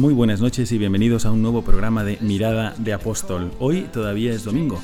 Muy 0.00 0.14
buenas 0.14 0.40
noches 0.40 0.72
y 0.72 0.78
bienvenidos 0.78 1.26
a 1.26 1.30
un 1.30 1.42
nuevo 1.42 1.60
programa 1.60 2.04
de 2.04 2.16
Mirada 2.22 2.72
de 2.78 2.94
Apóstol. 2.94 3.52
Hoy 3.58 3.82
todavía 3.92 4.32
es 4.32 4.44
domingo, 4.44 4.80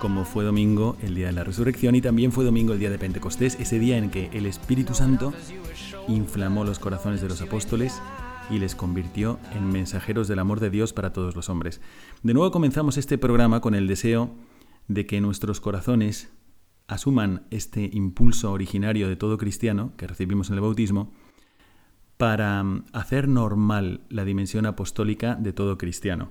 como 0.00 0.24
fue 0.24 0.42
domingo 0.42 0.96
el 1.02 1.14
día 1.14 1.28
de 1.28 1.32
la 1.34 1.44
resurrección 1.44 1.94
y 1.94 2.00
también 2.00 2.32
fue 2.32 2.44
domingo 2.44 2.72
el 2.72 2.80
día 2.80 2.90
de 2.90 2.98
Pentecostés, 2.98 3.56
ese 3.60 3.78
día 3.78 3.96
en 3.96 4.10
que 4.10 4.28
el 4.32 4.46
Espíritu 4.46 4.92
Santo 4.92 5.32
inflamó 6.08 6.64
los 6.64 6.80
corazones 6.80 7.20
de 7.20 7.28
los 7.28 7.40
apóstoles 7.42 8.02
y 8.50 8.58
les 8.58 8.74
convirtió 8.74 9.38
en 9.54 9.70
mensajeros 9.70 10.26
del 10.26 10.40
amor 10.40 10.58
de 10.58 10.70
Dios 10.70 10.92
para 10.92 11.12
todos 11.12 11.36
los 11.36 11.48
hombres. 11.48 11.80
De 12.24 12.34
nuevo 12.34 12.50
comenzamos 12.50 12.98
este 12.98 13.18
programa 13.18 13.60
con 13.60 13.76
el 13.76 13.86
deseo 13.86 14.34
de 14.88 15.06
que 15.06 15.20
nuestros 15.20 15.60
corazones 15.60 16.28
asuman 16.88 17.46
este 17.52 17.88
impulso 17.92 18.50
originario 18.50 19.08
de 19.08 19.14
todo 19.14 19.38
cristiano 19.38 19.92
que 19.96 20.08
recibimos 20.08 20.48
en 20.48 20.56
el 20.56 20.62
bautismo 20.62 21.12
para 22.20 22.62
mm, 22.62 22.84
hacer 22.92 23.28
normal 23.28 24.02
la 24.10 24.26
dimensión 24.26 24.66
apostólica 24.66 25.36
de 25.36 25.54
todo 25.54 25.78
cristiano. 25.78 26.28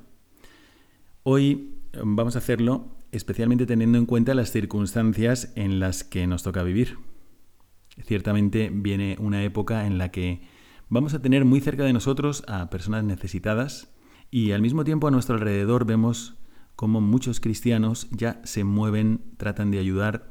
Hoy 1.23 1.73
mm, 1.93 2.15
vamos 2.15 2.35
a 2.35 2.39
hacerlo 2.39 2.95
especialmente 3.11 3.65
teniendo 3.65 3.97
en 3.97 4.05
cuenta 4.05 4.35
las 4.35 4.51
circunstancias 4.51 5.51
en 5.55 5.79
las 5.79 6.03
que 6.03 6.27
nos 6.27 6.43
toca 6.43 6.61
vivir. 6.61 6.99
Ciertamente 8.03 8.69
viene 8.71 9.17
una 9.19 9.43
época 9.43 9.87
en 9.87 9.97
la 9.97 10.11
que 10.11 10.41
vamos 10.89 11.15
a 11.15 11.23
tener 11.23 11.43
muy 11.43 11.59
cerca 11.59 11.83
de 11.83 11.91
nosotros 11.91 12.43
a 12.47 12.69
personas 12.69 13.03
necesitadas 13.03 13.91
y 14.29 14.51
al 14.51 14.61
mismo 14.61 14.83
tiempo 14.83 15.07
a 15.07 15.11
nuestro 15.11 15.35
alrededor 15.37 15.85
vemos 15.85 16.35
cómo 16.75 17.01
muchos 17.01 17.39
cristianos 17.39 18.07
ya 18.11 18.41
se 18.43 18.63
mueven, 18.63 19.21
tratan 19.37 19.71
de 19.71 19.79
ayudar, 19.79 20.28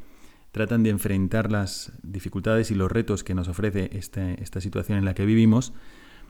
tratan 0.58 0.82
de 0.82 0.90
enfrentar 0.90 1.52
las 1.52 1.92
dificultades 2.02 2.72
y 2.72 2.74
los 2.74 2.90
retos 2.90 3.22
que 3.22 3.32
nos 3.32 3.46
ofrece 3.46 3.90
este- 3.96 4.42
esta 4.42 4.60
situación 4.60 4.98
en 4.98 5.04
la 5.04 5.14
que 5.14 5.24
vivimos 5.24 5.72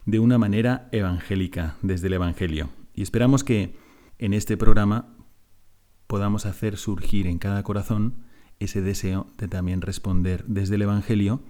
de 0.04 0.18
una 0.18 0.36
manera 0.36 0.90
evangélica, 0.92 1.76
desde 1.80 2.08
el 2.08 2.12
Evangelio. 2.12 2.68
Y 2.94 3.00
esperamos 3.00 3.42
que 3.42 3.74
en 4.18 4.34
este 4.34 4.58
programa 4.58 5.16
podamos 6.06 6.44
hacer 6.44 6.76
surgir 6.76 7.26
en 7.26 7.38
cada 7.38 7.62
corazón 7.62 8.16
ese 8.60 8.82
deseo 8.82 9.28
de 9.38 9.48
también 9.48 9.80
responder 9.80 10.44
desde 10.46 10.74
el 10.74 10.82
Evangelio 10.82 11.42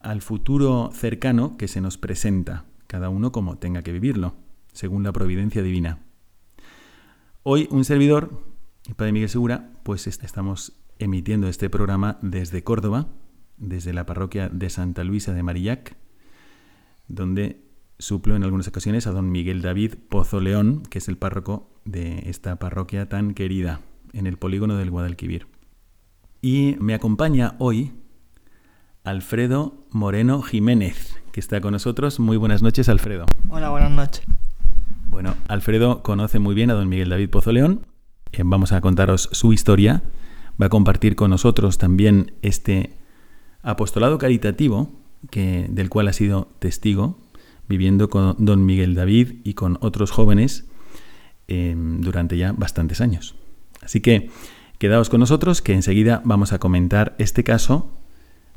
al 0.00 0.20
futuro 0.20 0.90
cercano 0.92 1.56
que 1.56 1.68
se 1.68 1.80
nos 1.80 1.96
presenta, 1.96 2.64
cada 2.88 3.08
uno 3.08 3.30
como 3.30 3.56
tenga 3.58 3.82
que 3.82 3.92
vivirlo, 3.92 4.34
según 4.72 5.04
la 5.04 5.12
providencia 5.12 5.62
divina. 5.62 6.00
Hoy 7.44 7.68
un 7.70 7.84
servidor, 7.84 8.42
el 8.88 8.96
Padre 8.96 9.12
Miguel 9.12 9.28
Segura, 9.28 9.70
pues 9.84 10.08
est- 10.08 10.24
estamos 10.24 10.72
emitiendo 10.98 11.48
este 11.48 11.70
programa 11.70 12.18
desde 12.22 12.62
Córdoba, 12.62 13.08
desde 13.56 13.92
la 13.92 14.06
parroquia 14.06 14.48
de 14.48 14.70
Santa 14.70 15.04
Luisa 15.04 15.32
de 15.32 15.42
Marillac, 15.42 15.96
donde 17.08 17.62
suplo 17.98 18.36
en 18.36 18.42
algunas 18.42 18.68
ocasiones 18.68 19.06
a 19.06 19.12
don 19.12 19.30
Miguel 19.30 19.62
David 19.62 19.94
Pozo 20.08 20.40
León, 20.40 20.82
que 20.90 20.98
es 20.98 21.08
el 21.08 21.16
párroco 21.16 21.70
de 21.84 22.28
esta 22.30 22.56
parroquia 22.56 23.08
tan 23.08 23.34
querida 23.34 23.80
en 24.12 24.26
el 24.26 24.36
polígono 24.36 24.76
del 24.76 24.90
Guadalquivir. 24.90 25.46
Y 26.40 26.76
me 26.80 26.94
acompaña 26.94 27.54
hoy 27.58 27.92
Alfredo 29.04 29.86
Moreno 29.90 30.42
Jiménez, 30.42 31.16
que 31.32 31.40
está 31.40 31.60
con 31.60 31.72
nosotros. 31.72 32.20
Muy 32.20 32.36
buenas 32.36 32.62
noches, 32.62 32.88
Alfredo. 32.88 33.26
Hola, 33.48 33.70
buenas 33.70 33.90
noches. 33.90 34.24
Bueno, 35.08 35.34
Alfredo 35.48 36.02
conoce 36.02 36.38
muy 36.38 36.54
bien 36.54 36.70
a 36.70 36.74
don 36.74 36.88
Miguel 36.88 37.08
David 37.08 37.30
Pozo 37.30 37.52
León. 37.52 37.86
Eh, 38.32 38.42
vamos 38.44 38.72
a 38.72 38.80
contaros 38.80 39.28
su 39.32 39.52
historia. 39.52 40.02
Va 40.60 40.66
a 40.66 40.70
compartir 40.70 41.16
con 41.16 41.30
nosotros 41.30 41.78
también 41.78 42.32
este 42.42 42.94
apostolado 43.62 44.18
caritativo 44.18 44.92
que, 45.30 45.66
del 45.70 45.90
cual 45.90 46.08
ha 46.08 46.12
sido 46.12 46.48
testigo, 46.58 47.18
viviendo 47.68 48.10
con 48.10 48.36
don 48.38 48.64
Miguel 48.64 48.94
David 48.94 49.36
y 49.42 49.54
con 49.54 49.78
otros 49.80 50.10
jóvenes 50.10 50.66
eh, 51.48 51.74
durante 51.76 52.36
ya 52.36 52.52
bastantes 52.52 53.00
años. 53.00 53.34
Así 53.82 54.00
que 54.00 54.30
quedaos 54.78 55.08
con 55.08 55.20
nosotros 55.20 55.62
que 55.62 55.74
enseguida 55.74 56.22
vamos 56.24 56.52
a 56.52 56.58
comentar 56.58 57.14
este 57.18 57.44
caso 57.44 57.90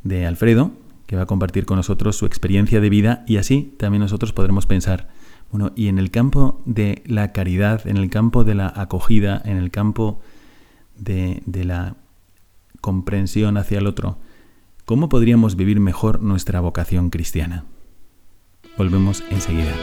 de 0.04 0.26
Alfredo, 0.26 0.72
que 1.06 1.16
va 1.16 1.24
a 1.24 1.28
compartir 1.28 1.66
con 1.66 1.78
nosotros 1.78 2.18
su 2.18 2.26
experiencia 2.26 2.82
de 2.82 2.90
vida 2.90 3.24
y 3.28 3.38
así 3.38 3.74
también 3.78 4.02
nosotros 4.02 4.34
podremos 4.34 4.66
pensar, 4.66 5.10
bueno, 5.52 5.72
y 5.76 5.88
en 5.88 5.98
el 5.98 6.12
campo 6.12 6.62
de 6.66 7.02
la 7.06 7.32
caridad, 7.32 7.88
en 7.88 7.98
el 7.98 8.10
campo 8.10 8.44
de 8.44 8.56
la 8.56 8.72
acogida, 8.76 9.42
en 9.46 9.58
el 9.58 9.72
campo 9.72 10.22
de, 10.98 11.42
la 11.64 11.96
comprensión 12.82 13.58
hacia 13.58 13.80
el 13.80 13.88
otro, 13.88 14.18
¿cómo 14.86 15.10
podríamos 15.10 15.56
vivir 15.56 15.80
mejor 15.80 16.22
nuestra 16.22 16.60
vocación 16.60 17.10
cristiana? 17.10 17.66
Volvemos 18.78 19.24
enseguida. 19.30 19.74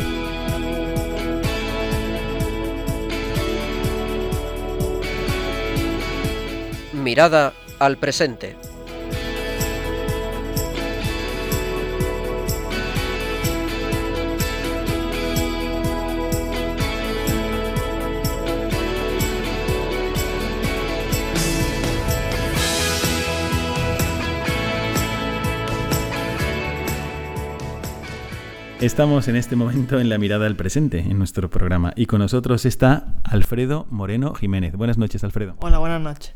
Mirada 6.93 7.53
al 7.79 7.99
presente. 7.99 8.57
Estamos 28.84 29.28
en 29.28 29.37
este 29.37 29.56
momento 29.56 29.99
en 29.99 30.11
la 30.11 30.19
mirada 30.19 30.47
al 30.47 30.56
presente 30.56 30.99
en 30.99 31.17
nuestro 31.17 31.49
programa 31.49 31.95
y 31.97 32.05
con 32.05 32.19
nosotros 32.19 32.67
está 32.67 33.15
Alfredo 33.25 33.87
Moreno 33.89 34.34
Jiménez. 34.34 34.77
Buenas 34.77 34.99
noches, 34.99 35.25
Alfredo. 35.25 35.56
Hola, 35.61 35.78
buenas 35.78 36.03
noches. 36.03 36.34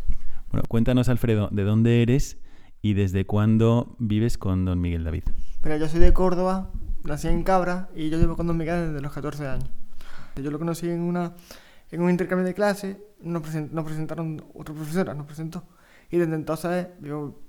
Bueno, 0.51 0.65
cuéntanos, 0.67 1.11
Alfredo, 1.11 1.51
de 1.53 1.65
dónde 1.65 2.01
eres 2.01 2.39
y 2.81 2.95
desde 2.95 3.27
cuándo 3.27 3.97
vives 3.99 4.39
con 4.39 4.65
don 4.65 4.81
Miguel 4.81 5.05
David. 5.05 5.25
Mira, 5.63 5.77
yo 5.77 5.89
soy 5.89 6.01
de 6.01 6.15
Córdoba, 6.15 6.71
nací 7.05 7.29
en 7.29 7.43
Cabra 7.43 7.91
y 7.95 8.09
yo 8.09 8.19
llevo 8.19 8.35
con 8.35 8.47
Don 8.47 8.57
Miguel 8.57 8.89
desde 8.89 9.03
los 9.03 9.13
14 9.13 9.47
años. 9.47 9.71
Yo 10.43 10.51
lo 10.51 10.59
conocí 10.59 10.89
en, 10.89 11.03
una, 11.03 11.35
en 11.91 12.01
un 12.01 12.09
intercambio 12.09 12.47
de 12.47 12.55
clase, 12.55 12.99
nos, 13.21 13.43
presen- 13.43 13.71
nos 13.73 13.85
presentaron, 13.85 14.43
otra 14.55 14.75
profesora 14.75 15.13
nos 15.13 15.27
presentó. 15.27 15.65
Y 16.11 16.17
desde 16.17 16.35
entonces 16.35 16.87
yo, 17.03 17.43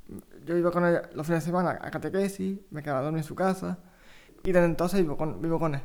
yo 0.46 0.58
iba 0.58 0.72
con 0.72 0.86
ella 0.86 1.04
los 1.16 1.26
fines 1.26 1.44
de 1.46 1.52
semana 1.52 1.80
a 1.82 1.90
catequesis, 1.90 2.60
me 2.72 2.84
quedaba 2.84 3.02
dormir 3.02 3.20
en 3.20 3.24
su 3.24 3.36
casa 3.36 3.80
y 4.44 4.52
desde 4.52 4.66
entonces 4.66 5.02
vivo 5.02 5.18
con, 5.18 5.42
vivo 5.42 5.60
con 5.60 5.76
él. 5.76 5.82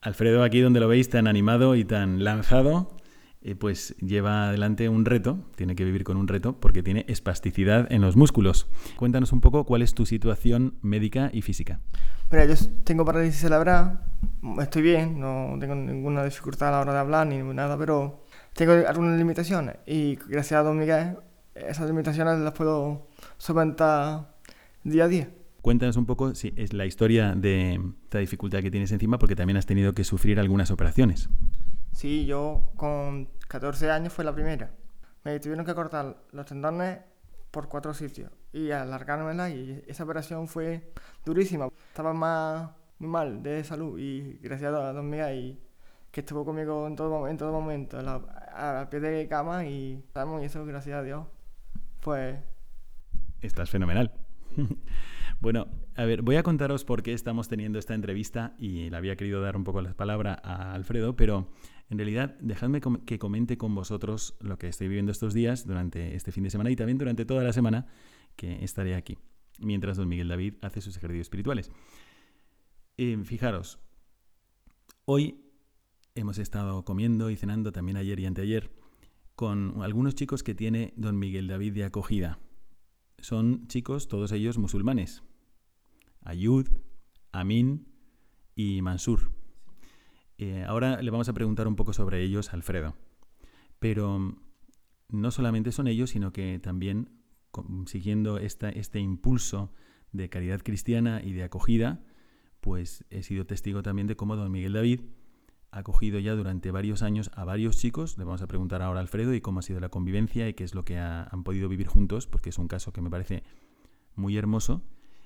Alfredo, 0.00 0.42
aquí 0.42 0.60
donde 0.60 0.80
lo 0.80 0.88
veis 0.88 1.08
tan 1.08 1.26
animado 1.26 1.76
y 1.76 1.84
tan 1.84 2.22
lanzado, 2.24 2.96
eh, 3.42 3.54
pues 3.54 3.96
lleva 3.98 4.48
adelante 4.48 4.88
un 4.88 5.04
reto, 5.04 5.38
tiene 5.56 5.74
que 5.74 5.84
vivir 5.84 6.04
con 6.04 6.16
un 6.16 6.28
reto 6.28 6.60
porque 6.60 6.82
tiene 6.82 7.04
espasticidad 7.08 7.90
en 7.90 8.02
los 8.02 8.16
músculos. 8.16 8.68
Cuéntanos 8.96 9.32
un 9.32 9.40
poco 9.40 9.64
cuál 9.64 9.82
es 9.82 9.94
tu 9.94 10.06
situación 10.06 10.74
médica 10.82 11.30
y 11.32 11.42
física. 11.42 11.80
Mira, 12.30 12.46
yo 12.46 12.54
tengo 12.84 13.04
parálisis 13.04 13.40
cerebral, 13.40 14.00
estoy 14.60 14.82
bien, 14.82 15.20
no 15.20 15.56
tengo 15.58 15.74
ninguna 15.74 16.24
dificultad 16.24 16.68
a 16.68 16.72
la 16.72 16.80
hora 16.80 16.92
de 16.94 16.98
hablar 16.98 17.26
ni 17.26 17.38
nada, 17.42 17.78
pero 17.78 18.24
tengo 18.54 18.72
algunas 18.72 19.18
limitaciones 19.18 19.76
y 19.86 20.16
gracias 20.16 20.60
a 20.60 20.62
Don 20.62 20.78
Miguel 20.78 21.16
esas 21.54 21.86
limitaciones 21.86 22.38
las 22.40 22.52
puedo 22.52 23.08
solventar 23.38 24.34
día 24.82 25.04
a 25.04 25.08
día. 25.08 25.28
Cuéntanos 25.64 25.96
un 25.96 26.04
poco 26.04 26.34
si 26.34 26.52
es 26.56 26.74
la 26.74 26.84
historia 26.84 27.34
de 27.34 27.80
esta 28.02 28.18
dificultad 28.18 28.60
que 28.60 28.70
tienes 28.70 28.92
encima, 28.92 29.18
porque 29.18 29.34
también 29.34 29.56
has 29.56 29.64
tenido 29.64 29.94
que 29.94 30.04
sufrir 30.04 30.38
algunas 30.38 30.70
operaciones. 30.70 31.30
Sí, 31.92 32.26
yo 32.26 32.70
con 32.76 33.30
14 33.48 33.90
años 33.90 34.12
fue 34.12 34.26
la 34.26 34.34
primera. 34.34 34.74
Me 35.24 35.40
tuvieron 35.40 35.64
que 35.64 35.74
cortar 35.74 36.18
los 36.32 36.44
tendones 36.44 36.98
por 37.50 37.70
cuatro 37.70 37.94
sitios 37.94 38.30
y 38.52 38.72
alargármela 38.72 39.48
y 39.48 39.82
esa 39.86 40.04
operación 40.04 40.48
fue 40.48 40.92
durísima. 41.24 41.68
Estaba 41.88 42.12
más 42.12 42.68
muy 42.98 43.08
mal 43.08 43.42
de 43.42 43.64
salud 43.64 43.98
y 43.98 44.38
gracias 44.42 44.70
a 44.70 44.92
Don 44.92 45.08
Miguel 45.08 45.38
y 45.38 45.60
que 46.10 46.20
estuvo 46.20 46.44
conmigo 46.44 46.86
en 46.86 46.94
todo, 46.94 47.26
en 47.26 47.38
todo 47.38 47.52
momento, 47.52 47.98
a 47.98 48.02
la, 48.02 48.16
a 48.82 48.90
pie 48.90 49.00
de 49.00 49.26
cama 49.28 49.64
y 49.64 49.94
estamos 49.94 50.42
y 50.42 50.44
eso 50.44 50.62
gracias 50.66 50.98
a 50.98 51.02
Dios. 51.02 51.26
Pues... 52.02 52.36
Estás 53.40 53.70
fenomenal. 53.70 54.12
bueno, 55.44 55.68
a 55.94 56.06
ver, 56.06 56.22
voy 56.22 56.36
a 56.36 56.42
contaros 56.42 56.86
por 56.86 57.02
qué 57.02 57.12
estamos 57.12 57.48
teniendo 57.48 57.78
esta 57.78 57.92
entrevista 57.92 58.56
y 58.58 58.88
le 58.88 58.96
había 58.96 59.14
querido 59.14 59.42
dar 59.42 59.58
un 59.58 59.64
poco 59.64 59.82
la 59.82 59.92
palabra 59.92 60.40
a 60.42 60.72
Alfredo, 60.72 61.16
pero 61.16 61.50
en 61.90 61.98
realidad 61.98 62.34
dejadme 62.40 62.80
que 63.04 63.18
comente 63.18 63.58
con 63.58 63.74
vosotros 63.74 64.38
lo 64.40 64.56
que 64.56 64.68
estoy 64.68 64.88
viviendo 64.88 65.12
estos 65.12 65.34
días 65.34 65.66
durante 65.66 66.14
este 66.14 66.32
fin 66.32 66.44
de 66.44 66.50
semana 66.50 66.70
y 66.70 66.76
también 66.76 66.96
durante 66.96 67.26
toda 67.26 67.44
la 67.44 67.52
semana 67.52 67.88
que 68.36 68.64
estaré 68.64 68.94
aquí, 68.94 69.18
mientras 69.58 69.98
don 69.98 70.08
Miguel 70.08 70.28
David 70.28 70.54
hace 70.62 70.80
sus 70.80 70.96
ejercicios 70.96 71.26
espirituales. 71.26 71.70
Eh, 72.96 73.18
fijaros, 73.22 73.78
hoy 75.04 75.44
hemos 76.14 76.38
estado 76.38 76.86
comiendo 76.86 77.28
y 77.28 77.36
cenando 77.36 77.70
también 77.70 77.98
ayer 77.98 78.18
y 78.18 78.24
anteayer 78.24 78.70
con 79.34 79.82
algunos 79.82 80.14
chicos 80.14 80.42
que 80.42 80.54
tiene 80.54 80.94
don 80.96 81.18
Miguel 81.18 81.48
David 81.48 81.74
de 81.74 81.84
acogida. 81.84 82.38
Son 83.18 83.66
chicos, 83.68 84.08
todos 84.08 84.32
ellos 84.32 84.56
musulmanes. 84.56 85.22
Ayud, 86.24 86.66
Amin 87.32 87.86
y 88.56 88.82
Mansur. 88.82 89.30
Eh, 90.38 90.64
ahora 90.66 91.00
le 91.00 91.10
vamos 91.10 91.28
a 91.28 91.32
preguntar 91.32 91.68
un 91.68 91.76
poco 91.76 91.92
sobre 91.92 92.22
ellos 92.22 92.50
a 92.50 92.56
Alfredo. 92.56 92.96
Pero 93.78 94.36
no 95.08 95.30
solamente 95.30 95.72
son 95.72 95.86
ellos, 95.86 96.10
sino 96.10 96.32
que 96.32 96.58
también, 96.58 97.10
siguiendo 97.86 98.38
este 98.38 98.98
impulso 98.98 99.72
de 100.12 100.28
caridad 100.28 100.62
cristiana 100.62 101.20
y 101.22 101.32
de 101.32 101.44
acogida, 101.44 102.02
pues 102.60 103.04
he 103.10 103.22
sido 103.22 103.46
testigo 103.46 103.82
también 103.82 104.06
de 104.06 104.16
cómo 104.16 104.36
don 104.36 104.50
Miguel 104.50 104.72
David 104.72 105.00
ha 105.70 105.80
acogido 105.80 106.20
ya 106.20 106.34
durante 106.34 106.70
varios 106.70 107.02
años 107.02 107.30
a 107.34 107.44
varios 107.44 107.76
chicos. 107.76 108.16
Le 108.16 108.24
vamos 108.24 108.42
a 108.42 108.46
preguntar 108.46 108.80
ahora 108.80 109.00
a 109.00 109.02
Alfredo 109.02 109.34
y 109.34 109.40
cómo 109.40 109.58
ha 109.58 109.62
sido 109.62 109.80
la 109.80 109.88
convivencia 109.88 110.48
y 110.48 110.54
qué 110.54 110.64
es 110.64 110.74
lo 110.74 110.84
que 110.84 110.98
han 110.98 111.42
podido 111.42 111.68
vivir 111.68 111.88
juntos, 111.88 112.26
porque 112.26 112.50
es 112.50 112.58
un 112.58 112.68
caso 112.68 112.92
que 112.92 113.02
me 113.02 113.10
parece 113.10 113.42
muy 114.14 114.36
hermoso 114.36 114.82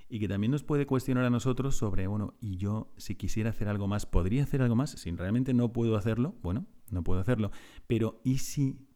y 0.09 0.21
que 0.21 0.29
también 0.29 0.51
nos 0.51 0.63
puede 0.63 0.87
cuestionar 0.87 1.25
a 1.25 1.31
nosotros 1.31 1.77
sobre, 1.77 2.07
bueno, 2.07 2.35
y 2.41 2.57
yo 2.57 2.93
si 2.97 3.15
quisiera 3.15 3.51
hacer 3.51 3.69
algo 3.69 3.87
más, 3.87 4.07
¿podría 4.07 4.43
hacer 4.43 4.63
algo 4.63 4.75
más? 4.75 4.91
Si 4.91 5.11
realmente 5.11 5.53
no 5.53 5.73
puedo 5.73 5.97
hacerlo, 5.97 6.35
bueno, 6.43 6.67
no 6.91 7.05
puedo 7.05 7.21
hacerlo, 7.21 7.51
pero 7.87 8.21
¿y 8.25 8.39
si 8.39 8.89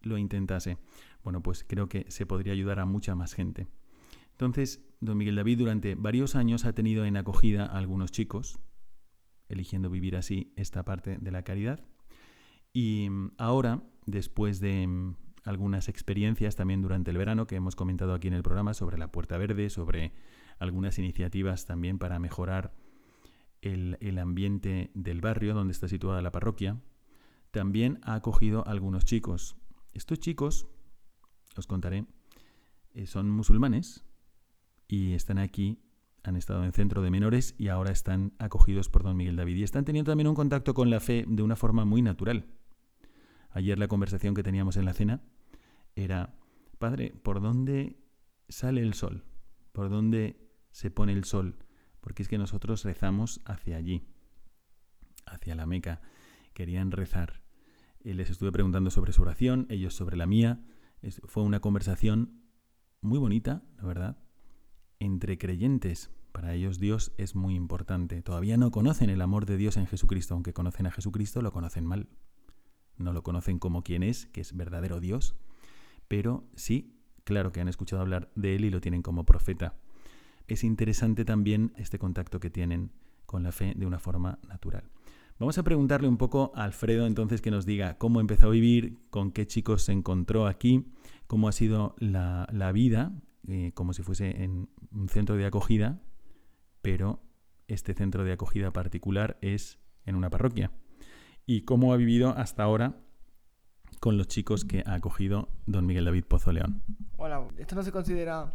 lo 0.00 0.16
intentase? 0.16 0.78
Bueno, 1.24 1.42
pues 1.42 1.64
creo 1.66 1.88
que 1.88 2.06
se 2.08 2.24
podría 2.24 2.52
ayudar 2.52 2.78
a 2.78 2.86
mucha 2.86 3.14
más 3.14 3.34
gente. 3.34 3.68
Entonces, 4.32 4.82
don 5.00 5.18
Miguel 5.18 5.36
David 5.36 5.58
durante 5.58 5.94
varios 5.96 6.34
años 6.34 6.64
ha 6.64 6.72
tenido 6.72 7.04
en 7.04 7.16
acogida 7.16 7.66
a 7.66 7.76
algunos 7.78 8.12
chicos, 8.12 8.58
eligiendo 9.48 9.90
vivir 9.90 10.16
así 10.16 10.52
esta 10.56 10.84
parte 10.84 11.18
de 11.20 11.30
la 11.30 11.42
caridad. 11.42 11.84
Y 12.72 13.08
ahora, 13.36 13.82
después 14.06 14.60
de 14.60 15.14
algunas 15.44 15.88
experiencias 15.88 16.56
también 16.56 16.82
durante 16.82 17.10
el 17.10 17.18
verano 17.18 17.46
que 17.46 17.56
hemos 17.56 17.74
comentado 17.74 18.14
aquí 18.14 18.28
en 18.28 18.34
el 18.34 18.42
programa 18.42 18.74
sobre 18.74 18.98
la 18.98 19.10
Puerta 19.10 19.36
Verde, 19.36 19.68
sobre 19.68 20.12
algunas 20.60 20.98
iniciativas 20.98 21.66
también 21.66 21.98
para 21.98 22.18
mejorar 22.20 22.72
el, 23.62 24.18
ambiente 24.18 24.90
del 24.94 25.20
barrio 25.20 25.54
donde 25.54 25.72
está 25.72 25.88
situada 25.88 26.22
la 26.22 26.30
parroquia, 26.30 26.80
también 27.50 27.98
ha 28.02 28.14
acogido 28.14 28.66
a 28.66 28.70
algunos 28.70 29.04
chicos. 29.04 29.56
Estos 29.92 30.20
chicos, 30.20 30.68
os 31.56 31.66
contaré, 31.66 32.06
eh, 32.94 33.06
son 33.06 33.30
musulmanes 33.30 34.04
y 34.86 35.14
están 35.14 35.38
aquí, 35.38 35.82
han 36.22 36.36
estado 36.36 36.64
en 36.64 36.72
centro 36.72 37.02
de 37.02 37.10
menores 37.10 37.54
y 37.58 37.68
ahora 37.68 37.90
están 37.90 38.34
acogidos 38.38 38.88
por 38.88 39.02
don 39.02 39.16
Miguel 39.16 39.36
David 39.36 39.56
y 39.56 39.62
están 39.62 39.84
teniendo 39.84 40.10
también 40.10 40.28
un 40.28 40.34
contacto 40.34 40.74
con 40.74 40.90
la 40.90 41.00
fe 41.00 41.24
de 41.26 41.42
una 41.42 41.56
forma 41.56 41.84
muy 41.84 42.02
natural. 42.02 42.46
Ayer 43.50 43.78
la 43.78 43.88
conversación 43.88 44.34
que 44.34 44.42
teníamos 44.42 44.76
en 44.76 44.84
la 44.84 44.92
cena 44.92 45.22
era, 45.96 46.34
Padre, 46.78 47.14
¿por 47.22 47.40
dónde 47.40 47.98
sale 48.48 48.82
el 48.82 48.94
sol? 48.94 49.24
¿Por 49.72 49.88
dónde 49.88 50.49
se 50.70 50.90
pone 50.90 51.12
el 51.12 51.24
sol, 51.24 51.56
porque 52.00 52.22
es 52.22 52.28
que 52.28 52.38
nosotros 52.38 52.84
rezamos 52.84 53.40
hacia 53.44 53.76
allí, 53.76 54.06
hacia 55.26 55.54
la 55.54 55.66
Meca. 55.66 56.00
Querían 56.54 56.90
rezar. 56.90 57.42
Eh, 58.00 58.14
les 58.14 58.30
estuve 58.30 58.52
preguntando 58.52 58.90
sobre 58.90 59.12
su 59.12 59.22
oración, 59.22 59.66
ellos 59.68 59.94
sobre 59.94 60.16
la 60.16 60.26
mía. 60.26 60.60
fue 61.24 61.42
una 61.42 61.60
conversación 61.60 62.42
muy 63.00 63.18
bonita, 63.18 63.62
la 63.76 63.84
verdad, 63.84 64.18
entre 64.98 65.38
creyentes. 65.38 66.10
Para 66.32 66.54
ellos 66.54 66.78
Dios 66.78 67.12
es 67.18 67.34
muy 67.34 67.54
importante. 67.54 68.22
Todavía 68.22 68.56
no 68.56 68.70
conocen 68.70 69.10
el 69.10 69.20
amor 69.20 69.46
de 69.46 69.56
Dios 69.56 69.76
en 69.76 69.86
Jesucristo, 69.86 70.34
aunque 70.34 70.52
conocen 70.52 70.86
a 70.86 70.90
Jesucristo, 70.90 71.42
lo 71.42 71.52
conocen 71.52 71.84
mal. 71.84 72.08
No 72.96 73.12
lo 73.12 73.22
conocen 73.22 73.58
como 73.58 73.82
quien 73.82 74.02
es, 74.02 74.26
que 74.26 74.42
es 74.42 74.54
verdadero 74.54 75.00
Dios, 75.00 75.34
pero 76.06 76.44
sí, 76.54 77.00
claro 77.24 77.50
que 77.50 77.60
han 77.60 77.68
escuchado 77.68 78.02
hablar 78.02 78.30
de 78.34 78.56
Él 78.56 78.66
y 78.66 78.70
lo 78.70 78.80
tienen 78.82 79.00
como 79.00 79.24
profeta 79.24 79.78
es 80.50 80.64
interesante 80.64 81.24
también 81.24 81.72
este 81.76 81.98
contacto 81.98 82.40
que 82.40 82.50
tienen 82.50 82.90
con 83.24 83.44
la 83.44 83.52
fe 83.52 83.72
de 83.76 83.86
una 83.86 84.00
forma 84.00 84.40
natural. 84.48 84.90
Vamos 85.38 85.56
a 85.56 85.62
preguntarle 85.62 86.08
un 86.08 86.18
poco 86.18 86.52
a 86.56 86.64
Alfredo 86.64 87.06
entonces 87.06 87.40
que 87.40 87.52
nos 87.52 87.64
diga 87.64 87.96
cómo 87.96 88.20
empezó 88.20 88.48
a 88.48 88.50
vivir, 88.50 88.98
con 89.10 89.30
qué 89.30 89.46
chicos 89.46 89.84
se 89.84 89.92
encontró 89.92 90.46
aquí, 90.46 90.92
cómo 91.28 91.48
ha 91.48 91.52
sido 91.52 91.94
la, 91.98 92.72
vida, 92.74 93.12
eh, 93.46 93.70
como 93.74 93.92
si 93.92 94.02
fuese 94.02 94.42
en 94.42 94.68
un 94.90 95.08
centro 95.08 95.36
de 95.36 95.46
acogida, 95.46 96.02
pero 96.82 97.22
este 97.68 97.94
centro 97.94 98.24
de 98.24 98.32
acogida 98.32 98.72
particular 98.72 99.38
es 99.40 99.78
en 100.04 100.16
una 100.16 100.28
parroquia. 100.28 100.72
Y 101.46 101.62
cómo 101.62 101.92
ha 101.92 101.96
vivido 101.96 102.36
hasta 102.36 102.64
ahora 102.64 103.00
con 104.00 104.18
los 104.18 104.28
chicos 104.28 104.64
que 104.64 104.82
ha 104.84 104.94
acogido 104.94 105.48
don 105.66 105.86
Miguel 105.86 106.04
David 106.04 106.24
Pozo 106.24 106.52
León. 106.52 106.82
Hola, 107.16 107.46
esto 107.56 107.76
no 107.76 107.82
se 107.82 107.92
considera 107.92 108.52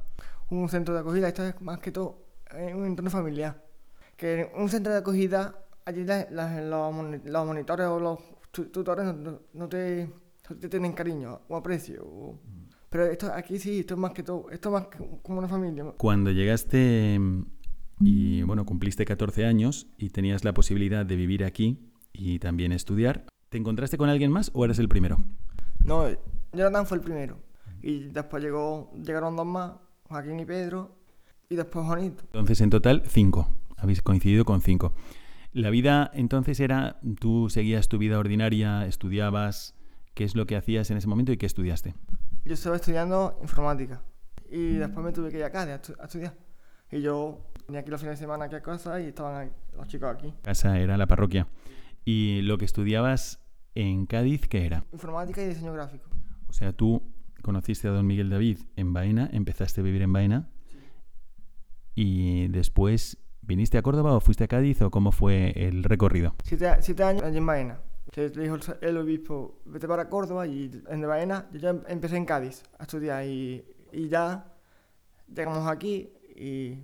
un 0.50 0.70
centro 0.70 0.94
de 0.94 1.02
acogida, 1.02 1.28
esto 1.28 1.44
es 1.44 1.60
más 1.62 1.80
que 1.80 1.92
todo 1.92 2.26
un 2.54 2.86
entorno 2.86 3.10
familiar. 3.10 3.64
Que 4.16 4.42
en 4.42 4.62
un 4.62 4.70
centro 4.70 4.94
de 4.94 5.00
acogida, 5.00 5.66
allí 5.86 6.06
los, 6.32 7.46
monitores 7.46 7.88
o 7.88 8.00
los 8.00 8.20
tutores 8.52 9.06
no, 9.54 9.70
te, 9.70 10.10
tienen 10.70 10.94
cariño 10.94 11.42
o 11.48 11.58
aprecio. 11.58 12.40
pero 12.90 13.06
esto 13.06 13.32
aquí 13.34 13.60
sí, 13.60 13.80
esto 13.80 13.96
es 13.96 14.00
más 14.00 14.12
que 14.12 14.24
todo, 14.24 14.50
esto 14.52 14.70
es 14.70 14.74
más 14.74 14.88
como 15.22 15.40
una 15.40 15.48
familia. 15.48 15.86
Cuando 15.98 16.32
llegaste 16.32 17.20
y 18.00 18.44
bueno, 18.44 18.66
cumpliste 18.66 19.06
14 19.06 19.46
años 19.46 19.88
y 19.98 20.10
tenías 20.10 20.44
la 20.44 20.54
posibilidad 20.54 21.06
de 21.06 21.16
vivir 21.16 21.44
aquí 21.44 21.92
y 22.14 22.40
también 22.40 22.72
estudiar, 22.72 23.26
¿te 23.50 23.58
encontraste 23.58 23.98
con 23.98 24.10
alguien 24.10 24.32
más 24.32 24.52
o 24.54 24.64
eres 24.64 24.80
el 24.80 24.88
primero? 24.88 25.18
No, 25.84 26.06
Jonathan 26.54 26.86
fue 26.86 26.98
el 26.98 27.04
primero. 27.04 27.38
Y 27.82 28.06
después 28.06 28.42
llegó, 28.42 28.92
llegaron 28.96 29.36
dos 29.36 29.46
más, 29.46 29.74
Joaquín 30.08 30.40
y 30.40 30.46
Pedro, 30.46 30.96
y 31.50 31.56
después 31.56 31.86
Juanito. 31.86 32.24
Entonces, 32.26 32.62
en 32.62 32.70
total, 32.70 33.04
cinco. 33.08 33.50
Habéis 33.78 34.02
coincidido 34.02 34.46
con 34.46 34.62
cinco. 34.62 34.94
La 35.52 35.70
vida 35.70 36.12
entonces 36.14 36.60
era, 36.60 37.00
tú 37.20 37.50
seguías 37.50 37.88
tu 37.88 37.98
vida 37.98 38.20
ordinaria, 38.20 38.86
estudiabas, 38.86 39.74
¿qué 40.14 40.24
es 40.26 40.36
lo 40.36 40.46
que 40.46 40.56
hacías 40.56 40.92
en 40.92 40.98
ese 40.98 41.08
momento 41.08 41.32
y 41.32 41.38
qué 41.38 41.46
estudiaste? 41.46 41.96
Yo 42.44 42.54
estaba 42.54 42.76
estudiando 42.76 43.38
informática 43.42 44.02
y 44.50 44.74
después 44.76 45.06
me 45.06 45.12
tuve 45.12 45.32
que 45.32 45.38
ir 45.38 45.44
a 45.44 45.52
Cádiz 45.52 45.92
a, 45.98 46.04
estudiar. 46.04 46.36
Y 46.92 47.02
yo 47.02 47.40
venía 47.68 47.82
aquí 47.82 47.90
los 47.90 48.02
fines 48.02 48.20
de 48.20 48.24
semana 48.24 48.46
aquí 48.46 48.56
a 48.56 48.62
casa 48.62 49.00
y 49.00 49.08
estaban 49.08 49.52
los 49.78 49.88
chicos 49.88 50.14
aquí. 50.14 50.34
Casa 50.44 50.78
era 50.78 50.98
la 50.98 51.08
parroquia. 51.08 51.48
¿Y 52.04 52.42
lo 52.42 52.58
que 52.58 52.66
estudiabas 52.66 53.40
en 53.76 54.06
Cádiz 54.06 54.48
qué 54.48 54.66
era? 54.66 54.84
Informática 54.92 55.42
y 55.42 55.48
diseño 55.48 55.74
gráfico. 55.74 56.10
O 56.48 56.54
sea, 56.54 56.74
tú 56.74 57.02
conociste 57.46 57.88
a 57.88 57.92
don 57.92 58.08
Miguel 58.08 58.32
David 58.32 58.58
en 58.76 58.92
Baena, 58.92 59.30
empezaste 59.32 59.82
a 59.82 59.84
vivir 59.84 60.02
en 60.02 60.12
Baena 60.12 60.50
y 61.94 62.48
después 62.48 63.20
viniste 63.44 63.78
a 63.78 63.84
Córdoba 63.84 64.14
o 64.14 64.20
fuiste 64.20 64.44
a 64.44 64.48
Cádiz 64.48 64.82
o 64.82 64.90
cómo 64.90 65.12
fue 65.12 65.54
el 65.56 65.84
recorrido? 65.84 66.34
Siete, 66.44 67.04
años 67.04 67.22
allí 67.22 67.38
en 67.38 67.46
Baena. 67.46 67.80
Le 68.16 68.30
dijo 68.30 68.58
el 68.82 68.98
obispo, 68.98 69.62
vete 69.66 69.88
para 69.88 70.10
Córdoba 70.10 70.48
y 70.48 70.72
en 70.90 71.02
Baena 71.02 71.48
yo 71.54 71.60
ya 71.60 71.76
empecé 71.88 72.18
en 72.18 72.26
Cádiz 72.26 72.64
a 72.80 72.84
estudiar 72.84 73.24
y, 73.28 73.64
y 73.92 74.10
ya 74.10 74.52
llegamos 75.32 75.68
aquí 75.68 76.10
y, 76.36 76.80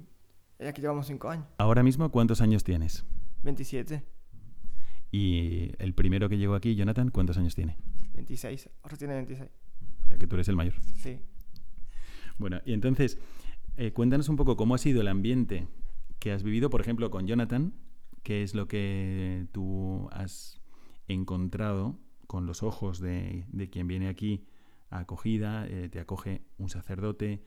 aquí 0.63 0.79
llevamos 0.79 1.07
cinco 1.07 1.27
años. 1.27 1.47
¿Ahora 1.57 1.81
mismo 1.81 2.11
cuántos 2.11 2.39
años 2.39 2.63
tienes? 2.63 3.03
27. 3.41 4.03
¿Y 5.09 5.71
el 5.79 5.95
primero 5.95 6.29
que 6.29 6.37
llegó 6.37 6.53
aquí, 6.53 6.75
Jonathan, 6.75 7.09
cuántos 7.09 7.39
años 7.39 7.55
tiene? 7.55 7.77
26, 8.13 8.69
ahora 8.83 8.97
tiene 8.97 9.15
26 9.15 9.41
que 10.17 10.27
tú 10.27 10.35
eres 10.35 10.47
el 10.47 10.55
mayor. 10.55 10.75
Sí. 10.95 11.19
Bueno, 12.37 12.61
y 12.65 12.73
entonces, 12.73 13.17
Eh, 13.77 13.93
cuéntanos 13.93 14.27
un 14.29 14.35
poco 14.35 14.57
cómo 14.57 14.75
ha 14.75 14.77
sido 14.77 14.99
el 15.01 15.07
ambiente 15.07 15.65
que 16.19 16.33
has 16.33 16.43
vivido, 16.43 16.69
por 16.69 16.81
ejemplo, 16.81 17.09
con 17.09 17.25
Jonathan, 17.25 17.73
qué 18.21 18.43
es 18.43 18.53
lo 18.53 18.67
que 18.67 19.47
tú 19.53 20.09
has 20.11 20.61
encontrado 21.07 21.97
con 22.27 22.45
los 22.45 22.63
ojos 22.63 22.99
de, 22.99 23.45
quien 23.71 23.87
viene 23.87 24.09
aquí 24.09 24.43
a 24.89 24.99
acogida, 24.99 25.65
eh, 25.67 25.87
te 25.89 25.99
acoge 25.99 26.41
un 26.57 26.69
sacerdote, 26.69 27.41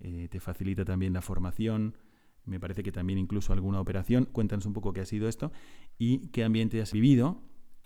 eh, 0.00 0.28
te 0.28 0.40
facilita 0.40 0.84
también 0.84 1.12
la 1.12 1.22
formación, 1.22 1.96
me 2.44 2.58
parece 2.58 2.82
que 2.82 2.92
también 2.92 3.18
incluso 3.18 3.52
alguna 3.52 3.80
operación. 3.80 4.24
Cuéntanos 4.24 4.66
un 4.66 4.72
poco 4.72 4.92
qué 4.92 5.00
ha 5.02 5.06
sido 5.06 5.28
esto 5.28 5.52
y 5.98 6.28
qué 6.32 6.42
ambiente 6.42 6.82
has 6.82 6.92
vivido 6.92 7.40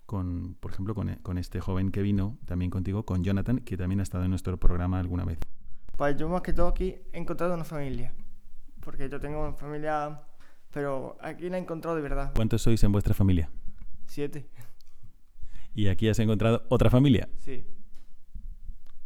con, 0.05 0.55
por 0.59 0.71
ejemplo, 0.71 0.95
con, 0.95 1.15
con 1.15 1.37
este 1.37 1.59
joven 1.59 1.91
que 1.91 2.01
vino 2.01 2.37
también 2.45 2.71
contigo, 2.71 3.05
con 3.05 3.23
Jonathan, 3.23 3.59
que 3.59 3.77
también 3.77 3.99
ha 3.99 4.03
estado 4.03 4.23
en 4.23 4.29
nuestro 4.29 4.57
programa 4.57 4.99
alguna 4.99 5.25
vez. 5.25 5.39
Pues 5.97 6.17
yo 6.17 6.27
más 6.29 6.41
que 6.41 6.53
todo 6.53 6.67
aquí 6.67 6.95
he 7.13 7.17
encontrado 7.17 7.53
una 7.53 7.63
familia, 7.63 8.13
porque 8.81 9.09
yo 9.09 9.19
tengo 9.19 9.41
una 9.41 9.53
familia, 9.53 10.21
pero 10.71 11.17
aquí 11.21 11.49
la 11.49 11.57
he 11.57 11.61
encontrado 11.61 11.95
de 11.95 12.01
verdad. 12.01 12.33
¿Cuántos 12.35 12.61
sois 12.61 12.83
en 12.83 12.91
vuestra 12.91 13.13
familia? 13.13 13.49
Siete. 14.05 14.49
¿Y 15.73 15.87
aquí 15.87 16.07
has 16.07 16.19
encontrado 16.19 16.63
otra 16.69 16.89
familia? 16.89 17.27
Sí. 17.39 17.65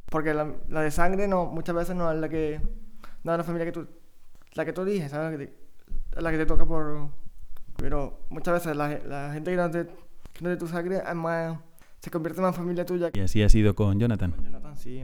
Porque 0.06 0.34
la, 0.34 0.46
de 0.82 0.92
sangre 0.92 1.28
no, 1.28 1.46
muchas 1.46 1.76
veces 1.76 1.96
no 1.96 2.12
es 2.12 2.20
la 2.20 2.30
que, 2.30 2.60
no 3.24 3.32
es 3.32 3.38
la 3.38 3.44
familia 3.44 3.66
que 3.66 3.72
tú, 3.72 3.88
la 4.54 4.66
que 4.66 4.74
tú 4.74 4.82
eliges, 4.82 5.12
¿sabes? 5.12 5.32
La 5.32 5.38
que 5.38 5.46
te, 5.46 6.22
la 6.22 6.32
que 6.32 6.38
te 6.38 6.46
toca 6.46 6.66
por, 6.66 7.10
pero 7.76 8.26
muchas 8.30 8.56
veces 8.56 8.76
la, 8.76 9.32
gente 9.34 9.52
que 9.52 9.58
no, 9.58 9.70
te, 9.70 9.88
que 10.40 10.46
no 10.46 10.52
es 10.52 10.58
de 10.58 10.66
tu 10.66 10.72
sangre 10.72 11.02
es 11.06 11.16
más, 11.16 11.60
se 12.00 12.10
convierte 12.10 12.40
en 12.40 12.46
una 12.46 12.54
familia 12.54 12.86
tuya. 12.86 13.10
¿Y 13.14 13.20
así 13.20 13.44
ha 13.44 13.50
sido 13.50 13.76
con 13.76 14.00
Jonathan? 14.00 14.32
Con 14.32 14.46
Jonathan, 14.46 14.78
sí. 14.78 15.02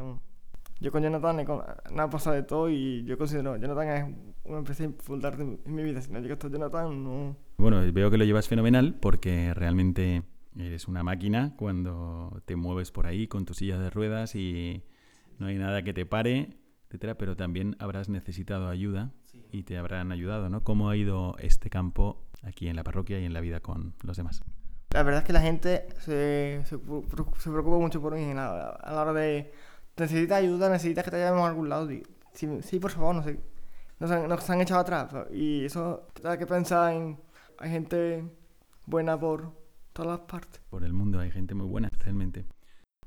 Yo 0.80 0.92
con 0.92 1.04
Jonathan 1.04 1.40
he, 1.40 2.00
ha 2.00 2.10
pasado 2.10 2.36
de 2.38 2.44
todo 2.44 2.70
y 2.70 3.04
yo 3.04 3.18
considero 3.18 3.58
Jonathan 3.58 3.88
es 3.90 4.16
una 4.46 4.60
empresa 4.60 4.84
importante 4.86 5.42
en 5.42 5.76
mi 5.76 5.84
vida. 5.84 6.02
Si 6.02 6.12
no 6.12 6.20
llega 6.20 6.34
hasta 6.36 6.48
Jonathan, 6.48 7.04
no. 7.04 7.36
Bueno, 7.58 7.82
veo 7.92 8.10
que 8.10 8.18
lo 8.18 8.24
llevas 8.24 8.48
fenomenal 8.48 8.96
porque 8.96 9.54
realmente 9.54 10.24
eres 10.58 10.88
una 10.88 11.04
máquina 11.04 11.54
cuando 11.58 12.42
te 12.46 12.56
mueves 12.56 12.92
por 12.92 13.06
ahí 13.06 13.28
con 13.28 13.44
tu 13.44 13.54
silla 13.54 13.78
de 13.78 13.90
ruedas 13.90 14.36
y 14.36 14.84
no 15.38 15.48
hay 15.48 15.58
nada 15.58 15.84
que 15.84 15.94
te 15.94 16.06
pare, 16.06 16.58
etcétera, 16.88 17.18
pero 17.18 17.36
también 17.36 17.76
habrás 17.80 18.08
necesitado 18.08 18.70
ayuda 18.70 19.12
y 19.52 19.64
te 19.64 19.78
habrán 19.78 20.14
ayudado, 20.14 20.50
¿no? 20.50 20.64
¿Cómo 20.64 20.90
ha 20.90 20.96
ido 20.96 21.36
este 21.40 21.70
campo 21.70 22.24
aquí 22.42 22.70
en 22.70 22.78
la 22.78 22.84
parroquia 22.84 23.20
y 23.20 23.26
en 23.26 23.34
la 23.34 23.42
vida 23.42 23.60
con 23.60 23.96
los 24.02 24.16
demás? 24.16 24.42
La 24.96 25.04
verdad 25.04 25.24
es 25.24 25.28
que 25.28 25.34
la 25.34 25.42
gente 25.42 25.90
se, 26.00 26.64
se, 26.70 26.78
preocupa 26.78 27.78
mucho 27.78 28.02
por 28.02 28.16
mí 28.16 28.32
a 28.32 28.34
la 28.34 29.02
hora 29.02 29.12
de 29.12 29.52
necesitas 29.98 30.38
ayuda, 30.38 30.70
necesitas 30.70 31.04
que 31.04 31.12
te 31.12 31.18
llevemos 31.18 31.42
a 31.42 31.50
algún 31.50 31.68
lado. 31.68 31.90
Sí, 32.32 32.62
sí, 32.62 32.80
por 32.80 32.92
favor, 32.92 33.14
no 33.14 33.22
sé. 33.22 33.38
Nos 34.00 34.50
han, 34.50 34.62
echado 34.62 34.80
atrás. 34.80 35.14
Y 35.34 35.66
eso, 35.66 36.08
hay 36.24 36.38
que 36.38 36.48
pensar 36.48 36.94
en. 36.94 37.20
Hay 37.58 37.72
gente 37.72 38.24
buena 38.86 39.20
por 39.20 39.52
todas 39.92 40.18
las 40.18 40.28
partes. 40.28 40.62
Por 40.70 40.86
el 40.86 40.94
mundo 40.94 41.20
hay 41.20 41.30
gente 41.30 41.54
muy 41.56 41.68
buena, 41.68 41.90
realmente. 42.00 42.46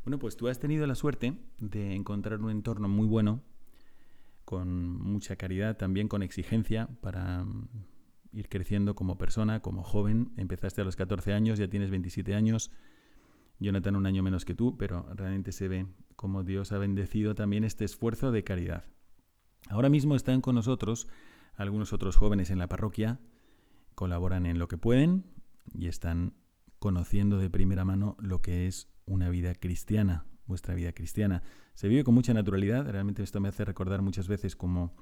Bueno, 0.05 0.19
pues 0.19 0.37
tú 0.37 0.47
has 0.49 0.59
tenido 0.59 0.87
la 0.87 0.95
suerte 0.95 1.39
de 1.59 1.95
encontrar 1.95 2.39
un 2.39 2.51
entorno 2.51 2.89
muy 2.89 3.07
bueno, 3.07 3.41
con 4.45 5.01
mucha 5.01 5.37
caridad, 5.37 5.79
también 5.79 6.07
con 6.07 6.23
exigencia 6.23 6.87
para 7.01 7.47
ir 8.33 8.49
creciendo 8.49 8.95
como 8.95 9.19
persona, 9.19 9.61
como 9.61 9.83
joven. 9.83 10.33
Empezaste 10.37 10.81
a 10.81 10.85
los 10.85 10.97
14 10.97 11.33
años, 11.33 11.59
ya 11.59 11.69
tienes 11.69 11.91
27 11.91 12.35
años. 12.35 12.71
Jonathan 13.61 13.97
un 13.97 14.07
año 14.07 14.23
menos 14.23 14.45
que 14.45 14.55
tú, 14.55 14.77
pero 14.77 15.07
realmente 15.15 15.53
se 15.53 15.69
ve 15.69 15.87
como 16.17 16.45
Dios 16.45 16.73
ha 16.73 16.79
bendecido 16.79 17.35
también 17.35 17.65
este 17.65 17.85
esfuerzo 17.85 18.31
de 18.33 18.45
caridad. 18.45 18.85
Ahora 19.69 19.89
mismo 19.89 20.15
están 20.15 20.41
con 20.41 20.55
nosotros 20.55 21.09
algunos 21.55 21.93
otros 21.93 22.17
jóvenes 22.17 22.51
en 22.51 22.59
la 22.59 22.69
parroquia, 22.69 23.19
colaboran 23.95 24.47
en 24.47 24.59
lo 24.59 24.69
que 24.69 24.79
pueden 24.79 25.25
y 25.75 25.89
están 25.89 26.35
conociendo 26.79 27.39
de 27.39 27.51
primera 27.51 27.85
mano 27.85 28.17
lo 28.21 28.41
que 28.41 28.69
es 28.69 28.89
una 29.07 29.29
vida 29.29 29.55
cristiana, 29.55 30.25
vuestra 30.47 30.75
vida 30.75 30.93
cristiana. 30.93 31.43
Se 31.75 31.89
vive 31.89 32.05
con 32.05 32.15
mucha 32.15 32.33
naturalidad, 32.33 32.89
realmente 32.89 33.23
esto 33.23 33.41
me 33.41 33.49
hace 33.49 33.65
recordar 33.65 34.03
muchas 34.03 34.29
veces 34.29 34.55
como 34.55 34.95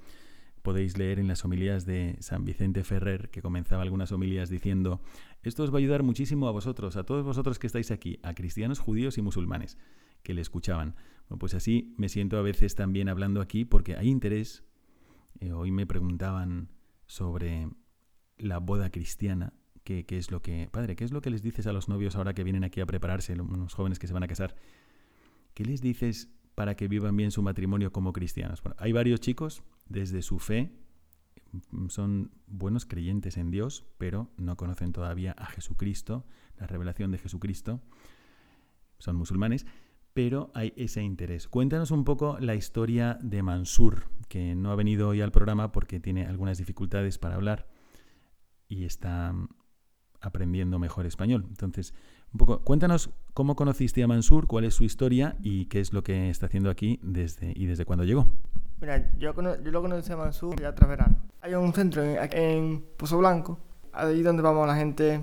podéis 0.67 0.97
leer 0.97 1.17
en 1.17 1.29
las 1.29 1.45
homilías 1.45 1.85
de 1.85 2.17
San 2.19 2.43
Vicente 2.43 2.83
Ferrer, 2.83 3.29
que 3.29 3.41
comenzaba 3.41 3.83
algunas 3.83 4.11
homilías 4.11 4.49
diciendo, 4.49 4.99
esto 5.41 5.63
os 5.63 5.71
va 5.71 5.75
a 5.75 5.77
ayudar 5.77 6.03
muchísimo 6.03 6.45
a 6.49 6.51
vosotros, 6.51 6.97
a 6.97 7.05
todos 7.05 7.23
vosotros 7.23 7.57
que 7.57 7.67
estáis 7.67 7.89
aquí, 7.89 8.19
a 8.21 8.33
cristianos, 8.33 8.79
judíos 8.79 9.17
y 9.17 9.21
musulmanes 9.21 9.77
que 10.23 10.33
le 10.33 10.41
escuchaban. 10.41 10.95
Bueno, 11.29 11.39
pues 11.39 11.53
así 11.53 11.95
me 11.97 12.09
siento 12.09 12.37
a 12.37 12.41
veces 12.41 12.75
también 12.75 13.07
hablando 13.07 13.39
aquí 13.39 13.63
porque 13.63 13.95
hay 13.95 14.09
interés. 14.09 14.65
Eh, 15.39 15.53
hoy 15.53 15.71
me 15.71 15.87
preguntaban 15.87 16.67
sobre 17.05 17.69
la 18.37 18.57
boda 18.57 18.89
cristiana, 18.89 19.53
qué, 19.85 20.05
es 20.09 20.31
lo 20.31 20.41
que... 20.41 20.67
Padre, 20.69 20.97
¿qué 20.97 21.05
es 21.05 21.13
lo 21.13 21.21
que 21.21 21.29
les 21.29 21.43
dices 21.43 21.65
a 21.67 21.71
los 21.71 21.87
novios 21.87 22.17
ahora 22.17 22.33
que 22.33 22.43
vienen 22.43 22.65
aquí 22.65 22.81
a 22.81 22.85
prepararse, 22.85 23.37
los 23.37 23.73
jóvenes 23.73 23.99
que 23.99 24.07
se 24.07 24.13
van 24.13 24.23
a 24.23 24.27
casar? 24.27 24.53
¿Qué 25.53 25.63
les 25.63 25.79
dices 25.79 26.29
para 26.55 26.75
que 26.75 26.89
vivan 26.89 27.15
bien 27.15 27.31
su 27.31 27.41
matrimonio 27.41 27.93
como 27.93 28.11
cristianos? 28.11 28.61
Bueno, 28.61 28.75
hay 28.79 28.91
varios 28.91 29.21
chicos, 29.21 29.63
desde 29.89 30.21
su 30.21 30.39
fe, 30.39 30.71
son 31.89 32.31
buenos 32.45 32.85
creyentes 32.85 33.37
en 33.37 33.51
Dios, 33.51 33.85
pero 33.97 34.31
no 34.37 34.57
conocen 34.57 34.91
todavía 34.91 35.33
a 35.37 35.45
Jesucristo, 35.45 36.25
la 36.57 36.67
revelación 36.67 37.11
de 37.11 37.17
Jesucristo. 37.17 37.81
Son 38.99 39.15
musulmanes 39.15 39.65
pero 40.17 40.49
hay 40.55 40.73
ese 40.77 41.03
interés. 41.03 41.47
Cuéntanos 41.47 41.91
un 41.91 42.03
poco 42.03 42.39
la 42.39 42.55
historia 42.55 43.19
de 43.21 43.43
Mansur, 43.43 44.05
que 44.27 44.55
no 44.55 44.71
ha 44.71 44.75
venido 44.75 45.09
hoy 45.09 45.21
al 45.21 45.31
programa 45.31 45.71
porque 45.71 45.99
tiene 45.99 46.25
algunas 46.25 46.57
dificultades 46.57 47.19
para 47.19 47.35
hablar 47.35 47.67
y 48.67 48.85
está 48.85 49.35
aprendiendo 50.19 50.79
mejor 50.79 51.05
español. 51.05 51.45
Entonces, 51.47 51.93
un 52.33 52.39
poco, 52.39 52.63
cuéntanos 52.63 53.11
cómo 53.35 53.55
conociste 53.55 54.01
a 54.01 54.07
Mansur, 54.07 54.47
cuál 54.47 54.63
es 54.63 54.73
su 54.73 54.85
historia 54.85 55.37
y 55.43 55.65
qué 55.65 55.81
es 55.81 55.93
lo 55.93 56.03
que 56.03 56.31
está 56.31 56.47
haciendo 56.47 56.71
aquí 56.71 56.99
desde 57.03 57.53
y 57.55 57.67
desde 57.67 57.85
cuándo 57.85 58.03
llegó. 58.03 58.25
Mira, 58.79 59.11
yo, 59.17 59.33
yo 59.33 59.71
lo 59.71 59.81
conocí 59.81 60.11
a 60.11 60.17
Mansur 60.17 60.59
ya 60.59 60.73
tras 60.73 60.89
verano. 60.89 61.17
Hay 61.41 61.53
un 61.53 61.73
centro 61.73 62.03
en, 62.03 62.83
Pozo 62.97 63.17
Blanco, 63.17 63.59
ahí 63.91 64.21
donde 64.21 64.41
vamos 64.41 64.67
la 64.67 64.75
gente 64.75 65.21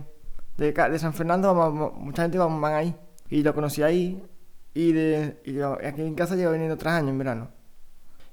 de, 0.56 0.72
de 0.72 0.98
San 0.98 1.12
Fernando, 1.12 1.54
mucha 1.96 2.22
gente 2.22 2.38
va, 2.38 2.46
van 2.46 2.74
ahí. 2.74 2.96
Y 3.30 3.42
lo 3.42 3.54
conocí 3.54 3.82
ahí, 3.82 4.22
y, 4.74 4.92
de, 4.92 5.40
y 5.44 5.60
aquí 5.86 6.02
en 6.02 6.14
casa 6.14 6.34
llevo 6.34 6.52
viniendo 6.52 6.76
tres 6.76 6.92
años 6.92 7.10
en 7.10 7.18
verano. 7.18 7.48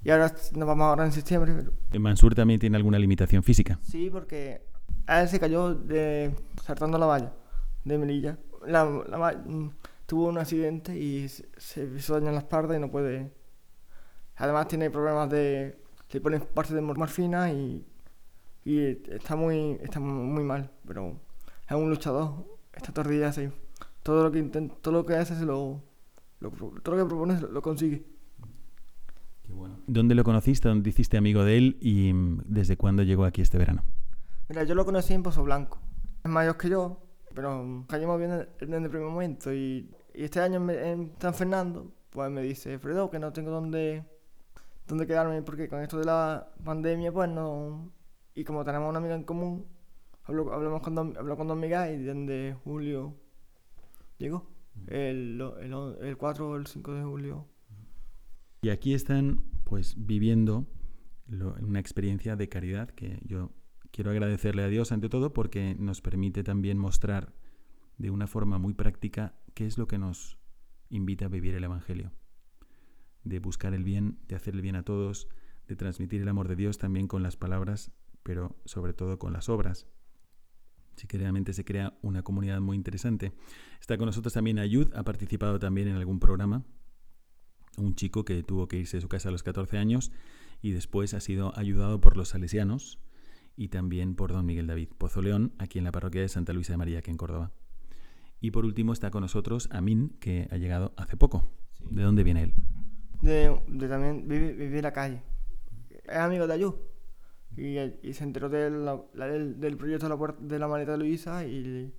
Y 0.03 0.09
ahora 0.09 0.33
nos 0.53 0.67
vamos 0.67 0.85
ahora 0.85 1.05
en 1.05 1.11
septiembre. 1.11 1.53
¿En 1.91 2.01
Mansur 2.01 2.33
también 2.33 2.59
tiene 2.59 2.77
alguna 2.77 2.97
limitación 2.97 3.43
física? 3.43 3.79
Sí, 3.83 4.09
porque 4.11 4.61
a 5.05 5.21
él 5.21 5.29
se 5.29 5.39
cayó 5.39 5.75
de 5.75 6.35
saltando 6.63 6.97
la 6.97 7.05
valla 7.05 7.33
de 7.83 7.97
Melilla. 7.99 8.37
La, 8.65 8.85
mm, 8.85 9.69
tuvo 10.07 10.29
un 10.29 10.39
accidente 10.39 10.97
y 10.97 11.27
se, 11.29 11.89
hizo 11.95 12.15
daño 12.15 12.29
en 12.29 12.33
la 12.33 12.41
espalda 12.41 12.75
y 12.75 12.79
no 12.79 12.89
puede. 12.89 13.31
Además 14.41 14.67
tiene 14.67 14.89
problemas 14.89 15.29
de. 15.29 15.77
Le 16.11 16.19
ponen 16.19 16.41
parte 16.41 16.73
de 16.73 16.81
morfina 16.81 17.53
y, 17.53 17.85
y 18.65 18.79
está 19.13 19.35
muy 19.35 19.77
está 19.81 19.99
muy 19.99 20.43
mal, 20.43 20.71
pero 20.85 21.15
es 21.69 21.75
un 21.75 21.89
luchador. 21.89 22.45
El 22.73 23.09
día 23.09 23.27
así. 23.27 23.49
Todo 24.01 24.23
lo 24.23 24.31
que 24.31 24.39
intenta, 24.39 24.75
todo 24.81 24.93
lo 24.95 25.05
que 25.05 25.15
hace 25.15 25.35
se 25.35 25.45
lo 25.45 25.83
todo 26.49 26.95
lo 26.95 27.03
que 27.03 27.07
propones 27.07 27.41
lo, 27.43 27.61
consigue. 27.61 28.03
Qué 29.43 29.53
bueno. 29.53 29.77
¿Dónde 29.85 30.15
lo 30.15 30.23
conociste? 30.23 30.69
¿Dónde 30.69 30.89
hiciste 30.89 31.17
amigo 31.17 31.43
de 31.43 31.57
él? 31.57 31.77
¿Y 31.79 32.11
mm, 32.11 32.41
desde 32.45 32.77
cuándo 32.77 33.03
llegó 33.03 33.25
aquí 33.25 33.43
este 33.43 33.59
verano? 33.59 33.83
Mira, 34.49 34.63
yo 34.63 34.73
lo 34.73 34.85
conocí 34.85 35.13
en 35.13 35.21
Pozo 35.21 35.43
Blanco. 35.43 35.79
Es 36.23 36.31
mayor 36.31 36.57
que 36.57 36.69
yo, 36.69 36.97
pero 37.35 37.85
caímos 37.87 38.17
bien 38.17 38.31
desde 38.59 38.75
el 38.75 38.89
primer 38.89 39.07
momento. 39.07 39.53
Y, 39.53 39.89
este 40.15 40.41
año 40.41 40.67
en, 40.71 41.13
San 41.19 41.33
Fernando, 41.35 41.93
pues 42.09 42.29
me 42.31 42.41
dice, 42.41 42.79
Fredo, 42.79 43.09
que 43.09 43.19
no 43.19 43.31
tengo 43.31 43.51
dónde, 43.51 44.03
dónde 44.91 45.07
quedarme 45.07 45.41
porque 45.41 45.67
con 45.67 45.81
esto 45.81 45.97
de 45.97 46.05
la 46.05 46.51
pandemia, 46.63 47.11
pues 47.11 47.29
no... 47.29 47.91
Y 48.35 48.43
como 48.43 48.63
tenemos 48.63 48.89
una 48.89 48.99
amiga 48.99 49.15
en 49.15 49.23
común, 49.23 49.65
hablo, 50.23 50.53
hablamos 50.53 50.81
con, 50.81 51.17
hablo 51.17 51.37
con 51.37 51.47
Don 51.47 51.59
Miguel 51.59 52.01
y 52.01 52.03
desde 52.03 52.53
julio 52.63 53.15
llegó 54.17 54.47
el, 54.87 55.41
el, 56.01 56.17
4 56.17 56.49
o 56.49 56.55
el 56.55 56.67
5 56.67 56.93
de 56.93 57.03
julio. 57.03 57.47
Y 58.61 58.69
aquí 58.69 58.93
están 58.93 59.43
pues 59.63 59.95
viviendo 59.97 60.67
una 61.27 61.79
experiencia 61.79 62.35
de 62.35 62.49
caridad 62.49 62.89
que 62.89 63.19
yo 63.25 63.51
quiero 63.91 64.11
agradecerle 64.11 64.63
a 64.63 64.67
Dios 64.67 64.91
ante 64.91 65.09
todo 65.09 65.33
porque 65.33 65.75
nos 65.77 66.01
permite 66.01 66.43
también 66.43 66.77
mostrar 66.77 67.33
de 67.97 68.11
una 68.11 68.27
forma 68.27 68.57
muy 68.57 68.73
práctica 68.73 69.35
qué 69.53 69.65
es 69.65 69.77
lo 69.77 69.87
que 69.87 69.97
nos 69.97 70.37
invita 70.89 71.25
a 71.25 71.29
vivir 71.29 71.55
el 71.55 71.63
Evangelio. 71.63 72.11
De 73.23 73.39
buscar 73.39 73.73
el 73.73 73.83
bien, 73.83 74.19
de 74.27 74.35
hacer 74.35 74.55
el 74.55 74.61
bien 74.61 74.75
a 74.75 74.83
todos, 74.83 75.27
de 75.67 75.75
transmitir 75.75 76.21
el 76.21 76.27
amor 76.27 76.47
de 76.47 76.55
Dios 76.55 76.77
también 76.77 77.07
con 77.07 77.23
las 77.23 77.37
palabras, 77.37 77.91
pero 78.23 78.55
sobre 78.65 78.93
todo 78.93 79.19
con 79.19 79.33
las 79.33 79.49
obras. 79.49 79.87
Así 80.95 81.07
que 81.07 81.17
realmente 81.17 81.53
se 81.53 81.63
crea 81.63 81.97
una 82.01 82.23
comunidad 82.23 82.59
muy 82.59 82.75
interesante. 82.75 83.33
Está 83.79 83.97
con 83.97 84.07
nosotros 84.07 84.33
también 84.33 84.59
Ayud, 84.59 84.93
ha 84.93 85.03
participado 85.03 85.59
también 85.59 85.87
en 85.87 85.95
algún 85.95 86.19
programa. 86.19 86.63
Un 87.77 87.95
chico 87.95 88.25
que 88.25 88.43
tuvo 88.43 88.67
que 88.67 88.77
irse 88.77 88.97
de 88.97 89.01
su 89.01 89.07
casa 89.07 89.29
a 89.29 89.31
los 89.31 89.43
14 89.43 89.77
años 89.77 90.11
y 90.61 90.71
después 90.71 91.13
ha 91.13 91.19
sido 91.19 91.57
ayudado 91.57 92.01
por 92.01 92.17
los 92.17 92.29
salesianos 92.29 92.99
y 93.55 93.69
también 93.69 94.15
por 94.15 94.31
don 94.31 94.45
Miguel 94.45 94.67
David 94.67 94.89
Pozoleón, 94.97 95.53
aquí 95.57 95.79
en 95.79 95.85
la 95.85 95.91
parroquia 95.91 96.21
de 96.21 96.29
Santa 96.29 96.53
Luisa 96.53 96.73
de 96.73 96.77
María, 96.77 96.99
aquí 96.99 97.11
en 97.11 97.17
Córdoba. 97.17 97.51
Y 98.39 98.51
por 98.51 98.65
último 98.65 98.91
está 98.91 99.11
con 99.11 99.21
nosotros 99.21 99.69
Amin, 99.71 100.17
que 100.19 100.47
ha 100.51 100.57
llegado 100.57 100.93
hace 100.97 101.15
poco. 101.15 101.51
¿De 101.79 102.01
dónde 102.01 102.23
viene 102.23 102.43
él? 102.43 102.55
De, 103.21 103.55
de 103.67 103.87
también 103.87 104.27
vive 104.27 104.77
en 104.77 104.81
la 104.83 104.93
calle. 104.93 105.21
Es 106.05 106.17
amigo 106.17 106.47
de 106.47 106.53
Ayú. 106.53 106.75
Y, 107.55 107.77
y 107.77 108.13
se 108.13 108.23
enteró 108.23 108.49
del, 108.49 108.85
la- 108.85 109.27
del, 109.27 109.59
del 109.59 109.77
proyecto 109.77 110.05
de 110.05 110.09
la, 110.09 110.17
puerta- 110.17 110.39
de 110.41 110.57
la 110.59 110.67
maleta 110.67 110.93
de 110.93 110.97
Luisa 110.99 111.45
y, 111.45 111.93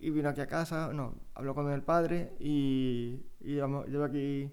y 0.00 0.10
vino 0.10 0.28
aquí 0.28 0.40
a 0.42 0.46
casa, 0.46 0.92
no, 0.92 1.14
habló 1.34 1.54
con 1.54 1.70
el 1.72 1.82
padre 1.82 2.32
y, 2.38 3.22
y 3.40 3.54
llevo 3.54 4.04
aquí 4.04 4.50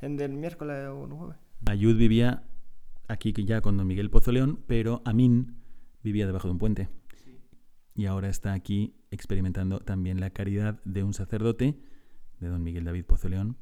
en 0.00 0.20
el 0.20 0.32
miércoles 0.32 0.88
o 0.88 1.04
el 1.06 1.12
jueves. 1.12 1.36
Ayud 1.66 1.96
vivía 1.96 2.44
aquí 3.08 3.32
ya 3.44 3.60
con 3.60 3.76
don 3.76 3.86
Miguel 3.86 4.10
Pozoleón, 4.10 4.60
pero 4.66 5.02
Amin 5.04 5.56
vivía 6.02 6.26
debajo 6.26 6.46
de 6.48 6.52
un 6.52 6.58
puente. 6.58 6.88
Y 7.96 8.06
ahora 8.06 8.28
está 8.28 8.52
aquí 8.54 8.94
experimentando 9.10 9.80
también 9.80 10.20
la 10.20 10.30
caridad 10.30 10.80
de 10.84 11.02
un 11.02 11.12
sacerdote, 11.12 11.76
de 12.38 12.48
don 12.48 12.62
Miguel 12.62 12.84
David 12.84 13.04
Pozoleón, 13.04 13.56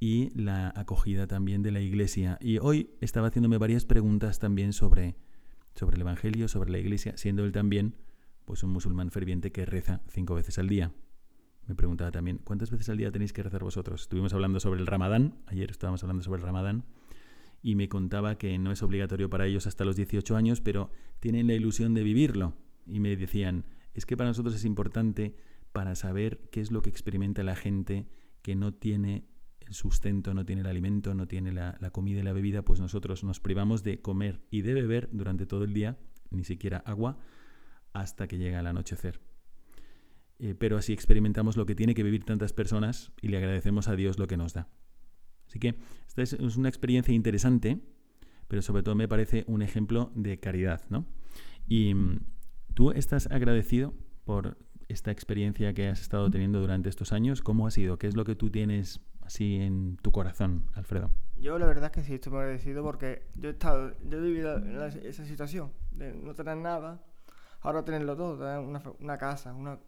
y 0.00 0.30
la 0.38 0.72
acogida 0.74 1.26
también 1.26 1.62
de 1.62 1.72
la 1.72 1.80
iglesia. 1.80 2.38
Y 2.40 2.58
hoy 2.58 2.90
estaba 3.00 3.28
haciéndome 3.28 3.58
varias 3.58 3.84
preguntas 3.84 4.38
también 4.38 4.72
sobre, 4.72 5.16
sobre 5.74 5.96
el 5.96 6.02
Evangelio, 6.02 6.48
sobre 6.48 6.70
la 6.70 6.78
iglesia, 6.78 7.16
siendo 7.16 7.44
él 7.44 7.52
también 7.52 7.96
pues 8.44 8.62
un 8.62 8.70
musulmán 8.70 9.10
ferviente 9.10 9.52
que 9.52 9.64
reza 9.64 10.02
cinco 10.08 10.34
veces 10.34 10.58
al 10.58 10.68
día. 10.68 10.92
Me 11.66 11.74
preguntaba 11.74 12.10
también, 12.10 12.38
¿cuántas 12.44 12.70
veces 12.70 12.90
al 12.90 12.98
día 12.98 13.10
tenéis 13.10 13.32
que 13.32 13.42
rezar 13.42 13.64
vosotros? 13.64 14.02
Estuvimos 14.02 14.34
hablando 14.34 14.60
sobre 14.60 14.80
el 14.80 14.86
Ramadán, 14.86 15.38
ayer 15.46 15.70
estábamos 15.70 16.02
hablando 16.02 16.22
sobre 16.22 16.40
el 16.40 16.46
Ramadán, 16.46 16.84
y 17.62 17.74
me 17.74 17.88
contaba 17.88 18.36
que 18.36 18.58
no 18.58 18.70
es 18.70 18.82
obligatorio 18.82 19.30
para 19.30 19.46
ellos 19.46 19.66
hasta 19.66 19.86
los 19.86 19.96
18 19.96 20.36
años, 20.36 20.60
pero 20.60 20.90
tienen 21.20 21.46
la 21.46 21.54
ilusión 21.54 21.94
de 21.94 22.02
vivirlo. 22.02 22.52
Y 22.86 23.00
me 23.00 23.16
decían, 23.16 23.64
es 23.94 24.04
que 24.04 24.18
para 24.18 24.28
nosotros 24.28 24.54
es 24.54 24.66
importante 24.66 25.34
para 25.72 25.94
saber 25.94 26.40
qué 26.50 26.60
es 26.60 26.70
lo 26.70 26.82
que 26.82 26.90
experimenta 26.90 27.42
la 27.42 27.56
gente 27.56 28.06
que 28.42 28.54
no 28.54 28.74
tiene 28.74 29.24
el 29.66 29.74
sustento, 29.74 30.34
no 30.34 30.44
tiene 30.44 30.62
el 30.62 30.66
alimento, 30.66 31.14
no 31.14 31.26
tiene 31.26 31.52
la, 31.52 31.76
la 31.80 31.90
comida 31.90 32.20
y 32.20 32.22
la 32.22 32.32
bebida, 32.32 32.62
pues 32.62 32.80
nosotros 32.80 33.24
nos 33.24 33.40
privamos 33.40 33.82
de 33.82 34.00
comer 34.00 34.40
y 34.50 34.62
de 34.62 34.74
beber 34.74 35.08
durante 35.12 35.46
todo 35.46 35.64
el 35.64 35.72
día, 35.72 35.98
ni 36.30 36.44
siquiera 36.44 36.78
agua, 36.78 37.18
hasta 37.92 38.26
que 38.26 38.38
llega 38.38 38.60
el 38.60 38.66
anochecer. 38.66 39.20
Eh, 40.38 40.54
pero 40.54 40.76
así 40.76 40.92
experimentamos 40.92 41.56
lo 41.56 41.64
que 41.64 41.74
tiene 41.74 41.94
que 41.94 42.02
vivir 42.02 42.24
tantas 42.24 42.52
personas 42.52 43.12
y 43.22 43.28
le 43.28 43.36
agradecemos 43.36 43.88
a 43.88 43.96
Dios 43.96 44.18
lo 44.18 44.26
que 44.26 44.36
nos 44.36 44.52
da. 44.52 44.68
Así 45.46 45.58
que 45.58 45.76
esta 46.06 46.22
es, 46.22 46.32
es 46.32 46.56
una 46.56 46.68
experiencia 46.68 47.14
interesante, 47.14 47.80
pero 48.48 48.62
sobre 48.62 48.82
todo 48.82 48.94
me 48.94 49.08
parece 49.08 49.44
un 49.46 49.62
ejemplo 49.62 50.10
de 50.14 50.38
caridad, 50.40 50.82
¿no? 50.90 51.06
Y 51.66 51.94
mm, 51.94 52.20
tú 52.74 52.90
estás 52.90 53.28
agradecido 53.30 53.94
por 54.24 54.58
esta 54.88 55.10
experiencia 55.10 55.72
que 55.72 55.88
has 55.88 56.00
estado 56.00 56.30
teniendo 56.30 56.60
durante 56.60 56.88
estos 56.88 57.12
años. 57.12 57.40
¿Cómo 57.40 57.66
ha 57.66 57.70
sido? 57.70 57.98
¿Qué 57.98 58.06
es 58.06 58.16
lo 58.16 58.24
que 58.24 58.34
tú 58.34 58.50
tienes 58.50 59.00
así 59.24 59.56
en 59.56 59.96
tu 59.98 60.12
corazón, 60.12 60.66
Alfredo? 60.74 61.10
Yo 61.36 61.58
la 61.58 61.66
verdad 61.66 61.86
es 61.86 61.90
que 61.92 62.02
sí 62.04 62.14
estoy 62.14 62.32
muy 62.32 62.40
agradecido 62.42 62.82
porque 62.82 63.26
yo 63.34 63.48
he 63.48 63.52
estado, 63.52 63.92
yo 64.08 64.18
he 64.18 64.20
vivido 64.20 64.56
en 64.56 64.78
la- 64.78 64.86
esa 64.88 65.24
situación 65.24 65.72
de 65.90 66.14
no 66.14 66.34
tener 66.34 66.56
nada, 66.56 67.02
ahora 67.60 67.84
tenerlo 67.84 68.16
todo, 68.16 68.38
tener 68.38 68.60
una, 69.00 69.18
casa, 69.18 69.52
una, 69.54 69.78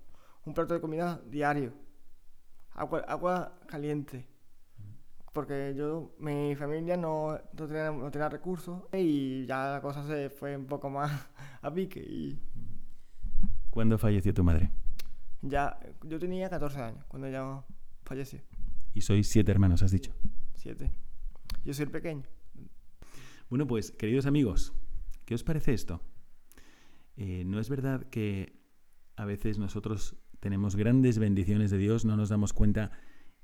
un 0.45 0.55
plato 0.55 0.75
de 0.75 0.81
comida 0.81 1.21
diario, 1.27 1.73
agua, 2.75 3.01
agua 3.09 3.59
caliente, 3.67 4.27
porque 5.33 5.75
yo, 5.77 6.15
mi 6.19 6.55
familia 6.57 6.97
no, 6.97 7.39
no, 7.53 7.67
tenía, 7.67 7.91
no 7.91 8.11
tenía 8.11 8.29
recursos 8.29 8.83
y 8.93 9.45
ya 9.47 9.73
la 9.73 9.81
cosa 9.83 10.07
se 10.07 10.31
fue 10.31 10.57
un 10.57 10.67
poco 10.67 10.89
más 10.91 11.29
a 11.63 11.73
pique 11.73 12.01
y 12.01 12.41
¿Cuándo 13.71 13.99
falleció 13.99 14.33
tu 14.33 14.43
madre? 14.43 14.71
ya, 15.43 15.79
yo 16.03 16.19
tenía 16.19 16.49
14 16.51 16.81
años 16.83 17.05
cuando 17.09 17.29
ella 17.29 17.63
falleció, 18.05 18.41
Y 18.97 19.03
sois 19.03 19.29
siete 19.29 19.53
hermanos, 19.53 19.83
has 19.83 19.91
dicho. 19.91 20.15
7. 20.55 20.91
Yo 21.67 21.75
soy 21.75 21.85
el 21.85 21.91
pequeño. 21.91 22.23
Bueno, 23.51 23.67
pues 23.67 23.91
queridos 23.91 24.25
amigos, 24.25 24.73
¿qué 25.27 25.35
os 25.35 25.45
parece 25.45 25.75
esto? 25.75 26.01
Eh, 27.19 27.45
¿No 27.45 27.61
es 27.61 27.69
verdad 27.69 28.09
que 28.09 28.59
a 29.17 29.27
veces 29.27 29.59
nosotros 29.59 30.17
tenemos 30.41 30.77
grandes 30.77 31.19
bendiciones 31.19 31.71
de 31.71 31.77
Dios, 31.77 32.07
no 32.07 32.17
nos 32.17 32.31
damos 32.31 32.55
cuenta 32.55 32.91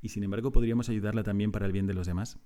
y 0.01 0.09
sin 0.09 0.25
embargo 0.25 0.53
podríamos 0.53 0.89
ayudarla 0.89 1.23
también 1.23 1.53
para 1.53 1.67
el 1.67 1.73
bien 1.73 1.87
de 1.87 1.93
los 1.93 2.07
demás? 2.07 2.39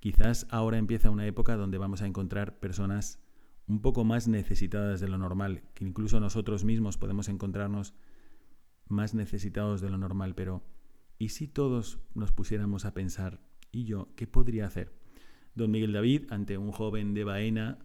Quizás 0.00 0.46
ahora 0.48 0.78
empieza 0.78 1.10
una 1.10 1.26
época 1.26 1.56
donde 1.56 1.76
vamos 1.76 2.00
a 2.00 2.06
encontrar 2.06 2.58
personas 2.58 3.18
un 3.66 3.82
poco 3.82 4.02
más 4.02 4.28
necesitadas 4.28 5.00
de 5.00 5.08
lo 5.08 5.18
normal, 5.18 5.64
que 5.74 5.84
incluso 5.84 6.20
nosotros 6.20 6.64
mismos 6.64 6.96
podemos 6.96 7.28
encontrarnos 7.28 7.92
más 8.88 9.12
necesitados 9.12 9.82
de 9.82 9.90
lo 9.90 9.98
normal, 9.98 10.34
pero 10.34 10.62
¿y 11.22 11.28
si 11.28 11.46
todos 11.46 12.00
nos 12.14 12.32
pusiéramos 12.32 12.84
a 12.84 12.94
pensar, 12.94 13.38
¿y 13.70 13.84
yo 13.84 14.08
qué 14.16 14.26
podría 14.26 14.66
hacer? 14.66 14.92
Don 15.54 15.70
Miguel 15.70 15.92
David, 15.92 16.24
ante 16.30 16.58
un 16.58 16.72
joven 16.72 17.14
de 17.14 17.22
Baena, 17.22 17.78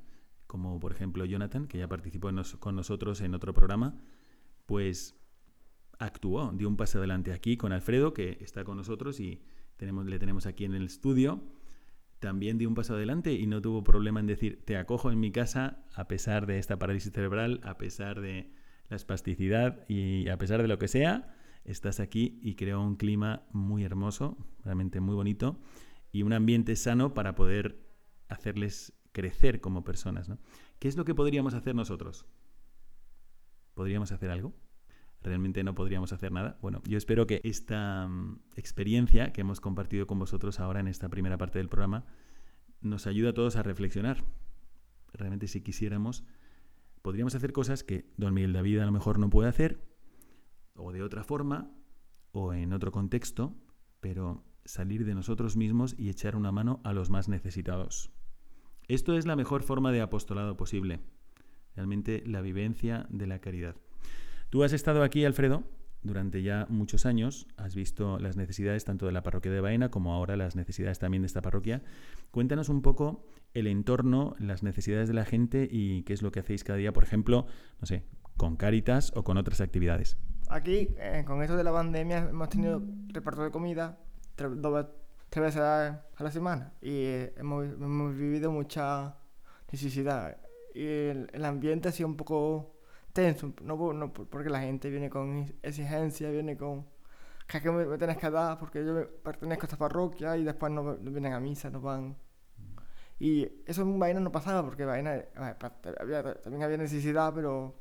como 0.48 0.80
por 0.80 0.92
ejemplo 0.92 1.24
Jonathan, 1.24 1.68
que 1.68 1.78
ya 1.78 1.88
participó 1.88 2.32
con 2.60 2.76
nosotros 2.76 3.22
en 3.22 3.36
otro 3.36 3.54
programa, 3.54 3.96
pues 4.66 5.22
actuó, 6.00 6.52
dio 6.52 6.68
un 6.68 6.78
paso 6.78 6.98
adelante 6.98 7.32
aquí 7.32 7.58
con 7.58 7.74
Alfredo, 7.74 8.12
que 8.12 8.40
está 8.42 8.64
con 8.64 8.76
nosotros 8.76 9.20
y 9.20 9.44
le 9.78 10.18
tenemos 10.18 10.48
aquí 10.48 10.66
en 10.66 10.74
el 10.74 10.86
estudio. 10.86 11.44
También 12.18 12.58
dio 12.58 12.68
un 12.68 12.74
paso 12.74 12.96
adelante 12.96 13.34
y 13.34 13.46
no 13.46 13.62
tuvo 13.62 13.84
problema 13.84 14.20
en 14.20 14.26
decir, 14.26 14.66
te 14.66 14.78
acojo 14.78 15.12
en 15.12 15.20
mi 15.20 15.32
casa 15.32 15.86
a 15.94 16.08
pesar 16.08 16.48
de 16.48 16.58
esta 16.58 16.80
parálisis 16.80 17.14
cerebral, 17.14 17.62
a 17.64 17.78
pesar 17.78 18.20
de 18.20 18.50
la 18.90 18.96
espasticidad 18.96 19.88
y 19.88 20.28
a 20.28 20.40
pesar 20.40 20.64
de 20.64 20.68
lo 20.68 20.80
que 20.80 20.88
sea, 20.88 21.37
estás 21.68 22.00
aquí 22.00 22.40
y 22.42 22.56
creó 22.56 22.82
un 22.82 22.96
clima 22.96 23.44
muy 23.52 23.84
hermoso, 23.84 24.38
realmente 24.64 25.00
muy 25.00 25.14
bonito 25.14 25.60
y 26.12 26.24
un 26.24 26.34
ambiente 26.34 26.76
sano 26.76 27.14
para 27.14 27.36
poder 27.36 27.86
hacerles 28.30 28.94
crecer 29.12 29.62
como 29.62 29.84
personas. 29.84 30.32
¿Qué 30.80 30.88
es 30.88 30.98
lo 30.98 31.06
que 31.06 31.14
podríamos 31.14 31.54
hacer 31.54 31.76
nosotros? 31.76 32.26
¿Podríamos 33.74 34.12
hacer 34.12 34.32
algo? 34.32 34.56
Realmente 35.22 35.64
no 35.64 35.76
podríamos 35.76 36.14
hacer 36.14 36.32
nada. 36.32 36.58
Bueno, 36.62 36.82
yo 36.86 36.98
espero 36.98 37.28
que 37.28 37.42
esta 37.44 38.08
mm, 38.08 38.40
experiencia 38.56 39.34
que 39.34 39.42
hemos 39.42 39.60
compartido 39.60 40.08
con 40.08 40.20
vosotros 40.20 40.60
ahora 40.60 40.80
en 40.80 40.88
esta 40.88 41.10
primera 41.10 41.38
parte 41.38 41.60
del 41.60 41.70
programa 41.70 42.06
nos 42.82 43.08
ayude 43.08 43.30
a 43.30 43.34
todos 43.34 43.56
a 43.58 43.64
reflexionar. 43.64 44.24
Realmente 45.14 45.48
si 45.48 45.62
quisiéramos, 45.62 46.24
podríamos 47.02 47.36
hacer 47.36 47.52
cosas 47.52 47.84
que 47.84 48.10
don 48.18 48.34
Miguel 48.34 48.54
David 48.54 48.80
a 48.80 48.86
lo 48.86 48.92
mejor 48.92 49.20
no 49.20 49.30
puede 49.30 49.50
hacer, 49.50 49.87
o 50.78 50.92
de 50.92 51.04
otra 51.04 51.24
forma, 51.24 51.72
o 52.32 52.54
en 52.54 52.74
otro 52.74 52.92
contexto, 52.92 53.56
pero 54.00 54.44
salir 54.66 55.06
de 55.06 55.16
nosotros 55.16 55.56
mismos 55.58 55.96
y 55.98 56.10
echar 56.10 56.36
una 56.36 56.52
mano 56.52 56.82
a 56.84 56.94
los 56.94 57.10
más 57.10 57.30
necesitados. 57.30 58.12
Esto 58.88 59.18
es 59.18 59.26
la 59.26 59.36
mejor 59.36 59.64
forma 59.64 59.92
de 59.92 60.02
apostolado 60.02 60.56
posible, 60.56 61.00
realmente 61.76 62.24
la 62.26 62.42
vivencia 62.42 63.06
de 63.10 63.28
la 63.28 63.40
caridad. 63.40 63.76
Tú 64.50 64.64
has 64.64 64.74
estado 64.74 65.04
aquí, 65.04 65.26
Alfredo, 65.26 65.64
durante 66.04 66.42
ya 66.42 66.68
muchos 66.70 67.06
años, 67.06 67.48
has 67.58 67.76
visto 67.76 68.20
las 68.20 68.38
necesidades 68.38 68.86
tanto 68.86 69.06
de 69.06 69.12
la 69.12 69.24
parroquia 69.24 69.52
de 69.52 69.62
Baena 69.62 69.90
como 69.90 70.14
ahora 70.14 70.38
las 70.38 70.56
necesidades 70.56 71.00
también 71.00 71.24
de 71.24 71.28
esta 71.28 71.42
parroquia. 71.42 71.84
Cuéntanos 72.32 72.70
un 72.70 72.82
poco 72.82 73.26
el 73.54 73.68
entorno, 73.68 74.36
las 74.40 74.64
necesidades 74.64 75.08
de 75.08 75.16
la 75.16 75.26
gente 75.26 75.68
y 75.70 76.04
qué 76.04 76.14
es 76.14 76.22
lo 76.22 76.32
que 76.32 76.40
hacéis 76.40 76.64
cada 76.64 76.78
día, 76.78 76.94
por 76.94 77.04
ejemplo, 77.04 77.48
no 77.82 77.88
sé, 77.88 78.06
con 78.38 78.56
Cáritas 78.56 79.12
o 79.16 79.24
con 79.24 79.38
otras 79.38 79.60
actividades. 79.60 80.18
Aquí, 80.50 80.96
eh, 80.98 81.24
con 81.26 81.42
esto 81.42 81.58
de 81.58 81.64
la 81.64 81.72
pandemia, 81.74 82.20
hemos 82.30 82.50
tenido 82.50 82.82
reparto 83.10 83.44
de 83.44 83.52
comida 83.52 83.98
tres, 84.36 84.52
dos 84.62 84.86
tres 85.30 85.44
veces 85.46 85.62
a, 85.62 86.06
la 86.20 86.32
semana 86.32 86.74
y 86.82 86.90
eh, 87.06 87.34
hemos, 87.38 87.66
hemos 87.66 88.16
vivido 88.16 88.52
mucha 88.52 89.18
necesidad. 89.72 90.38
Y 90.74 90.86
el, 90.86 91.30
el 91.34 91.46
ambiente 91.46 91.90
ha 91.90 91.92
sido 91.92 92.08
un 92.08 92.16
poco 92.18 92.76
tenso, 93.12 93.54
no, 93.62 93.94
no 93.94 94.14
por- 94.14 94.28
porque 94.30 94.50
la 94.50 94.62
gente 94.62 94.90
viene 94.90 95.10
con 95.10 95.46
exigencia, 95.62 96.30
viene 96.30 96.56
con 96.56 96.86
que, 97.48 97.58
es 97.58 97.64
que 97.64 97.72
me, 97.72 97.86
me 97.86 97.98
tenés 97.98 98.18
que 98.18 98.30
dar 98.30 98.58
porque 98.60 98.86
yo 98.86 99.10
pertenezco 99.24 99.64
a 99.64 99.68
esta 99.68 99.78
parroquia 99.78 100.38
y 100.38 100.44
después 100.46 100.72
no, 100.72 100.84
no 100.84 101.12
vienen 101.12 101.34
a 101.34 101.40
misa, 101.42 101.70
no 101.70 101.82
van. 101.82 102.16
Y 103.20 103.48
eso 103.66 103.82
en 103.82 103.98
Vaina 104.00 104.20
no 104.20 104.32
pasaba 104.32 104.64
porque 104.64 104.86
Vaina 104.86 105.24
había- 106.00 106.36
también 106.42 106.64
había 106.64 106.78
necesidad, 106.78 107.34
pero 107.34 107.76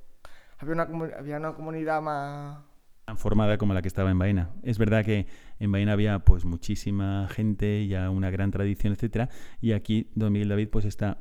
había 0.58 0.74
una, 0.74 0.82
había 1.18 1.36
una 1.38 1.52
comunidad 1.54 2.02
más 2.02 2.58
Tan 3.04 3.16
formada 3.18 3.56
como 3.56 3.72
la 3.72 3.82
que 3.82 3.88
estaba 3.88 4.10
en 4.10 4.18
Baena. 4.18 4.50
Es 4.64 4.78
verdad 4.78 5.04
que 5.04 5.28
en 5.60 5.70
Baena 5.70 5.92
había 5.92 6.18
pues 6.20 6.44
muchísima 6.44 7.28
gente, 7.28 7.86
ya 7.86 8.10
una 8.10 8.30
gran 8.30 8.50
tradición, 8.50 8.92
etcétera, 8.94 9.28
y 9.60 9.72
aquí 9.72 10.10
Don 10.16 10.32
Miguel 10.32 10.48
David 10.48 10.70
pues 10.70 10.84
está 10.86 11.18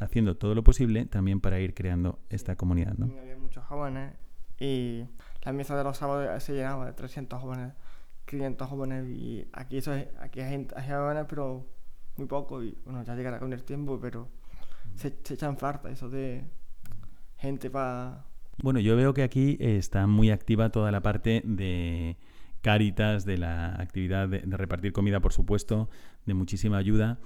haciendo 0.00 0.36
todo 0.38 0.54
lo 0.54 0.64
posible 0.64 1.04
también 1.04 1.40
para 1.42 1.60
ir 1.60 1.74
creando 1.74 2.20
esta 2.30 2.56
comunidad, 2.56 2.94
¿no? 2.96 3.06
Había 3.20 3.36
muchos 3.36 3.62
jóvenes 3.66 4.14
y 4.58 5.04
la 5.44 5.52
mesa 5.52 5.76
de 5.76 5.84
los 5.84 5.98
sábados 5.98 6.42
se 6.42 6.54
llenaba 6.54 6.86
de 6.86 6.94
300 6.94 7.38
jóvenes, 7.38 7.74
500 8.24 8.68
jóvenes 8.70 9.06
y 9.10 9.46
aquí 9.52 9.76
eso 9.76 9.92
es- 9.92 10.08
aquí 10.18 10.40
hay, 10.40 10.48
gente, 10.50 10.74
hay 10.78 10.88
jóvenes 10.88 11.26
pero 11.28 11.66
muy 12.16 12.26
poco 12.26 12.62
y 12.62 12.78
bueno, 12.86 13.02
ya 13.04 13.14
llegará 13.14 13.38
con 13.38 13.52
el 13.52 13.62
tiempo, 13.62 13.98
pero 14.00 14.28
se, 14.94 15.14
se 15.22 15.34
echan 15.34 15.58
falta 15.58 15.90
eso 15.90 16.08
de 16.08 16.44
gente 17.36 17.68
para... 17.70 18.24
Bueno, 18.58 18.80
yo 18.80 18.96
veo 18.96 19.14
que 19.14 19.22
aquí 19.22 19.56
está 19.60 20.06
muy 20.06 20.30
activa 20.30 20.70
toda 20.70 20.90
la 20.90 21.00
parte 21.02 21.42
de 21.44 22.16
Cáritas, 22.62 23.24
de 23.24 23.38
la 23.38 23.74
actividad 23.80 24.28
de, 24.28 24.40
de 24.40 24.56
repartir 24.56 24.92
comida, 24.92 25.20
por 25.20 25.32
supuesto, 25.32 25.88
de 26.24 26.34
muchísima 26.34 26.78
ayuda, 26.78 27.18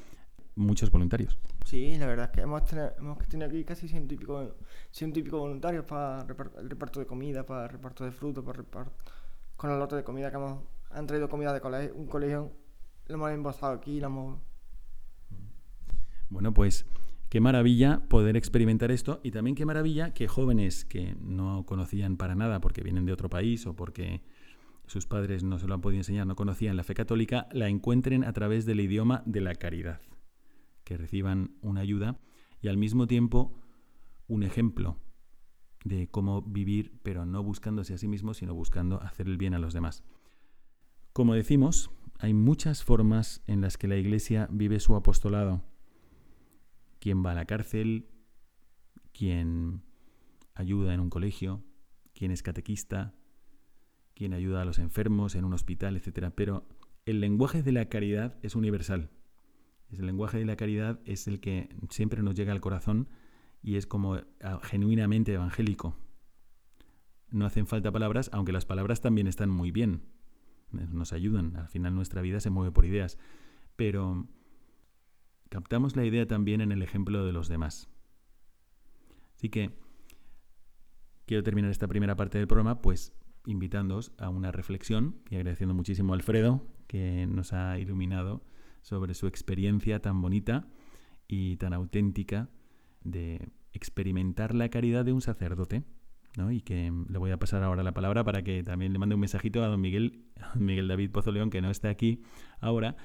muchos 0.54 0.90
voluntarios. 0.90 1.38
Sí, 1.64 1.96
la 1.98 2.06
verdad 2.06 2.26
es 2.26 2.32
que 2.32 2.40
hemos 2.42 2.64
tenido, 2.64 2.92
hemos 2.98 3.18
tenido 3.28 3.48
aquí 3.48 3.64
casi 3.64 3.88
ciento 3.88 4.14
y 4.14 4.16
pico, 4.16 4.56
ciento 4.90 5.20
y 5.20 5.22
pico 5.22 5.38
voluntarios 5.38 5.84
para 5.84 6.22
el 6.22 6.68
reparto 6.68 7.00
de 7.00 7.06
comida, 7.06 7.46
para 7.46 7.64
el 7.64 7.70
reparto 7.70 8.04
de 8.04 8.10
frutos, 8.10 8.44
para 8.44 8.58
reparto, 8.58 8.92
con 9.56 9.70
el 9.70 9.78
lote 9.78 9.96
de 9.96 10.04
comida 10.04 10.30
que 10.30 10.36
hemos, 10.36 10.62
han 10.90 11.06
traído 11.06 11.28
comida 11.28 11.52
de 11.52 11.60
colegio, 11.60 11.94
un 11.94 12.06
colegio, 12.06 12.52
lo 13.06 13.14
hemos 13.14 13.30
embosado 13.30 13.72
aquí, 13.72 14.00
lo 14.00 14.06
hemos... 14.08 14.38
Bueno, 16.28 16.52
pues 16.52 16.86
qué 17.30 17.40
maravilla 17.40 18.02
poder 18.08 18.36
experimentar 18.36 18.90
esto 18.90 19.20
y 19.22 19.30
también 19.30 19.54
qué 19.54 19.64
maravilla 19.64 20.12
que 20.12 20.26
jóvenes 20.26 20.84
que 20.84 21.16
no 21.20 21.64
conocían 21.64 22.16
para 22.16 22.34
nada 22.34 22.60
porque 22.60 22.82
vienen 22.82 23.06
de 23.06 23.12
otro 23.12 23.30
país 23.30 23.66
o 23.66 23.74
porque 23.74 24.22
sus 24.86 25.06
padres 25.06 25.44
no 25.44 25.60
se 25.60 25.68
lo 25.68 25.74
han 25.74 25.80
podido 25.80 26.00
enseñar, 26.00 26.26
no 26.26 26.34
conocían 26.34 26.76
la 26.76 26.82
fe 26.82 26.94
católica, 26.94 27.46
la 27.52 27.68
encuentren 27.68 28.24
a 28.24 28.32
través 28.32 28.66
del 28.66 28.80
idioma 28.80 29.22
de 29.24 29.40
la 29.40 29.54
caridad, 29.54 30.00
que 30.82 30.96
reciban 30.96 31.54
una 31.62 31.82
ayuda 31.82 32.18
y 32.60 32.66
al 32.66 32.76
mismo 32.76 33.06
tiempo 33.06 33.54
un 34.26 34.42
ejemplo 34.42 34.98
de 35.84 36.08
cómo 36.10 36.42
vivir, 36.42 36.98
pero 37.04 37.26
no 37.26 37.44
buscándose 37.44 37.94
a 37.94 37.98
sí 37.98 38.08
mismo, 38.08 38.34
sino 38.34 38.54
buscando 38.54 39.00
hacer 39.02 39.28
el 39.28 39.38
bien 39.38 39.54
a 39.54 39.60
los 39.60 39.72
demás. 39.72 40.02
Como 41.12 41.34
decimos, 41.34 41.92
hay 42.18 42.34
muchas 42.34 42.82
formas 42.82 43.42
en 43.46 43.60
las 43.60 43.78
que 43.78 43.86
la 43.86 43.96
Iglesia 43.96 44.48
vive 44.50 44.80
su 44.80 44.96
apostolado 44.96 45.62
quien 47.00 47.24
va 47.24 47.32
a 47.32 47.34
la 47.34 47.46
cárcel, 47.46 48.06
quien 49.12 49.82
ayuda 50.54 50.94
en 50.94 51.00
un 51.00 51.10
colegio, 51.10 51.64
quien 52.14 52.30
es 52.30 52.42
catequista, 52.42 53.14
quien 54.14 54.34
ayuda 54.34 54.62
a 54.62 54.64
los 54.64 54.78
enfermos 54.78 55.34
en 55.34 55.44
un 55.44 55.54
hospital, 55.54 55.96
etc. 55.96 56.32
Pero 56.34 56.68
el 57.06 57.20
lenguaje 57.20 57.62
de 57.62 57.72
la 57.72 57.88
caridad 57.88 58.36
es 58.42 58.54
universal. 58.54 59.10
El 59.90 60.06
lenguaje 60.06 60.38
de 60.38 60.44
la 60.44 60.56
caridad 60.56 61.00
es 61.04 61.26
el 61.26 61.40
que 61.40 61.74
siempre 61.88 62.22
nos 62.22 62.34
llega 62.34 62.52
al 62.52 62.60
corazón 62.60 63.08
y 63.62 63.76
es 63.76 63.86
como 63.86 64.20
ah, 64.42 64.60
genuinamente 64.62 65.32
evangélico. 65.32 65.96
No 67.30 67.46
hacen 67.46 67.66
falta 67.66 67.90
palabras, 67.90 68.30
aunque 68.32 68.52
las 68.52 68.66
palabras 68.66 69.00
también 69.00 69.26
están 69.26 69.50
muy 69.50 69.70
bien. 69.70 70.02
Nos 70.70 71.12
ayudan. 71.12 71.56
Al 71.56 71.68
final 71.68 71.94
nuestra 71.94 72.22
vida 72.22 72.40
se 72.40 72.50
mueve 72.50 72.72
por 72.72 72.84
ideas. 72.84 73.18
Pero 73.76 74.28
captamos 75.50 75.96
la 75.96 76.06
idea 76.06 76.26
también 76.26 76.62
en 76.62 76.72
el 76.72 76.80
ejemplo 76.80 77.26
de 77.26 77.32
los 77.32 77.48
demás. 77.48 77.90
Así 79.36 79.50
que 79.50 79.70
quiero 81.26 81.42
terminar 81.42 81.70
esta 81.70 81.88
primera 81.88 82.16
parte 82.16 82.38
del 82.38 82.46
programa 82.46 82.80
pues 82.80 83.12
invitándoos 83.46 84.12
a 84.18 84.30
una 84.30 84.52
reflexión 84.52 85.16
y 85.28 85.36
agradeciendo 85.36 85.74
muchísimo 85.74 86.12
a 86.12 86.16
Alfredo 86.16 86.66
que 86.86 87.26
nos 87.26 87.52
ha 87.52 87.78
iluminado 87.78 88.42
sobre 88.82 89.14
su 89.14 89.26
experiencia 89.26 90.00
tan 90.00 90.22
bonita 90.22 90.68
y 91.28 91.56
tan 91.56 91.72
auténtica 91.72 92.48
de 93.02 93.48
experimentar 93.72 94.54
la 94.54 94.68
caridad 94.68 95.04
de 95.04 95.12
un 95.12 95.20
sacerdote. 95.20 95.84
¿no? 96.36 96.52
Y 96.52 96.60
que 96.60 96.92
le 97.08 97.18
voy 97.18 97.32
a 97.32 97.38
pasar 97.38 97.64
ahora 97.64 97.82
la 97.82 97.92
palabra 97.92 98.22
para 98.22 98.42
que 98.42 98.62
también 98.62 98.92
le 98.92 98.98
mande 99.00 99.16
un 99.16 99.20
mensajito 99.20 99.64
a 99.64 99.66
don 99.66 99.80
Miguel, 99.80 100.26
don 100.54 100.64
Miguel 100.64 100.86
David 100.86 101.10
Pozo 101.10 101.32
León, 101.32 101.50
que 101.50 101.60
no 101.60 101.70
está 101.70 101.88
aquí 101.88 102.22
ahora, 102.60 102.96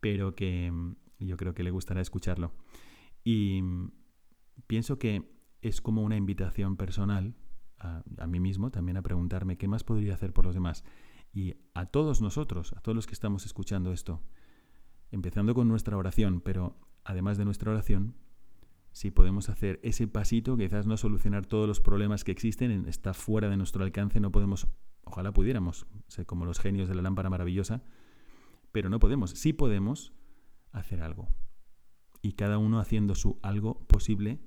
pero 0.00 0.34
que 0.34 0.70
yo 1.26 1.36
creo 1.36 1.54
que 1.54 1.62
le 1.62 1.70
gustará 1.70 2.00
escucharlo. 2.00 2.52
Y 3.22 3.62
pienso 4.66 4.98
que 4.98 5.30
es 5.62 5.80
como 5.80 6.02
una 6.02 6.16
invitación 6.16 6.76
personal 6.76 7.34
a, 7.78 8.02
a, 8.18 8.26
mí 8.26 8.40
mismo 8.40 8.70
también 8.70 8.96
a 8.96 9.02
preguntarme 9.02 9.56
qué 9.56 9.68
más 9.68 9.84
podría 9.84 10.14
hacer 10.14 10.32
por 10.32 10.44
los 10.46 10.54
demás. 10.54 10.84
Y 11.32 11.54
a 11.74 11.86
todos 11.86 12.20
nosotros, 12.20 12.72
a 12.74 12.80
todos 12.80 12.94
los 12.94 13.06
que 13.06 13.14
estamos 13.14 13.46
escuchando 13.46 13.92
esto, 13.92 14.22
empezando 15.10 15.54
con 15.54 15.68
nuestra 15.68 15.96
oración, 15.96 16.40
pero 16.40 16.76
además 17.04 17.38
de 17.38 17.44
nuestra 17.44 17.70
oración, 17.70 18.14
si 18.94 19.10
podemos 19.10 19.48
hacer 19.48 19.80
ese 19.82 20.06
pasito, 20.06 20.56
quizás 20.56 20.86
no 20.86 20.96
solucionar 20.96 21.46
todos 21.46 21.66
los 21.66 21.80
problemas 21.80 22.22
que 22.22 22.30
existen, 22.30 22.86
está 22.86 23.12
fuera 23.12 23.48
de 23.48 23.56
nuestro 23.56 23.82
alcance, 23.82 24.20
no 24.20 24.30
podemos, 24.30 24.68
ojalá 25.02 25.32
pudiéramos, 25.32 25.86
como 26.26 26.44
los 26.44 26.60
genios 26.60 26.88
de 26.88 26.94
la 26.94 27.02
lámpara 27.02 27.28
maravillosa, 27.28 27.82
pero 28.70 28.88
no 28.88 29.00
podemos, 29.00 29.30
sí 29.30 29.52
podemos 29.52 30.12
hacer 30.74 31.02
algo. 31.02 31.28
Y 32.22 32.32
cada 32.32 32.58
uno 32.58 32.78
haciendo 32.78 33.14
su 33.14 33.38
algo 33.42 33.86
posible, 33.86 34.40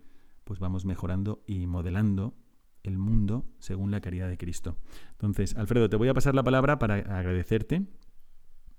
pues 0.44 0.60
vamos 0.60 0.86
mejorando 0.86 1.44
y 1.48 1.68
modelando 1.68 2.36
el 2.84 2.98
mundo 2.98 3.46
según 3.60 3.92
la 3.92 4.02
caridad 4.02 4.30
de 4.30 4.38
Cristo. 4.38 4.78
Entonces, 5.12 5.56
Alfredo, 5.56 5.90
te 5.90 5.96
voy 5.96 6.08
a 6.08 6.14
pasar 6.14 6.36
la 6.36 6.44
palabra 6.44 6.80
para 6.80 6.96
agradecerte 6.96 7.86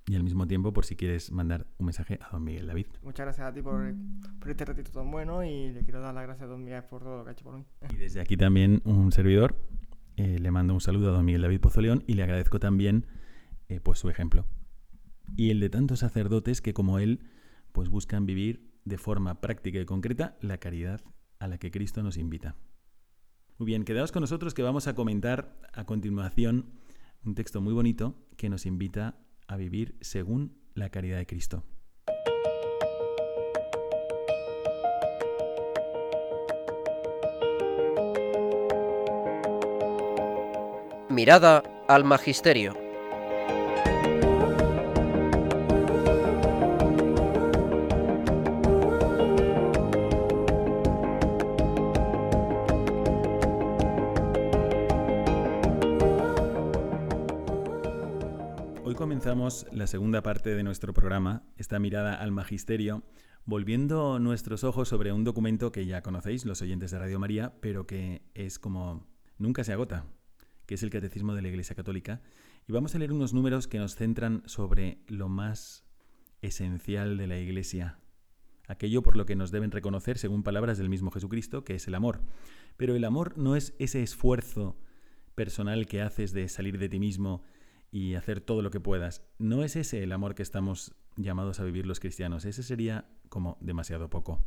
y 0.06 0.16
al 0.16 0.24
mismo 0.24 0.46
tiempo 0.46 0.72
por 0.72 0.86
si 0.86 0.96
quieres 0.96 1.30
mandar 1.30 1.66
un 1.78 1.86
mensaje 1.86 2.18
a 2.22 2.30
don 2.32 2.42
Miguel 2.42 2.66
David. 2.66 2.86
Muchas 3.02 3.26
gracias 3.26 3.46
a 3.46 3.52
ti 3.52 3.60
por, 3.60 3.94
por 4.38 4.50
este 4.50 4.64
ratito 4.64 4.90
tan 4.90 5.10
bueno 5.10 5.44
y 5.44 5.72
le 5.72 5.82
quiero 5.84 6.00
dar 6.00 6.14
las 6.14 6.24
gracias 6.24 6.44
a 6.44 6.50
don 6.50 6.64
Miguel 6.64 6.84
por 6.84 7.02
todo 7.02 7.18
lo 7.18 7.24
que 7.24 7.30
ha 7.30 7.32
hecho 7.32 7.44
por 7.44 7.54
mí. 7.54 7.64
Y 7.92 7.96
desde 7.96 8.20
aquí 8.20 8.36
también 8.36 8.80
un 8.84 9.12
servidor 9.12 9.56
eh, 10.16 10.38
le 10.38 10.50
mando 10.50 10.74
un 10.74 10.80
saludo 10.80 11.10
a 11.10 11.12
don 11.12 11.24
Miguel 11.24 11.42
David 11.42 11.60
Pozoleón 11.60 12.02
y 12.06 12.14
le 12.14 12.22
agradezco 12.22 12.58
también 12.58 13.06
eh, 13.68 13.80
pues 13.80 13.98
su 13.98 14.08
ejemplo 14.08 14.46
y 15.36 15.50
el 15.50 15.60
de 15.60 15.70
tantos 15.70 16.00
sacerdotes 16.00 16.60
que 16.60 16.72
como 16.72 16.98
él 16.98 17.20
pues 17.78 17.90
buscan 17.90 18.26
vivir 18.26 18.72
de 18.84 18.98
forma 18.98 19.40
práctica 19.40 19.78
y 19.78 19.84
concreta 19.84 20.36
la 20.40 20.58
caridad 20.58 21.00
a 21.38 21.46
la 21.46 21.58
que 21.58 21.70
Cristo 21.70 22.02
nos 22.02 22.16
invita. 22.16 22.56
Muy 23.56 23.66
bien, 23.66 23.84
quedaos 23.84 24.10
con 24.10 24.20
nosotros 24.20 24.52
que 24.52 24.64
vamos 24.64 24.88
a 24.88 24.96
comentar 24.96 25.56
a 25.72 25.84
continuación 25.84 26.72
un 27.24 27.36
texto 27.36 27.60
muy 27.60 27.72
bonito 27.72 28.16
que 28.36 28.48
nos 28.48 28.66
invita 28.66 29.20
a 29.46 29.56
vivir 29.56 29.96
según 30.00 30.58
la 30.74 30.90
caridad 30.90 31.18
de 31.18 31.26
Cristo. 31.26 31.62
Mirada 41.08 41.62
al 41.86 42.02
Magisterio. 42.02 42.87
Comenzamos 59.28 59.66
la 59.72 59.86
segunda 59.86 60.22
parte 60.22 60.54
de 60.54 60.62
nuestro 60.62 60.94
programa, 60.94 61.42
esta 61.58 61.78
mirada 61.78 62.14
al 62.14 62.32
magisterio, 62.32 63.02
volviendo 63.44 64.18
nuestros 64.18 64.64
ojos 64.64 64.88
sobre 64.88 65.12
un 65.12 65.22
documento 65.22 65.70
que 65.70 65.84
ya 65.84 66.00
conocéis 66.00 66.46
los 66.46 66.62
oyentes 66.62 66.92
de 66.92 66.98
Radio 66.98 67.18
María, 67.18 67.52
pero 67.60 67.86
que 67.86 68.22
es 68.32 68.58
como 68.58 69.06
nunca 69.36 69.64
se 69.64 69.74
agota, 69.74 70.06
que 70.64 70.76
es 70.76 70.82
el 70.82 70.88
Catecismo 70.88 71.34
de 71.34 71.42
la 71.42 71.48
Iglesia 71.48 71.76
Católica. 71.76 72.22
Y 72.66 72.72
vamos 72.72 72.94
a 72.94 72.98
leer 72.98 73.12
unos 73.12 73.34
números 73.34 73.68
que 73.68 73.76
nos 73.76 73.96
centran 73.96 74.44
sobre 74.46 74.96
lo 75.08 75.28
más 75.28 75.84
esencial 76.40 77.18
de 77.18 77.26
la 77.26 77.38
Iglesia, 77.38 77.98
aquello 78.66 79.02
por 79.02 79.14
lo 79.14 79.26
que 79.26 79.36
nos 79.36 79.50
deben 79.50 79.72
reconocer, 79.72 80.16
según 80.16 80.42
palabras 80.42 80.78
del 80.78 80.88
mismo 80.88 81.10
Jesucristo, 81.10 81.64
que 81.64 81.74
es 81.74 81.86
el 81.86 81.96
amor. 81.96 82.22
Pero 82.78 82.96
el 82.96 83.04
amor 83.04 83.36
no 83.36 83.56
es 83.56 83.74
ese 83.78 84.02
esfuerzo 84.02 84.78
personal 85.34 85.84
que 85.84 86.00
haces 86.00 86.32
de 86.32 86.48
salir 86.48 86.78
de 86.78 86.88
ti 86.88 86.98
mismo 86.98 87.42
y 87.90 88.14
hacer 88.14 88.40
todo 88.40 88.62
lo 88.62 88.70
que 88.70 88.80
puedas. 88.80 89.22
No 89.38 89.62
es 89.62 89.76
ese 89.76 90.02
el 90.02 90.12
amor 90.12 90.34
que 90.34 90.42
estamos 90.42 90.94
llamados 91.16 91.60
a 91.60 91.64
vivir 91.64 91.86
los 91.86 92.00
cristianos. 92.00 92.44
Ese 92.44 92.62
sería 92.62 93.08
como 93.28 93.56
demasiado 93.60 94.10
poco. 94.10 94.44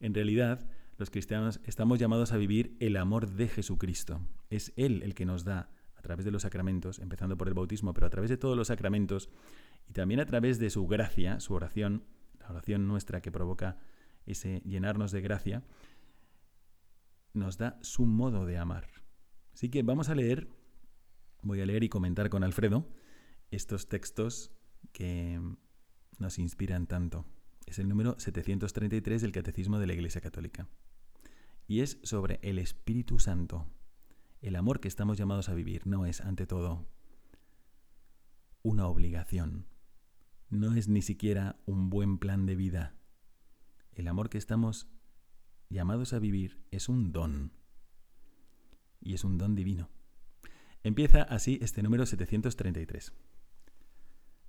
En 0.00 0.14
realidad, 0.14 0.68
los 0.96 1.10
cristianos 1.10 1.60
estamos 1.64 1.98
llamados 1.98 2.32
a 2.32 2.36
vivir 2.36 2.76
el 2.80 2.96
amor 2.96 3.30
de 3.30 3.48
Jesucristo. 3.48 4.20
Es 4.50 4.72
Él 4.76 5.02
el 5.02 5.14
que 5.14 5.24
nos 5.24 5.44
da, 5.44 5.70
a 5.96 6.02
través 6.02 6.24
de 6.24 6.30
los 6.30 6.42
sacramentos, 6.42 6.98
empezando 6.98 7.36
por 7.36 7.48
el 7.48 7.54
bautismo, 7.54 7.94
pero 7.94 8.06
a 8.06 8.10
través 8.10 8.30
de 8.30 8.36
todos 8.36 8.56
los 8.56 8.68
sacramentos, 8.68 9.30
y 9.88 9.92
también 9.92 10.20
a 10.20 10.26
través 10.26 10.58
de 10.58 10.70
su 10.70 10.86
gracia, 10.86 11.40
su 11.40 11.54
oración, 11.54 12.04
la 12.38 12.50
oración 12.50 12.86
nuestra 12.86 13.20
que 13.20 13.32
provoca 13.32 13.78
ese 14.26 14.60
llenarnos 14.64 15.12
de 15.12 15.20
gracia, 15.20 15.62
nos 17.32 17.58
da 17.58 17.78
su 17.82 18.06
modo 18.06 18.46
de 18.46 18.58
amar. 18.58 18.86
Así 19.52 19.68
que 19.68 19.82
vamos 19.82 20.08
a 20.08 20.14
leer 20.14 20.48
voy 21.44 21.60
a 21.60 21.66
leer 21.66 21.84
y 21.84 21.88
comentar 21.88 22.30
con 22.30 22.42
Alfredo 22.42 22.88
estos 23.50 23.88
textos 23.88 24.50
que 24.92 25.40
nos 26.18 26.38
inspiran 26.38 26.86
tanto. 26.86 27.26
Es 27.66 27.78
el 27.78 27.88
número 27.88 28.18
733 28.18 29.22
del 29.22 29.32
Catecismo 29.32 29.78
de 29.78 29.86
la 29.86 29.94
Iglesia 29.94 30.20
Católica. 30.20 30.68
Y 31.66 31.80
es 31.80 31.98
sobre 32.02 32.40
el 32.42 32.58
Espíritu 32.58 33.18
Santo. 33.18 33.66
El 34.40 34.56
amor 34.56 34.80
que 34.80 34.88
estamos 34.88 35.16
llamados 35.16 35.48
a 35.48 35.54
vivir 35.54 35.86
no 35.86 36.04
es, 36.04 36.20
ante 36.20 36.46
todo, 36.46 36.86
una 38.62 38.86
obligación, 38.86 39.66
no 40.50 40.74
es 40.74 40.88
ni 40.88 41.02
siquiera 41.02 41.58
un 41.64 41.90
buen 41.90 42.18
plan 42.18 42.46
de 42.46 42.56
vida. 42.56 42.94
El 43.92 44.08
amor 44.08 44.28
que 44.28 44.38
estamos 44.38 44.88
llamados 45.70 46.12
a 46.12 46.18
vivir 46.18 46.64
es 46.70 46.88
un 46.88 47.12
don. 47.12 47.52
Y 49.00 49.14
es 49.14 49.24
un 49.24 49.38
don 49.38 49.54
divino. 49.54 49.93
Empieza 50.84 51.22
así 51.22 51.58
este 51.62 51.82
número 51.82 52.04
733. 52.04 53.12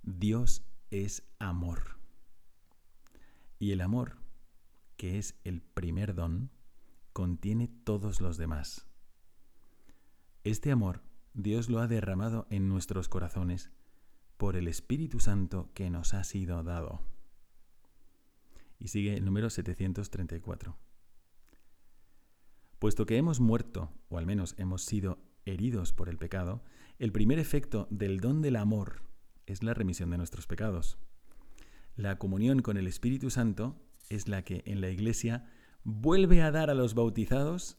Dios 0.02 0.62
es 0.90 1.22
amor. 1.38 1.98
Y 3.58 3.72
el 3.72 3.80
amor, 3.80 4.18
que 4.98 5.18
es 5.18 5.40
el 5.44 5.62
primer 5.62 6.14
don, 6.14 6.50
contiene 7.14 7.68
todos 7.68 8.20
los 8.20 8.36
demás. 8.36 8.86
Este 10.44 10.70
amor 10.70 11.02
Dios 11.32 11.70
lo 11.70 11.80
ha 11.80 11.88
derramado 11.88 12.46
en 12.50 12.68
nuestros 12.68 13.08
corazones 13.08 13.70
por 14.36 14.56
el 14.56 14.68
Espíritu 14.68 15.20
Santo 15.20 15.70
que 15.72 15.88
nos 15.88 16.12
ha 16.12 16.22
sido 16.22 16.62
dado. 16.62 17.00
Y 18.78 18.88
sigue 18.88 19.14
el 19.14 19.24
número 19.24 19.48
734. 19.48 20.76
Puesto 22.78 23.06
que 23.06 23.16
hemos 23.16 23.40
muerto, 23.40 23.90
o 24.10 24.18
al 24.18 24.26
menos 24.26 24.54
hemos 24.58 24.82
sido 24.82 25.18
heridos 25.46 25.92
por 25.92 26.08
el 26.10 26.18
pecado, 26.18 26.62
el 26.98 27.12
primer 27.12 27.38
efecto 27.38 27.88
del 27.90 28.20
don 28.20 28.42
del 28.42 28.56
amor 28.56 29.02
es 29.46 29.62
la 29.62 29.72
remisión 29.72 30.10
de 30.10 30.18
nuestros 30.18 30.46
pecados. 30.46 30.98
La 31.94 32.18
comunión 32.18 32.60
con 32.60 32.76
el 32.76 32.86
Espíritu 32.86 33.30
Santo 33.30 33.80
es 34.10 34.28
la 34.28 34.42
que 34.42 34.62
en 34.66 34.80
la 34.80 34.90
Iglesia 34.90 35.46
vuelve 35.82 36.42
a 36.42 36.50
dar 36.50 36.68
a 36.68 36.74
los 36.74 36.94
bautizados 36.94 37.78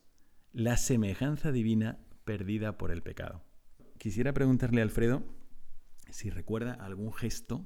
la 0.54 0.78
semejanza 0.78 1.52
divina 1.52 2.00
perdida 2.24 2.78
por 2.78 2.92
el 2.92 3.04
pecado. 3.04 3.44
Quisiera 3.98 4.34
preguntarle 4.34 4.82
a 4.82 4.84
Alfredo 4.84 5.24
si 6.10 6.30
recuerda 6.30 6.74
algún 6.74 7.14
gesto 7.14 7.66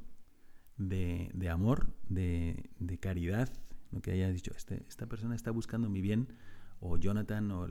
de, 0.78 1.30
amor, 1.50 1.94
de, 2.10 2.70
caridad, 3.00 3.50
lo 3.92 4.02
que 4.02 4.12
haya 4.12 4.30
dicho, 4.30 4.52
este, 4.56 4.84
esta 4.88 5.06
persona 5.06 5.36
está 5.36 5.52
buscando 5.52 5.90
mi 5.90 6.02
bien, 6.02 6.34
o 6.82 6.98
Jonathan, 6.98 7.52
o 7.52 7.68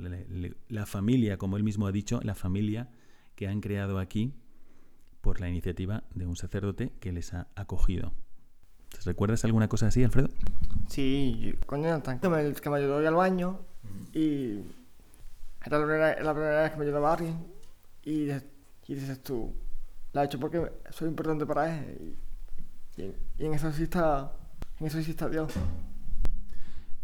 la 0.68 0.86
familia, 0.86 1.36
como 1.36 1.56
él 1.56 1.64
mismo 1.64 1.86
ha 1.86 1.92
dicho, 1.92 2.20
la 2.22 2.34
familia 2.34 2.88
que 3.34 3.48
han 3.48 3.60
creado 3.60 3.98
aquí 3.98 4.32
por 5.20 5.40
la 5.40 5.48
iniciativa 5.48 6.04
de 6.14 6.26
un 6.26 6.36
sacerdote 6.36 6.92
que 7.00 7.12
les 7.12 7.34
ha 7.34 7.48
acogido. 7.54 8.12
¿Recuerdas 9.04 9.44
alguna 9.44 9.68
cosa 9.68 9.88
así, 9.88 10.02
Alfredo? 10.02 10.28
Sí, 10.88 11.54
con 11.66 11.82
Jonathan, 11.82 12.18
que 12.18 12.28
me, 12.28 12.52
que 12.52 12.70
me 12.70 12.76
ayudó 12.78 12.98
al 12.98 13.14
baño 13.14 13.60
y 14.12 14.60
era 15.64 15.78
la 15.78 15.84
primera, 15.84 16.22
la 16.22 16.32
primera 16.32 16.62
vez 16.62 16.70
que 16.72 16.76
me 16.78 16.84
ayudaba 16.84 17.10
a 17.10 17.14
alguien 17.14 17.46
y, 18.04 18.30
y 18.30 18.94
dices 18.94 19.22
tú, 19.22 19.52
la 20.12 20.22
he 20.22 20.26
hecho 20.26 20.40
porque 20.40 20.70
soy 20.90 21.08
importante 21.08 21.46
para 21.46 21.78
él 21.78 22.16
y, 22.96 23.02
y, 23.02 23.46
en 23.46 23.54
eso 23.54 23.72
sí 23.72 23.84
está, 23.84 24.32
en 24.78 24.86
eso 24.86 25.00
sí 25.02 25.10
está 25.10 25.28
Dios. 25.28 25.52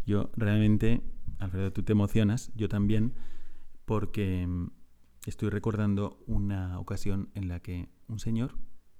Yo 0.05 0.29
realmente, 0.35 1.01
Alfredo, 1.39 1.71
tú 1.71 1.83
te 1.83 1.91
emocionas, 1.91 2.51
yo 2.55 2.67
también, 2.67 3.13
porque 3.85 4.45
mm, 4.47 4.71
estoy 5.25 5.49
recordando 5.49 6.23
una 6.25 6.79
ocasión 6.79 7.29
en 7.35 7.47
la 7.47 7.59
que 7.59 7.89
un 8.07 8.19
señor 8.19 8.57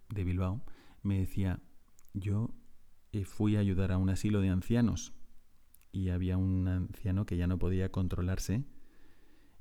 de 0.10 0.24
Bilbao 0.24 0.62
me 1.02 1.20
decía, 1.20 1.62
yo 2.14 2.54
eh, 3.12 3.26
fui 3.26 3.56
a 3.56 3.60
ayudar 3.60 3.92
a 3.92 3.98
un 3.98 4.10
asilo 4.10 4.42
de 4.42 4.50
ancianos 4.50 5.14
y 5.92 6.10
había 6.10 6.38
un 6.38 6.68
anciano 6.68 7.26
que 7.26 7.38
ya 7.38 7.48
no 7.48 7.58
podía 7.58 7.92
controlarse 7.92 8.66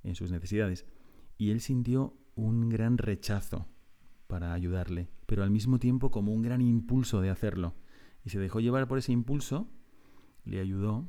en 0.03 0.15
sus 0.15 0.31
necesidades 0.31 0.87
y 1.39 1.51
él 1.51 1.61
sintió 1.61 2.17
un 2.35 2.69
gran 2.69 2.99
rechazo 2.99 3.67
para 4.27 4.53
ayudarle, 4.53 5.09
pero 5.27 5.43
al 5.43 5.51
mismo 5.51 5.79
tiempo 5.79 6.11
como 6.11 6.33
un 6.33 6.43
gran 6.43 6.61
impulso 6.61 7.21
de 7.21 7.31
hacerlo. 7.31 7.75
Y 8.25 8.31
se 8.31 8.39
dejó 8.39 8.61
llevar 8.61 8.89
por 8.89 8.99
ese 8.99 9.13
impulso, 9.13 9.69
le 10.45 10.61
ayudó 10.61 11.09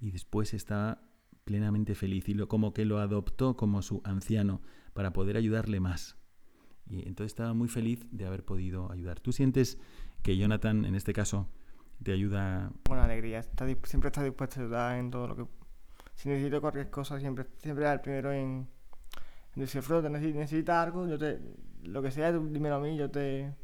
y 0.00 0.10
después 0.10 0.54
estaba 0.54 1.02
plenamente 1.44 1.94
feliz 1.94 2.28
y 2.28 2.34
lo, 2.34 2.48
como 2.48 2.72
que 2.72 2.84
lo 2.84 2.98
adoptó 2.98 3.56
como 3.56 3.82
su 3.82 4.00
anciano 4.04 4.62
para 4.92 5.12
poder 5.12 5.36
ayudarle 5.36 5.80
más. 5.80 6.16
Y 6.86 7.06
entonces 7.06 7.32
estaba 7.32 7.54
muy 7.54 7.68
feliz 7.68 8.06
de 8.10 8.26
haber 8.26 8.44
podido 8.44 8.90
ayudar. 8.90 9.20
¿Tú 9.20 9.32
sientes 9.32 9.78
que 10.22 10.36
Jonathan, 10.36 10.84
en 10.84 10.94
este 10.94 11.12
caso, 11.12 11.48
te 12.02 12.12
ayuda? 12.12 12.72
Con 12.88 12.98
alegría, 12.98 13.38
está, 13.38 13.66
siempre 13.84 14.08
está 14.08 14.24
dispuesto 14.24 14.60
a 14.60 14.62
ayudar 14.64 14.98
en 14.98 15.10
todo 15.10 15.28
lo 15.28 15.36
que... 15.36 15.46
Si 16.14 16.28
necesito 16.28 16.60
cualquier 16.60 16.90
cosa, 16.90 17.18
siempre, 17.18 17.46
siempre 17.58 17.86
es 17.86 17.92
el 17.92 18.00
primero 18.00 18.32
en, 18.32 18.68
en 19.54 19.60
decir, 19.60 19.82
Frodo, 19.82 20.08
necesitas 20.08 20.86
algo, 20.86 21.06
yo 21.06 21.18
te... 21.18 21.40
Lo 21.82 22.02
que 22.02 22.10
sea, 22.10 22.32
dímelo 22.32 22.76
a 22.76 22.80
mí, 22.80 22.96
yo 22.96 23.10
te... 23.10 23.54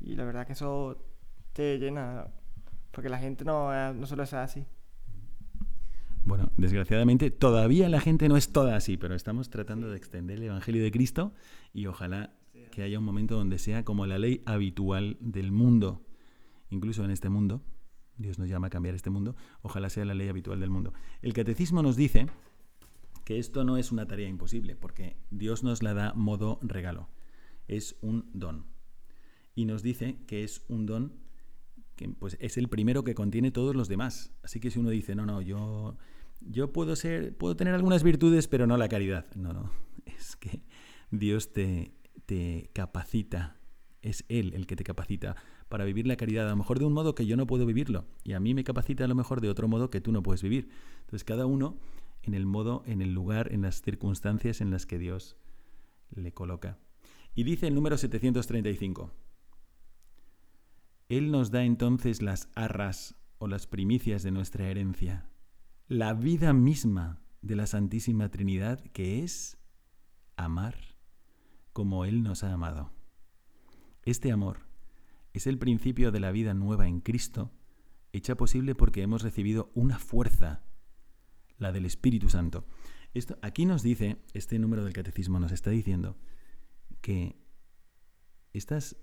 Y 0.00 0.16
la 0.16 0.24
verdad 0.24 0.46
que 0.46 0.52
eso 0.52 1.04
te 1.52 1.78
llena, 1.78 2.26
porque 2.90 3.08
la 3.08 3.18
gente 3.18 3.44
no, 3.44 3.94
no 3.94 4.06
suele 4.06 4.26
ser 4.26 4.40
así. 4.40 4.66
Bueno, 6.24 6.52
desgraciadamente 6.56 7.30
todavía 7.30 7.88
la 7.88 8.00
gente 8.00 8.28
no 8.28 8.36
es 8.36 8.52
toda 8.52 8.76
así, 8.76 8.96
pero 8.96 9.14
estamos 9.14 9.50
tratando 9.50 9.90
de 9.90 9.96
extender 9.96 10.38
el 10.38 10.44
Evangelio 10.44 10.82
de 10.82 10.92
Cristo 10.92 11.34
y 11.72 11.86
ojalá 11.86 12.32
que 12.70 12.82
haya 12.82 12.98
un 12.98 13.04
momento 13.04 13.34
donde 13.34 13.58
sea 13.58 13.84
como 13.84 14.06
la 14.06 14.18
ley 14.18 14.42
habitual 14.46 15.16
del 15.20 15.50
mundo, 15.50 16.06
incluso 16.70 17.04
en 17.04 17.10
este 17.10 17.28
mundo. 17.28 17.62
Dios 18.18 18.38
nos 18.38 18.48
llama 18.48 18.68
a 18.68 18.70
cambiar 18.70 18.94
este 18.94 19.10
mundo, 19.10 19.34
ojalá 19.62 19.90
sea 19.90 20.04
la 20.04 20.14
ley 20.14 20.28
habitual 20.28 20.60
del 20.60 20.70
mundo. 20.70 20.92
El 21.22 21.32
catecismo 21.32 21.82
nos 21.82 21.96
dice 21.96 22.26
que 23.24 23.38
esto 23.38 23.64
no 23.64 23.76
es 23.76 23.90
una 23.90 24.06
tarea 24.06 24.28
imposible, 24.28 24.76
porque 24.76 25.16
Dios 25.30 25.64
nos 25.64 25.82
la 25.82 25.92
da 25.92 26.14
modo 26.14 26.60
regalo, 26.62 27.08
es 27.66 27.96
un 28.00 28.30
don. 28.32 28.66
Y 29.56 29.64
nos 29.64 29.82
dice 29.82 30.18
que 30.26 30.44
es 30.44 30.64
un 30.68 30.86
don 30.86 31.14
que 31.96 32.08
pues, 32.08 32.36
es 32.40 32.56
el 32.58 32.68
primero 32.68 33.02
que 33.02 33.14
contiene 33.14 33.50
todos 33.50 33.74
los 33.74 33.88
demás. 33.88 34.32
Así 34.42 34.60
que 34.60 34.70
si 34.70 34.78
uno 34.78 34.90
dice, 34.90 35.14
no, 35.14 35.26
no, 35.26 35.42
yo 35.42 35.98
yo 36.46 36.72
puedo 36.72 36.96
ser, 36.96 37.36
puedo 37.36 37.56
tener 37.56 37.74
algunas 37.74 38.02
virtudes, 38.02 38.48
pero 38.48 38.66
no 38.66 38.76
la 38.76 38.88
caridad. 38.88 39.26
No, 39.34 39.52
no. 39.52 39.70
Es 40.06 40.36
que 40.36 40.62
Dios 41.10 41.52
te, 41.52 41.94
te 42.26 42.70
capacita. 42.72 43.56
Es 44.00 44.24
Él 44.28 44.52
el 44.54 44.66
que 44.66 44.76
te 44.76 44.84
capacita 44.84 45.36
para 45.68 45.84
vivir 45.84 46.06
la 46.06 46.16
caridad, 46.16 46.46
a 46.46 46.50
lo 46.50 46.56
mejor 46.56 46.78
de 46.78 46.84
un 46.84 46.92
modo 46.92 47.14
que 47.14 47.24
yo 47.24 47.36
no 47.36 47.46
puedo 47.46 47.64
vivirlo. 47.64 48.04
Y 48.24 48.32
a 48.32 48.40
mí 48.40 48.52
me 48.52 48.64
capacita 48.64 49.04
a 49.04 49.08
lo 49.08 49.14
mejor 49.14 49.40
de 49.40 49.48
otro 49.48 49.68
modo 49.68 49.90
que 49.90 50.00
tú 50.00 50.12
no 50.12 50.22
puedes 50.22 50.42
vivir. 50.42 50.68
Entonces, 51.00 51.24
cada 51.24 51.46
uno 51.46 51.78
en 52.22 52.34
el 52.34 52.46
modo, 52.46 52.82
en 52.86 53.02
el 53.02 53.14
lugar, 53.14 53.52
en 53.52 53.62
las 53.62 53.82
circunstancias 53.82 54.60
en 54.60 54.70
las 54.70 54.86
que 54.86 54.98
Dios 54.98 55.36
le 56.14 56.32
coloca. 56.32 56.78
Y 57.34 57.44
dice 57.44 57.66
el 57.66 57.74
número 57.74 57.96
735. 57.96 59.10
Él 61.08 61.30
nos 61.30 61.50
da 61.50 61.64
entonces 61.64 62.22
las 62.22 62.48
arras 62.54 63.16
o 63.38 63.48
las 63.48 63.66
primicias 63.66 64.22
de 64.22 64.30
nuestra 64.30 64.68
herencia 64.68 65.31
la 65.92 66.14
vida 66.14 66.54
misma 66.54 67.20
de 67.42 67.54
la 67.54 67.66
Santísima 67.66 68.30
Trinidad, 68.30 68.82
que 68.92 69.22
es 69.22 69.58
amar 70.36 70.74
como 71.74 72.06
Él 72.06 72.22
nos 72.22 72.44
ha 72.44 72.52
amado. 72.54 72.90
Este 74.02 74.32
amor 74.32 74.60
es 75.34 75.46
el 75.46 75.58
principio 75.58 76.10
de 76.10 76.18
la 76.18 76.32
vida 76.32 76.54
nueva 76.54 76.88
en 76.88 77.00
Cristo, 77.00 77.50
hecha 78.14 78.38
posible 78.38 78.74
porque 78.74 79.02
hemos 79.02 79.20
recibido 79.20 79.70
una 79.74 79.98
fuerza, 79.98 80.62
la 81.58 81.72
del 81.72 81.84
Espíritu 81.84 82.30
Santo. 82.30 82.64
Esto, 83.12 83.38
aquí 83.42 83.66
nos 83.66 83.82
dice, 83.82 84.16
este 84.32 84.58
número 84.58 84.84
del 84.84 84.94
catecismo 84.94 85.40
nos 85.40 85.52
está 85.52 85.68
diciendo 85.68 86.16
que 87.02 87.36
estas 88.54 88.96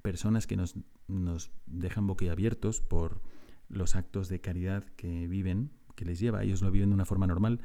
personas 0.00 0.46
que 0.46 0.56
nos, 0.56 0.74
nos 1.06 1.50
dejan 1.66 2.06
boquiabiertos 2.06 2.80
por 2.80 3.20
los 3.70 3.96
actos 3.96 4.28
de 4.28 4.40
caridad 4.40 4.84
que 4.96 5.26
viven, 5.26 5.70
que 5.94 6.04
les 6.04 6.20
lleva, 6.20 6.42
ellos 6.42 6.60
lo 6.62 6.70
viven 6.70 6.90
de 6.90 6.94
una 6.94 7.04
forma 7.04 7.26
normal. 7.26 7.60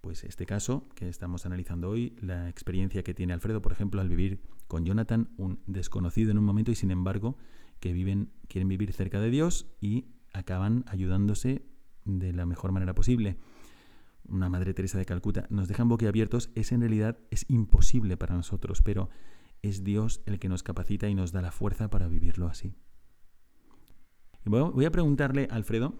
Pues 0.00 0.22
este 0.22 0.44
caso 0.44 0.86
que 0.94 1.08
estamos 1.08 1.46
analizando 1.46 1.88
hoy, 1.88 2.14
la 2.20 2.48
experiencia 2.48 3.02
que 3.02 3.14
tiene 3.14 3.32
Alfredo, 3.32 3.62
por 3.62 3.72
ejemplo, 3.72 4.00
al 4.00 4.08
vivir 4.08 4.40
con 4.68 4.84
Jonathan, 4.84 5.30
un 5.38 5.60
desconocido 5.66 6.30
en 6.30 6.38
un 6.38 6.44
momento 6.44 6.70
y 6.70 6.74
sin 6.74 6.90
embargo 6.90 7.36
que 7.80 7.92
viven, 7.92 8.30
quieren 8.48 8.68
vivir 8.68 8.92
cerca 8.92 9.20
de 9.20 9.30
Dios 9.30 9.66
y 9.80 10.06
acaban 10.32 10.84
ayudándose 10.88 11.62
de 12.04 12.32
la 12.32 12.44
mejor 12.46 12.72
manera 12.72 12.94
posible. 12.94 13.38
Una 14.28 14.48
Madre 14.48 14.74
Teresa 14.74 14.98
de 14.98 15.04
Calcuta 15.04 15.46
nos 15.50 15.68
dejan 15.68 15.88
boquiabiertos, 15.88 16.50
es 16.54 16.72
en 16.72 16.80
realidad 16.80 17.18
es 17.30 17.44
imposible 17.48 18.16
para 18.16 18.34
nosotros, 18.34 18.82
pero 18.82 19.10
es 19.62 19.84
Dios 19.84 20.22
el 20.26 20.38
que 20.38 20.48
nos 20.48 20.62
capacita 20.62 21.08
y 21.08 21.14
nos 21.14 21.32
da 21.32 21.42
la 21.42 21.52
fuerza 21.52 21.88
para 21.88 22.08
vivirlo 22.08 22.46
así. 22.46 22.74
Voy 24.46 24.84
a 24.84 24.90
preguntarle 24.90 25.48
a 25.50 25.54
Alfredo 25.54 25.94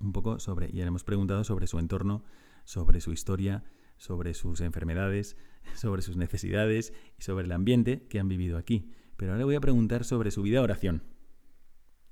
un 0.00 0.12
poco 0.12 0.40
sobre, 0.40 0.72
ya 0.72 0.82
le 0.82 0.88
hemos 0.88 1.04
preguntado 1.04 1.44
sobre 1.44 1.68
su 1.68 1.78
entorno, 1.78 2.24
sobre 2.64 3.00
su 3.00 3.12
historia, 3.12 3.64
sobre 3.96 4.34
sus 4.34 4.60
enfermedades, 4.60 5.36
sobre 5.74 6.02
sus 6.02 6.16
necesidades 6.16 6.92
y 7.16 7.22
sobre 7.22 7.44
el 7.44 7.52
ambiente 7.52 8.06
que 8.08 8.18
han 8.18 8.28
vivido 8.28 8.58
aquí. 8.58 8.90
Pero 9.16 9.32
ahora 9.32 9.38
le 9.38 9.44
voy 9.44 9.54
a 9.54 9.60
preguntar 9.60 10.04
sobre 10.04 10.30
su 10.32 10.42
vida 10.42 10.58
de 10.58 10.64
oración. 10.64 11.02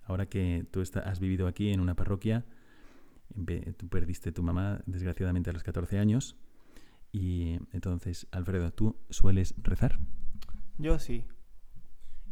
Ahora 0.02 0.26
que 0.26 0.66
tú 0.70 0.80
has 0.80 1.20
vivido 1.20 1.48
aquí 1.48 1.70
en 1.70 1.80
una 1.80 1.96
parroquia, 1.96 2.46
tú 3.76 3.88
perdiste 3.88 4.30
tu 4.30 4.44
mamá 4.44 4.80
desgraciadamente 4.86 5.50
a 5.50 5.52
los 5.52 5.64
14 5.64 5.98
años. 5.98 6.36
Y 7.10 7.58
entonces, 7.72 8.28
Alfredo, 8.30 8.72
¿tú 8.72 8.96
sueles 9.10 9.54
rezar? 9.58 9.98
Yo 10.78 11.00
sí. 11.00 11.24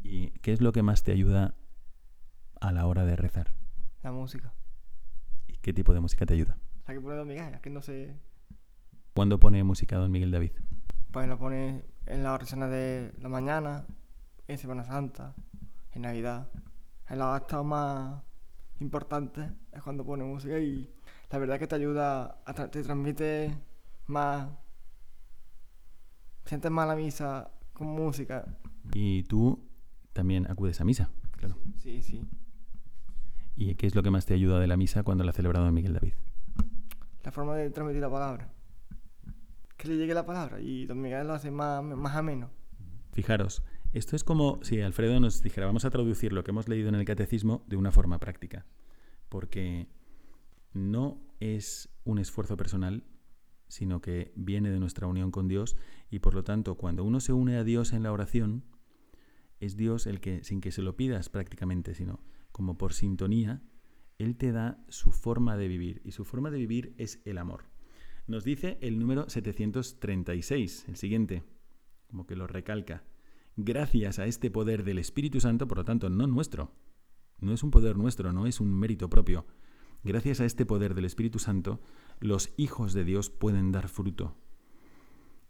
¿Y 0.05 0.31
qué 0.41 0.53
es 0.53 0.61
lo 0.61 0.71
que 0.73 0.83
más 0.83 1.03
te 1.03 1.11
ayuda 1.11 1.57
a 2.69 2.73
la 2.73 2.87
hora 2.87 3.05
de 3.05 3.17
rezar? 3.17 3.53
La 4.03 4.13
música. 4.13 4.53
¿Y 5.47 5.57
qué 5.59 5.73
tipo 5.73 5.93
de 5.95 6.01
música 6.01 6.27
te 6.27 6.35
ayuda? 6.35 6.57
La 6.87 6.95
que 6.95 7.01
pone 7.01 7.17
Don 7.17 7.29
Miguel, 7.29 7.55
es 7.55 7.61
que 7.61 7.71
no 7.71 7.83
sé. 7.83 8.17
¿Cuándo 9.15 9.39
pone 9.39 9.63
música 9.65 9.97
Don 9.97 10.11
Miguel 10.11 10.31
David? 10.31 10.53
Pues 11.13 11.29
lo 11.29 11.39
pone 11.39 11.85
en 12.07 12.23
las 12.23 12.33
oraciones 12.33 12.71
de 12.71 13.13
la 13.21 13.29
mañana, 13.29 13.87
en 14.49 14.59
Semana 14.59 14.85
Santa, 14.85 15.35
en 15.93 16.03
Navidad. 16.03 16.49
En 17.09 17.19
los 17.19 17.29
actos 17.29 17.65
más 17.65 18.23
importantes 18.81 19.51
es 19.73 19.83
cuando 19.83 20.05
pone 20.05 20.25
música 20.25 20.59
y 20.59 20.91
la 21.31 21.39
verdad 21.39 21.59
que 21.59 21.67
te 21.67 21.75
ayuda, 21.77 22.41
a 22.45 22.55
tra- 22.55 22.71
te 22.71 22.83
transmite 22.83 23.57
más. 24.07 24.49
Sientes 26.45 26.71
más 26.71 26.87
la 26.89 26.97
misa 26.97 27.51
con 27.73 27.87
música. 27.89 28.45
Y 28.93 29.23
tú 29.25 29.67
también 30.13 30.51
acudes 30.51 30.81
a 30.81 30.85
misa, 30.85 31.11
claro. 31.33 31.57
Sí, 31.77 32.03
sí. 32.03 32.23
¿Y 33.57 33.75
qué 33.77 33.87
es 33.87 33.95
lo 33.95 34.03
que 34.03 34.11
más 34.11 34.27
te 34.27 34.35
ayuda 34.35 34.59
de 34.59 34.67
la 34.67 34.77
misa 34.77 35.03
cuando 35.03 35.25
la 35.25 35.31
ha 35.31 35.35
celebrado 35.35 35.65
Don 35.65 35.75
Miguel 35.75 35.95
David? 35.95 36.15
La 37.23 37.31
forma 37.31 37.55
de 37.55 37.71
transmitir 37.71 38.03
la 38.03 38.11
palabra. 38.11 38.53
Que 39.77 39.89
le 39.89 39.97
llegue 39.97 40.15
la 40.15 40.27
palabra 40.27 40.61
y 40.61 40.87
Don 40.87 41.01
Miguel 41.01 41.27
lo 41.27 41.35
hace 41.35 41.51
más, 41.51 41.83
más 41.83 42.17
ameno. 42.17 42.51
Fijaros, 43.13 43.63
esto 43.93 44.17
es 44.17 44.25
como 44.25 44.59
si 44.65 44.81
Alfredo 44.81 45.21
nos 45.21 45.41
dijera, 45.41 45.67
vamos 45.67 45.85
a 45.85 45.91
traducir 45.91 46.33
lo 46.33 46.43
que 46.43 46.51
hemos 46.51 46.69
leído 46.69 46.89
en 46.89 46.97
el 46.97 47.05
catecismo 47.05 47.65
de 47.69 47.77
una 47.77 47.93
forma 47.93 48.19
práctica, 48.19 48.67
porque 49.29 49.89
no 50.73 51.21
es 51.39 51.89
un 52.05 52.19
esfuerzo 52.19 52.57
personal, 52.57 53.05
sino 53.69 54.01
que 54.01 54.33
viene 54.35 54.71
de 54.71 54.81
nuestra 54.81 55.07
unión 55.07 55.31
con 55.31 55.47
Dios 55.47 55.77
y 56.11 56.19
por 56.19 56.35
lo 56.35 56.43
tanto 56.43 56.75
cuando 56.75 57.05
uno 57.05 57.21
se 57.21 57.33
une 57.33 57.57
a 57.57 57.65
Dios 57.65 57.93
en 57.93 58.03
la 58.03 58.13
oración, 58.13 58.65
es 59.61 59.77
Dios 59.77 60.07
el 60.07 60.21
que, 60.21 60.43
sin 60.43 60.61
que 60.61 60.73
se 60.73 60.83
lo 60.83 60.97
pidas 60.97 61.29
prácticamente, 61.29 61.95
sino 61.95 62.21
como 62.55 62.79
por 62.79 62.93
sintonía, 62.93 63.65
Él 64.17 64.37
te 64.37 64.53
da 64.53 64.79
su 64.89 65.11
forma 65.11 65.57
de 65.57 65.67
vivir 65.67 66.01
y 66.05 66.13
su 66.13 66.25
forma 66.25 66.53
de 66.53 66.59
vivir 66.59 66.95
es 66.99 67.21
el 67.25 67.39
amor. 67.39 67.65
Nos 68.29 68.45
dice 68.45 68.79
el 68.81 69.01
número 69.01 69.29
736, 69.29 70.85
el 70.87 70.97
siguiente 70.97 71.43
como 72.07 72.29
que 72.29 72.37
lo 72.37 72.47
recalca. 72.47 73.03
Gracias 73.57 74.21
a 74.21 74.27
este 74.27 74.53
poder 74.53 74.85
del 74.85 74.99
Espíritu 74.99 75.41
Santo, 75.41 75.67
por 75.67 75.79
lo 75.79 75.85
tanto, 75.85 76.11
no 76.11 76.29
nuestro, 76.29 76.71
no 77.41 77.53
es 77.53 77.65
un 77.65 77.73
poder 77.73 77.97
nuestro, 77.97 78.33
no 78.33 78.47
es 78.47 78.61
un 78.61 78.73
mérito 78.73 79.11
propio. 79.11 79.47
Gracias 80.05 80.41
a 80.41 80.45
este 80.45 80.65
poder 80.65 80.95
del 80.95 81.07
Espíritu 81.07 81.41
Santo, 81.41 81.81
los 82.21 82.55
hijos 82.57 82.95
de 82.95 83.05
Dios 83.05 83.31
pueden 83.31 83.73
dar 83.73 83.89
fruto. 83.89 84.37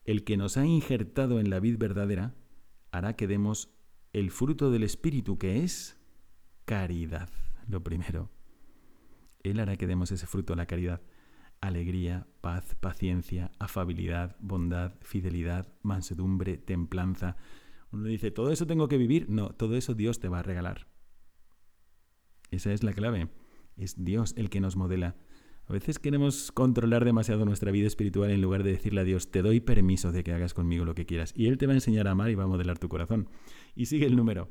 El 0.06 0.24
que 0.24 0.38
nos 0.38 0.56
ha 0.56 0.64
injertado 0.64 1.38
en 1.38 1.50
la 1.50 1.60
vid 1.60 1.76
verdadera 1.76 2.34
hará 2.92 3.14
que 3.14 3.26
demos 3.26 3.74
el 4.14 4.30
fruto 4.30 4.70
del 4.70 4.84
Espíritu, 4.84 5.36
que 5.36 5.62
es 5.64 5.98
caridad, 6.64 7.30
lo 7.68 7.82
primero. 7.82 8.30
Él 9.42 9.60
hará 9.60 9.76
que 9.76 9.86
demos 9.86 10.10
ese 10.10 10.26
fruto, 10.26 10.54
la 10.54 10.66
caridad 10.66 11.02
alegría, 11.64 12.26
paz, 12.40 12.76
paciencia, 12.78 13.50
afabilidad, 13.58 14.36
bondad, 14.40 14.92
fidelidad, 15.00 15.66
mansedumbre, 15.82 16.58
templanza. 16.58 17.36
Uno 17.90 18.04
dice, 18.04 18.30
¿todo 18.30 18.50
eso 18.50 18.66
tengo 18.66 18.88
que 18.88 18.98
vivir? 18.98 19.30
No, 19.30 19.50
todo 19.50 19.76
eso 19.76 19.94
Dios 19.94 20.20
te 20.20 20.28
va 20.28 20.40
a 20.40 20.42
regalar. 20.42 20.86
Esa 22.50 22.72
es 22.72 22.82
la 22.82 22.92
clave. 22.92 23.28
Es 23.76 24.04
Dios 24.04 24.34
el 24.36 24.50
que 24.50 24.60
nos 24.60 24.76
modela. 24.76 25.16
A 25.66 25.72
veces 25.72 25.98
queremos 25.98 26.52
controlar 26.52 27.04
demasiado 27.04 27.46
nuestra 27.46 27.70
vida 27.70 27.86
espiritual 27.86 28.30
en 28.30 28.42
lugar 28.42 28.62
de 28.62 28.72
decirle 28.72 29.00
a 29.00 29.04
Dios, 29.04 29.30
te 29.30 29.40
doy 29.40 29.60
permiso 29.60 30.12
de 30.12 30.22
que 30.22 30.32
hagas 30.32 30.52
conmigo 30.52 30.84
lo 30.84 30.94
que 30.94 31.06
quieras. 31.06 31.32
Y 31.34 31.46
Él 31.46 31.56
te 31.56 31.66
va 31.66 31.72
a 31.72 31.76
enseñar 31.76 32.06
a 32.06 32.10
amar 32.10 32.30
y 32.30 32.34
va 32.34 32.44
a 32.44 32.48
modelar 32.48 32.78
tu 32.78 32.88
corazón. 32.88 33.28
Y 33.74 33.86
sigue 33.86 34.06
el 34.06 34.16
número. 34.16 34.50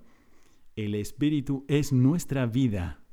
El 0.76 0.96
Espíritu 0.96 1.66
es 1.68 1.94
nuestra 1.94 2.48
vida. 2.48 3.04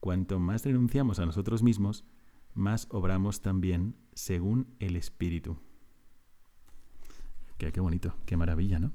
Cuanto 0.00 0.40
más 0.40 0.64
renunciamos 0.64 1.18
a 1.18 1.26
nosotros 1.26 1.62
mismos, 1.62 2.06
más 2.54 2.88
obramos 2.90 3.42
también 3.42 3.96
según 4.14 4.74
el 4.78 4.96
Espíritu. 4.96 5.58
Qué, 7.58 7.70
qué 7.70 7.80
bonito, 7.80 8.16
qué 8.24 8.38
maravilla, 8.38 8.78
¿no? 8.78 8.92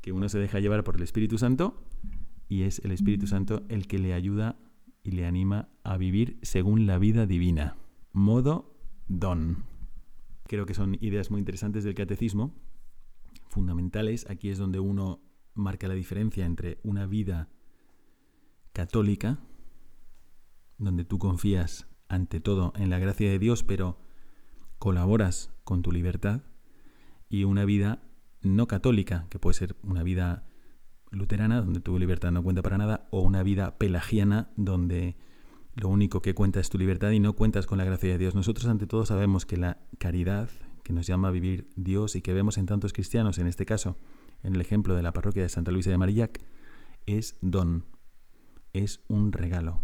Que 0.00 0.12
uno 0.12 0.28
se 0.28 0.38
deja 0.38 0.60
llevar 0.60 0.84
por 0.84 0.94
el 0.94 1.02
Espíritu 1.02 1.38
Santo 1.38 1.82
y 2.48 2.62
es 2.62 2.78
el 2.84 2.92
Espíritu 2.92 3.26
Santo 3.26 3.64
el 3.68 3.88
que 3.88 3.98
le 3.98 4.14
ayuda 4.14 4.56
y 5.02 5.10
le 5.10 5.26
anima 5.26 5.68
a 5.82 5.96
vivir 5.96 6.38
según 6.42 6.86
la 6.86 6.98
vida 6.98 7.26
divina. 7.26 7.76
Modo 8.12 8.76
don. 9.08 9.64
Creo 10.46 10.66
que 10.66 10.74
son 10.74 10.96
ideas 11.00 11.32
muy 11.32 11.40
interesantes 11.40 11.82
del 11.82 11.94
catecismo, 11.94 12.54
fundamentales. 13.48 14.28
Aquí 14.30 14.50
es 14.50 14.58
donde 14.58 14.78
uno 14.78 15.20
marca 15.54 15.88
la 15.88 15.94
diferencia 15.94 16.44
entre 16.44 16.78
una 16.82 17.06
vida 17.06 17.48
católica, 18.72 19.38
donde 20.78 21.04
tú 21.04 21.18
confías 21.18 21.86
ante 22.08 22.40
todo 22.40 22.72
en 22.76 22.90
la 22.90 22.98
gracia 22.98 23.30
de 23.30 23.38
Dios, 23.38 23.62
pero 23.62 23.98
colaboras 24.78 25.52
con 25.64 25.82
tu 25.82 25.92
libertad, 25.92 26.42
y 27.28 27.44
una 27.44 27.64
vida 27.64 28.02
no 28.42 28.66
católica, 28.66 29.26
que 29.30 29.38
puede 29.38 29.54
ser 29.54 29.76
una 29.82 30.02
vida 30.02 30.46
luterana, 31.10 31.60
donde 31.60 31.80
tu 31.80 31.98
libertad 31.98 32.32
no 32.32 32.42
cuenta 32.42 32.62
para 32.62 32.78
nada, 32.78 33.06
o 33.10 33.20
una 33.20 33.42
vida 33.42 33.78
pelagiana, 33.78 34.50
donde 34.56 35.16
lo 35.74 35.88
único 35.88 36.22
que 36.22 36.34
cuenta 36.34 36.60
es 36.60 36.70
tu 36.70 36.78
libertad 36.78 37.10
y 37.10 37.20
no 37.20 37.34
cuentas 37.34 37.66
con 37.66 37.78
la 37.78 37.84
gracia 37.84 38.10
de 38.10 38.18
Dios. 38.18 38.34
Nosotros 38.34 38.66
ante 38.66 38.86
todo 38.86 39.06
sabemos 39.06 39.46
que 39.46 39.56
la 39.56 39.78
caridad 39.98 40.48
que 40.82 40.92
nos 40.92 41.06
llama 41.06 41.28
a 41.28 41.30
vivir 41.30 41.68
Dios 41.76 42.16
y 42.16 42.22
que 42.22 42.32
vemos 42.32 42.58
en 42.58 42.66
tantos 42.66 42.92
cristianos, 42.92 43.38
en 43.38 43.46
este 43.46 43.66
caso, 43.66 43.96
en 44.42 44.54
el 44.54 44.60
ejemplo 44.60 44.94
de 44.94 45.02
la 45.02 45.12
parroquia 45.12 45.42
de 45.42 45.48
Santa 45.48 45.70
Luisa 45.70 45.90
de 45.90 45.98
Marillac, 45.98 46.40
es 47.06 47.36
don, 47.40 47.84
es 48.72 49.02
un 49.08 49.32
regalo. 49.32 49.82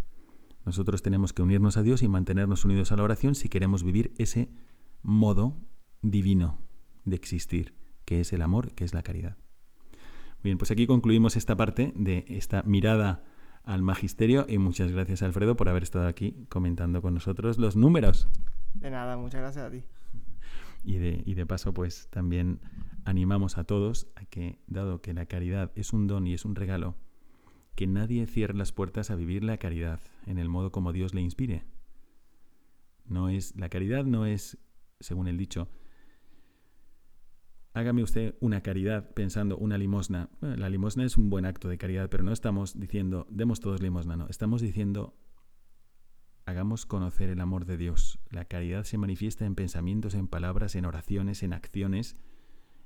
Nosotros 0.65 1.03
tenemos 1.03 1.33
que 1.33 1.43
unirnos 1.43 1.77
a 1.77 1.83
Dios 1.83 2.03
y 2.03 2.09
mantenernos 2.09 2.65
unidos 2.65 2.93
a 2.93 2.97
la 2.97 3.05
oración 3.05 3.35
si 3.35 3.49
queremos 3.49 3.85
vivir 3.85 4.13
ese 4.19 4.51
modo 5.03 5.57
divino 6.03 6.59
de 7.05 7.17
existir, 7.17 7.75
que 8.05 8.21
es 8.21 8.33
el 8.33 8.43
amor, 8.43 8.73
que 8.73 8.85
es 8.85 8.93
la 8.93 9.03
caridad. 9.03 9.37
Bien, 10.43 10.59
pues 10.59 10.71
aquí 10.71 10.87
concluimos 10.87 11.37
esta 11.37 11.57
parte 11.57 11.93
de 11.97 12.25
esta 12.29 12.63
mirada 12.65 13.25
al 13.65 13.83
magisterio 13.83 14.47
y 14.49 14.59
muchas 14.59 14.93
gracias 14.93 15.23
Alfredo 15.23 15.57
por 15.57 15.69
haber 15.69 15.83
estado 15.83 16.07
aquí 16.07 16.47
comentando 16.49 17.03
con 17.03 17.15
nosotros 17.15 17.59
los 17.59 17.77
números. 17.77 18.29
De 18.75 18.91
nada, 18.91 19.17
muchas 19.17 19.41
gracias 19.41 19.65
a 19.65 19.71
ti. 19.71 19.83
Y 20.87 20.99
de, 20.99 21.25
y 21.27 21.35
de 21.35 21.47
paso, 21.47 21.75
pues 21.75 22.07
también 22.11 22.61
animamos 23.05 23.59
a 23.59 23.65
todos 23.65 24.07
a 24.15 24.25
que, 24.25 24.61
dado 24.69 25.03
que 25.03 25.13
la 25.15 25.27
caridad 25.27 25.73
es 25.75 25.93
un 25.93 26.07
don 26.07 26.29
y 26.29 26.33
es 26.33 26.45
un 26.45 26.55
regalo, 26.55 26.95
que 27.75 27.89
nadie 27.89 28.25
cierre 28.29 28.55
las 28.55 28.71
puertas 28.71 29.11
a 29.11 29.17
vivir 29.17 29.43
la 29.43 29.59
caridad 29.59 30.01
en 30.27 30.39
el 30.39 30.49
modo 30.49 30.71
como 30.71 30.93
Dios 30.93 31.13
le 31.13 31.23
inspire. 31.23 31.65
No 33.05 33.29
es, 33.29 33.57
la 33.57 33.69
caridad 33.69 34.05
no 34.05 34.27
es, 34.27 34.59
según 35.01 35.27
el 35.27 35.37
dicho, 35.37 35.69
hágame 37.75 38.05
usted 38.05 38.37
una 38.39 38.63
caridad 38.63 39.13
pensando 39.13 39.57
una 39.59 39.79
limosna. 39.79 40.31
La 40.41 40.69
limosna 40.69 41.05
es 41.05 41.17
un 41.17 41.31
buen 41.31 41.47
acto 41.47 41.69
de 41.69 41.79
caridad, 41.79 42.09
pero 42.09 42.23
no 42.23 42.33
estamos 42.33 42.79
diciendo, 42.79 43.27
demos 43.29 43.59
todos 43.59 43.83
limosna, 43.83 44.17
no. 44.17 44.29
Estamos 44.29 44.63
diciendo, 44.63 45.17
hagamos 46.47 46.87
conocer 46.87 47.29
el 47.29 47.41
amor 47.41 47.67
de 47.67 47.77
Dios. 47.77 48.21
La 48.31 48.45
caridad 48.45 48.85
se 48.85 48.99
manifiesta 48.99 49.45
en 49.45 49.57
pensamientos, 49.57 50.15
en 50.15 50.29
palabras, 50.29 50.77
en 50.77 50.87
oraciones, 50.87 51.43
en 51.43 51.53
acciones, 51.53 52.17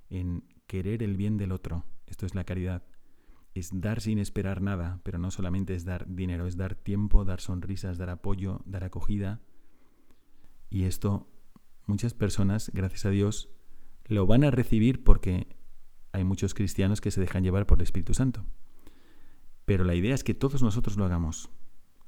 en 0.08 0.44
querer 0.66 1.02
el 1.02 1.16
bien 1.16 1.36
del 1.36 1.52
otro. 1.52 1.84
Esto 2.06 2.26
es 2.26 2.34
la 2.34 2.44
caridad. 2.44 2.82
Es 3.54 3.70
dar 3.72 4.00
sin 4.00 4.18
esperar 4.18 4.62
nada, 4.62 5.00
pero 5.02 5.18
no 5.18 5.30
solamente 5.30 5.74
es 5.74 5.84
dar 5.84 6.06
dinero, 6.08 6.46
es 6.46 6.56
dar 6.56 6.74
tiempo, 6.74 7.24
dar 7.24 7.40
sonrisas, 7.40 7.98
dar 7.98 8.08
apoyo, 8.08 8.62
dar 8.64 8.82
acogida. 8.82 9.40
Y 10.70 10.84
esto 10.84 11.28
muchas 11.86 12.14
personas, 12.14 12.70
gracias 12.72 13.04
a 13.04 13.10
Dios, 13.10 13.50
lo 14.06 14.26
van 14.26 14.44
a 14.44 14.50
recibir 14.50 15.04
porque 15.04 15.48
hay 16.12 16.24
muchos 16.24 16.54
cristianos 16.54 17.00
que 17.00 17.10
se 17.10 17.20
dejan 17.20 17.44
llevar 17.44 17.66
por 17.66 17.78
el 17.78 17.82
Espíritu 17.82 18.14
Santo. 18.14 18.46
Pero 19.66 19.84
la 19.84 19.94
idea 19.94 20.14
es 20.14 20.24
que 20.24 20.34
todos 20.34 20.62
nosotros 20.62 20.96
lo 20.96 21.04
hagamos, 21.04 21.50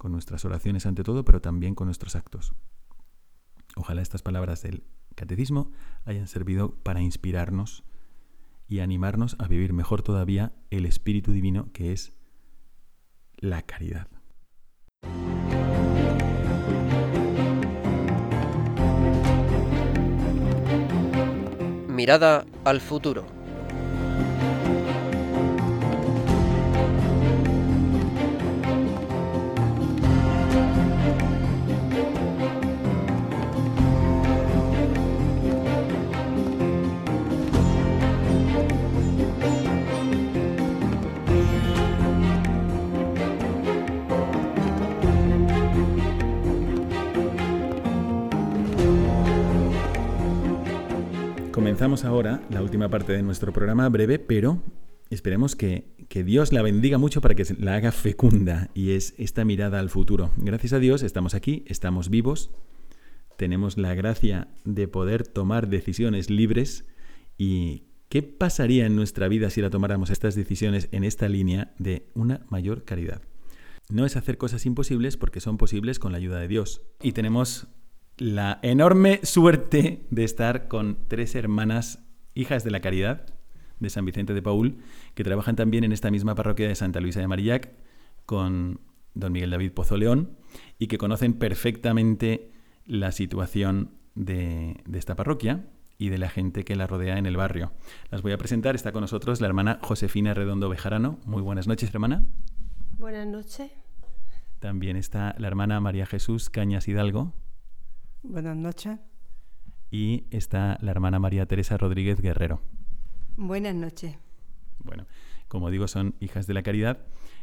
con 0.03 0.11
nuestras 0.11 0.45
oraciones 0.45 0.85
ante 0.85 1.05
todo, 1.05 1.25
pero 1.25 1.41
también 1.41 1.77
con 1.77 1.87
nuestros 1.87 2.17
actos. 2.17 2.55
Ojalá 3.77 4.03
estas 4.03 4.21
palabras 4.21 4.61
del 4.61 4.83
catecismo 5.15 5.71
hayan 6.05 6.27
servido 6.27 6.75
para 6.83 7.01
inspirarnos 7.01 7.85
y 8.67 8.81
animarnos 8.81 9.37
a 9.39 9.47
vivir 9.47 9.73
mejor 9.73 10.03
todavía 10.03 10.57
el 10.71 10.87
Espíritu 10.87 11.31
Divino 11.31 11.69
que 11.73 11.93
es 11.93 12.13
la 13.37 13.63
caridad. 13.63 14.09
Mirada 21.87 22.45
al 22.65 22.81
futuro. 22.81 23.25
Comenzamos 51.73 52.05
ahora 52.05 52.43
la 52.51 52.61
última 52.61 52.91
parte 52.91 53.15
de 53.15 53.23
nuestro 53.23 53.51
programa, 53.51 53.89
breve, 53.89 54.19
pero 54.19 54.61
esperemos 55.09 55.57
que, 55.57 55.87
que, 56.11 56.23
Dios 56.23 56.53
la 56.53 56.61
bendiga 56.61 56.99
mucho 56.99 57.23
para 57.23 57.35
que 57.35 57.47
la 57.59 57.77
haga 57.77 57.93
fecunda 57.93 58.69
y 58.75 58.91
es 58.91 59.15
esta 59.17 59.47
mirada 59.47 59.81
al 59.81 59.89
futuro. 59.89 60.33
Gracias 60.37 60.75
a 60.75 60.81
Dios 60.81 61.03
estamos 61.03 61.35
aquí, 61.35 61.65
estamos 61.67 62.11
vivos, 62.11 62.51
tenemos 63.39 63.79
la 63.79 63.95
gracia 63.95 64.49
de 64.67 64.87
poder 64.87 65.27
tomar 65.27 65.69
decisiones 65.69 66.29
libres 66.29 66.85
y 67.39 67.85
¿qué 68.11 68.23
pasaría 68.23 68.85
en 68.85 68.95
nuestra 68.95 69.29
vida 69.29 69.49
si 69.49 69.63
la 69.63 69.71
tomáramos 69.71 70.11
estas 70.11 70.35
decisiones 70.35 70.91
en 70.93 71.05
esta 71.05 71.27
línea 71.31 71.73
de 71.79 72.07
una 72.13 72.43
mayor 72.51 72.85
caridad? 72.85 73.23
No 73.89 74.05
es 74.05 74.17
hacer 74.17 74.37
cosas 74.37 74.67
imposibles 74.67 75.17
porque 75.17 75.41
son 75.41 75.57
posibles 75.57 75.99
con 75.99 76.13
la 76.13 76.19
ayuda 76.19 76.39
de 76.39 76.49
Dios. 76.49 76.83
Y 77.01 77.13
tenemos 77.13 77.67
la 78.19 78.59
enorme 78.63 79.21
suerte 79.23 80.07
de 80.11 80.25
estar 80.25 80.69
con 80.69 80.99
tres 81.09 81.35
hermanas 81.35 82.01
hijas 82.35 82.65
de 82.65 82.71
la 82.71 82.81
caridad 82.81 83.27
de 83.81 83.91
San 83.91 84.05
Vicente 84.05 84.35
de 84.35 84.43
Paul, 84.43 84.79
que 85.15 85.25
trabajan 85.25 85.57
también 85.57 85.85
en 85.85 85.93
esta 85.93 86.11
misma 86.11 86.35
parroquia 86.35 86.69
de 86.69 86.75
Santa 86.75 87.01
Luisa 87.01 87.21
de 87.21 87.29
Marillac 87.29 87.73
con 88.27 88.81
don 89.15 89.33
Miguel 89.33 89.51
David 89.51 89.73
Pozo 89.73 89.97
León 89.97 90.37
y 90.79 90.87
que 90.87 90.99
conocen 90.99 91.35
perfectamente 91.35 92.51
la 92.87 93.13
situación 93.13 93.91
de, 94.15 94.77
de 94.87 94.99
esta 94.99 95.17
parroquia 95.17 95.67
y 95.99 96.09
de 96.09 96.19
la 96.19 96.29
gente 96.29 96.65
que 96.65 96.77
la 96.77 96.87
rodea 96.87 97.19
en 97.19 97.27
el 97.27 97.37
barrio. 97.37 97.73
Las 98.11 98.23
voy 98.23 98.33
a 98.33 98.39
presentar. 98.39 98.75
Está 98.75 98.93
con 98.93 99.03
nosotros 99.03 99.41
la 99.41 99.47
hermana 99.47 99.79
Josefina 99.83 100.35
Redondo 100.35 100.69
Bejarano. 100.69 101.19
Muy 101.25 101.43
buenas 101.43 101.69
noches, 101.69 101.93
hermana. 101.93 102.25
Buenas 102.99 103.27
noches. 103.27 103.71
También 104.59 104.97
está 104.97 105.35
la 105.39 105.49
hermana 105.49 105.81
María 105.81 106.07
Jesús 106.07 106.51
Cañas 106.51 106.89
Hidalgo. 106.89 107.33
Buenas 108.23 108.57
noches. 108.57 108.99
Y 109.91 110.25
está 110.31 110.79
la 110.81 110.93
hermana 110.93 111.19
María 111.19 111.47
Teresa 111.47 111.77
Rodríguez 111.77 112.21
Guerrero. 112.21 112.61
Buenas 113.37 113.75
noches. 113.75 114.17
Bueno, 114.79 115.07
como 115.49 115.71
digo, 115.71 115.89
son 115.89 116.15
hijas 116.21 116.47
de 116.47 116.55
la 116.55 116.63
caridad. 116.63 116.99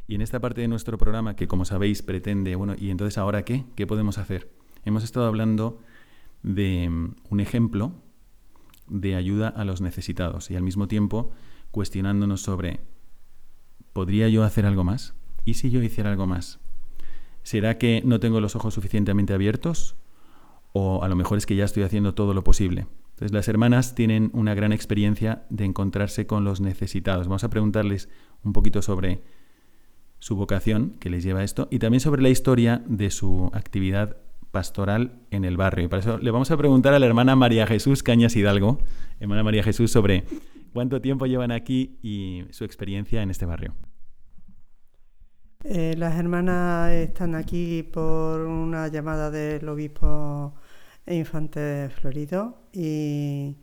Y 0.08 0.16
en 0.16 0.22
esta 0.22 0.40
parte 0.40 0.62
de 0.62 0.68
nuestro 0.68 0.98
programa, 0.98 1.36
que 1.36 1.48
como 1.48 1.66
sabéis 1.66 2.02
pretende, 2.02 2.56
bueno, 2.56 2.76
¿y 2.78 2.90
entonces 2.90 3.18
ahora 3.18 3.44
qué? 3.44 3.66
¿Qué 3.76 3.86
podemos 3.86 4.18
hacer? 4.18 4.50
Hemos 4.86 5.04
estado 5.04 5.28
hablando 5.28 5.80
de 6.42 6.90
mm, 6.90 7.16
un 7.30 7.40
ejemplo 7.40 7.92
de 8.88 9.16
ayuda 9.16 9.50
a 9.50 9.66
los 9.66 9.82
necesitados 9.82 10.50
y 10.50 10.56
al 10.56 10.64
mismo 10.64 10.88
tiempo 10.88 11.32
cuestionándonos 11.72 12.42
sobre, 12.42 12.80
¿podría 13.94 14.30
yo 14.30 14.44
hacer 14.44 14.66
algo 14.66 14.84
más? 14.84 15.14
¿Y 15.46 15.56
si 15.56 15.70
yo 15.70 15.84
hiciera 15.84 16.10
algo 16.10 16.26
más? 16.26 16.60
¿Será 17.44 17.78
que 17.78 18.02
no 18.06 18.20
tengo 18.20 18.40
los 18.40 18.56
ojos 18.56 18.74
suficientemente 18.74 19.34
abiertos? 19.34 19.96
¿O 20.72 21.04
a 21.04 21.08
lo 21.08 21.16
mejor 21.16 21.38
es 21.38 21.46
que 21.46 21.56
ya 21.56 21.66
estoy 21.66 21.84
haciendo 21.84 22.14
todo 22.14 22.34
lo 22.34 22.44
posible? 22.44 22.88
Entonces 23.12 23.34
las 23.34 23.48
hermanas 23.48 23.96
tienen 23.96 24.30
una 24.34 24.54
gran 24.54 24.72
experiencia 24.72 25.44
de 25.50 25.66
encontrarse 25.66 26.26
con 26.26 26.46
los 26.46 26.62
necesitados. 26.62 27.28
Vamos 27.28 27.44
a 27.44 27.50
preguntarles 27.50 28.08
un 28.44 28.54
poquito 28.54 28.82
sobre 28.82 29.22
su 30.20 30.36
vocación 30.36 30.96
que 31.00 31.10
les 31.10 31.24
lleva 31.24 31.40
a 31.40 31.44
esto 31.44 31.68
y 31.72 31.80
también 31.80 32.00
sobre 32.00 32.22
la 32.22 32.30
historia 32.30 32.82
de 32.88 33.10
su 33.10 33.50
actividad 33.54 34.18
pastoral 34.52 35.20
en 35.32 35.46
el 35.46 35.58
barrio. 35.58 35.86
Y 35.86 35.88
para 35.88 36.02
eso 36.02 36.18
le 36.18 36.32
vamos 36.32 36.52
a 36.52 36.58
preguntar 36.58 36.94
a 36.94 37.00
la 37.00 37.06
hermana 37.06 37.36
María 37.36 37.68
Jesús 37.68 38.04
Cañas 38.04 38.36
Hidalgo, 38.36 38.80
hermana 39.20 39.44
María 39.44 39.64
Jesús, 39.64 39.92
sobre 39.92 40.24
cuánto 40.74 41.02
tiempo 41.02 41.26
llevan 41.26 41.52
aquí 41.52 41.98
y 42.02 42.46
su 42.52 42.64
experiencia 42.64 43.22
en 43.22 43.32
este 43.32 43.46
barrio. 43.46 43.76
Eh, 45.66 45.96
las 45.98 46.18
hermanas 46.18 46.92
están 46.94 47.36
aquí 47.36 47.84
por 47.84 48.42
una 48.42 48.88
llamada 48.88 49.30
del 49.30 49.68
obispo 49.68 50.56
Infante 51.06 51.90
Florido 51.90 52.64
y 52.72 53.58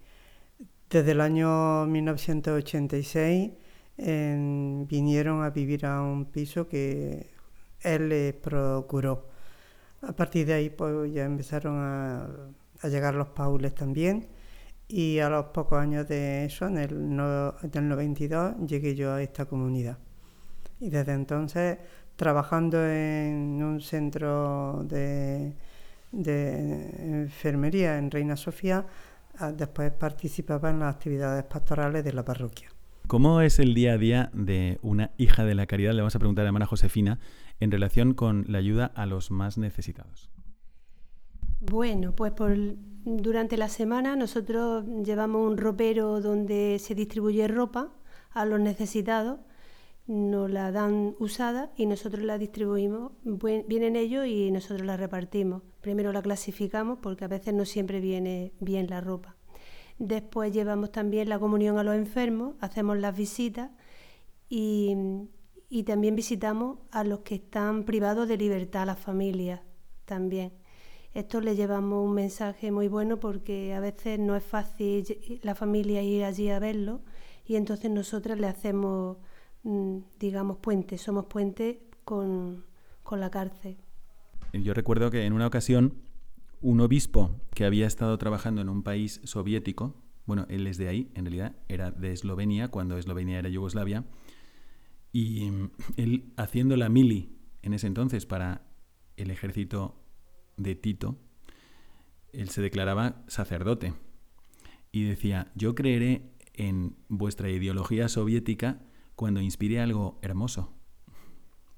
desde 0.91 1.13
el 1.13 1.21
año 1.23 1.87
1986 1.87 3.53
vinieron 3.97 5.43
a 5.43 5.51
vivir 5.51 5.87
a 5.87 6.03
un 6.03 6.27
piso 6.27 6.69
que 6.69 7.31
él 7.81 8.09
les 8.11 8.35
procuró. 8.35 9.29
A 10.03 10.13
partir 10.13 10.47
de 10.47 10.55
ahí 10.55 10.71
pues 10.71 11.13
ya 11.13 11.25
empezaron 11.25 11.77
a, 11.79 12.29
llegar 12.89 13.15
los 13.15 13.29
paules 13.29 13.75
también 13.75 14.29
y 14.89 15.19
a 15.21 15.31
los 15.31 15.47
pocos 15.47 15.79
años 15.81 16.07
de 16.09 16.45
eso, 16.47 16.67
en 16.67 16.77
en 16.79 16.81
el 17.73 17.89
92, 17.89 18.57
llegué 18.67 18.95
yo 18.95 19.13
a 19.15 19.23
esta 19.23 19.47
comunidad. 19.47 19.99
Y 20.81 20.91
desde 20.91 21.13
entonces, 21.13 21.79
trabajando 22.17 22.85
en 22.87 23.63
un 23.63 23.81
centro 23.81 24.85
de, 24.85 25.55
enfermería 26.13 27.99
en 27.99 28.11
Reina 28.11 28.37
Sofía, 28.37 28.87
ah, 29.39 29.53
después 29.53 29.93
participaba 29.93 30.71
en 30.71 30.81
las 30.81 30.95
actividades 30.95 31.45
pastorales 31.45 32.05
de 32.05 32.13
la 32.13 32.25
parroquia. 32.25 32.71
¿Cómo 33.07 33.41
es 33.41 33.61
el 33.61 33.75
día 33.75 33.93
a 33.93 33.99
día 33.99 34.31
de 34.35 34.79
una 34.83 35.13
hija 35.17 35.45
de 35.45 35.55
la 35.55 35.67
caridad? 35.67 35.93
Le 35.93 36.01
vamos 36.01 36.17
a 36.17 36.19
preguntar 36.19 36.43
a 36.43 36.45
la 36.45 36.49
hermana 36.49 36.67
Josefina 36.67 37.21
en 37.61 37.71
relación 37.71 38.15
con 38.15 38.45
la 38.49 38.59
ayuda 38.59 38.87
a 38.95 39.07
los 39.07 39.31
más 39.31 39.59
necesitados. 39.59 40.29
Bueno, 41.61 42.13
pues 42.13 42.33
por, 42.33 42.55
durante 43.05 43.57
la 43.57 43.69
semana 43.69 44.17
nosotros 44.17 44.85
llevamos 45.05 45.49
un 45.49 45.57
ropero 45.57 46.21
donde 46.21 46.79
se 46.81 46.95
distribuye 46.95 47.47
ropa 47.47 47.93
a 48.33 48.45
los 48.45 48.61
necesitados 48.61 49.39
nos 50.07 50.51
la 50.51 50.71
dan 50.71 51.17
usada 51.19 51.73
y 51.77 51.87
nosotros 51.87 52.25
la 52.25 52.39
distribuimos, 52.39 53.13
vienen 53.25 53.97
ellos 53.97 54.27
y 54.27 54.51
nosotros 54.51 54.87
la 54.87 54.97
repartimos. 54.97 55.63
Primero 55.81 56.13
la 56.13 56.23
clasificamos 56.23 56.99
porque 57.03 57.25
a 57.25 57.29
veces 57.29 57.55
no 57.55 57.65
siempre 57.65 58.01
viene 58.01 58.53
bien 58.61 58.89
la 58.89 59.01
ropa. 59.01 59.37
Después 59.99 60.53
llevamos 60.53 60.93
también 60.93 61.29
la 61.29 61.39
comunión 61.39 61.79
a 61.79 61.83
los 61.83 61.97
enfermos, 61.97 62.55
hacemos 62.61 62.99
las 62.99 63.17
visitas 63.17 63.71
y, 64.49 64.95
y 65.69 65.83
también 65.83 66.15
visitamos 66.15 66.79
a 66.91 67.03
los 67.03 67.21
que 67.21 67.37
están 67.37 67.85
privados 67.85 68.29
de 68.29 68.37
libertad, 68.37 68.83
a 68.83 68.87
las 68.87 68.99
familias 69.01 69.61
también. 70.05 70.53
Esto 71.15 71.41
le 71.41 71.57
llevamos 71.57 72.05
un 72.05 72.13
mensaje 72.13 72.71
muy 72.71 72.89
bueno 72.89 73.19
porque 73.19 73.75
a 73.75 73.81
veces 73.81 74.19
no 74.19 74.37
es 74.37 74.45
fácil 74.45 75.41
la 75.43 75.55
familia 75.55 76.03
ir 76.03 76.25
allí 76.25 76.51
a 76.51 76.59
verlo 76.59 77.01
y 77.47 77.57
entonces 77.57 77.91
nosotras 77.91 78.39
le 78.39 78.47
hacemos 78.47 79.17
digamos, 80.19 80.59
puente, 80.59 80.99
somos 80.99 81.27
puente 81.27 81.81
con, 82.05 82.65
con 83.03 83.21
la 83.21 83.31
cárcel. 83.31 83.77
Yo 84.53 84.75
recuerdo 84.75 85.11
que 85.11 85.25
en 85.25 85.33
una 85.33 85.47
ocasión 85.47 85.95
un 86.61 86.81
obispo 86.81 87.41
que 87.55 87.65
había 87.65 87.87
estado 87.87 88.17
trabajando 88.19 88.61
en 88.63 88.69
un 88.69 88.83
país 88.83 89.21
soviético, 89.25 89.95
bueno, 90.25 90.47
él 90.49 90.67
es 90.67 90.79
de 90.79 90.89
ahí, 90.89 91.11
en 91.15 91.25
realidad 91.25 91.57
era 91.69 91.91
de 91.91 92.13
Eslovenia, 92.13 92.69
cuando 92.69 92.97
Eslovenia 92.99 93.39
era 93.39 93.49
Yugoslavia, 93.49 94.05
y 95.13 95.51
mm, 95.51 95.71
él 95.97 96.33
haciendo 96.37 96.77
la 96.77 96.89
mili 96.89 97.37
en 97.63 97.75
ese 97.75 97.87
entonces 97.87 98.27
para 98.27 98.63
el 99.17 99.31
ejército 99.31 100.03
de 100.57 100.75
Tito, 100.75 101.19
él 102.33 102.49
se 102.51 102.63
declaraba 102.63 103.23
sacerdote 103.29 103.95
y 104.93 105.05
decía, 105.05 105.51
yo 105.55 105.75
creeré 105.75 106.33
en 106.55 106.97
vuestra 107.09 107.51
ideología 107.51 108.09
soviética 108.09 108.81
cuando 109.17 109.41
inspire 109.41 109.81
algo 109.81 110.19
hermoso. 110.23 110.73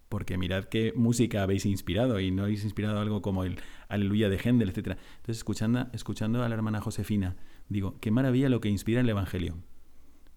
Porque 0.09 0.37
mirad 0.39 0.65
qué 0.65 0.93
música 0.97 1.43
habéis 1.43 1.67
inspirado 1.67 2.19
y 2.21 2.31
no 2.31 2.43
habéis 2.43 2.65
inspirado 2.65 2.99
algo 2.99 3.23
como 3.23 3.45
el 3.45 3.61
Aleluya 3.89 4.29
de 4.29 4.39
Händel, 4.39 4.71
etc. 4.71 4.97
Entonces, 5.17 5.39
escuchando, 5.39 5.87
escuchando 5.93 6.43
a 6.43 6.49
la 6.49 6.55
hermana 6.55 6.81
Josefina, 6.81 7.37
digo, 7.69 7.99
qué 8.01 8.11
maravilla 8.11 8.49
lo 8.49 8.61
que 8.61 8.69
inspira 8.69 9.01
el 9.01 9.09
Evangelio. 9.09 9.57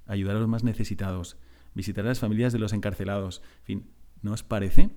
Ayudar 0.06 0.36
a 0.36 0.40
los 0.40 0.50
más 0.50 0.64
necesitados, 0.64 1.38
visitar 1.74 2.06
a 2.06 2.10
las 2.10 2.20
familias 2.20 2.54
de 2.54 2.60
los 2.60 2.74
encarcelados. 2.74 3.42
En 3.60 3.66
fin, 3.66 3.90
¿no 4.22 4.34
os 4.34 4.44
parece? 4.44 4.90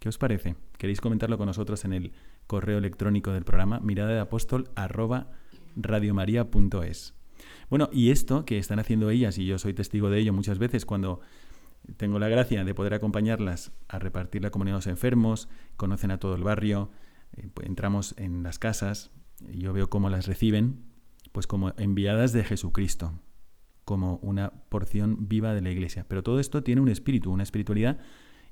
¿Qué 0.00 0.08
os 0.08 0.18
parece? 0.18 0.56
¿Queréis 0.78 1.00
comentarlo 1.00 1.38
con 1.38 1.46
nosotros 1.46 1.84
en 1.84 1.92
el 1.92 2.12
correo 2.46 2.78
electrónico 2.78 3.32
del 3.32 3.44
programa 3.44 3.80
mirada 3.80 4.12
de 4.12 4.20
apóstol 4.20 4.70
radiomaria.es? 5.76 7.14
Bueno, 7.70 7.88
y 7.92 8.10
esto 8.10 8.44
que 8.44 8.58
están 8.58 8.78
haciendo 8.78 9.10
ellas, 9.10 9.38
y 9.38 9.46
yo 9.46 9.58
soy 9.58 9.74
testigo 9.74 10.10
de 10.10 10.18
ello 10.18 10.32
muchas 10.32 10.58
veces 10.58 10.86
cuando 10.86 11.20
tengo 11.96 12.18
la 12.18 12.28
gracia 12.28 12.64
de 12.64 12.74
poder 12.74 12.94
acompañarlas 12.94 13.72
a 13.88 13.98
repartir 13.98 14.42
la 14.42 14.50
comunidad 14.50 14.76
a 14.76 14.78
los 14.78 14.86
enfermos, 14.86 15.48
conocen 15.76 16.10
a 16.10 16.18
todo 16.18 16.34
el 16.34 16.44
barrio, 16.44 16.90
eh, 17.36 17.48
pues 17.52 17.66
entramos 17.66 18.14
en 18.18 18.42
las 18.42 18.58
casas, 18.58 19.10
y 19.50 19.60
yo 19.60 19.72
veo 19.72 19.90
cómo 19.90 20.08
las 20.08 20.26
reciben, 20.26 20.84
pues 21.32 21.46
como 21.46 21.72
enviadas 21.76 22.32
de 22.32 22.44
Jesucristo, 22.44 23.12
como 23.84 24.16
una 24.22 24.50
porción 24.68 25.28
viva 25.28 25.54
de 25.54 25.62
la 25.62 25.70
iglesia. 25.70 26.04
Pero 26.08 26.22
todo 26.22 26.38
esto 26.40 26.62
tiene 26.62 26.80
un 26.80 26.88
espíritu, 26.88 27.32
una 27.32 27.42
espiritualidad, 27.42 27.98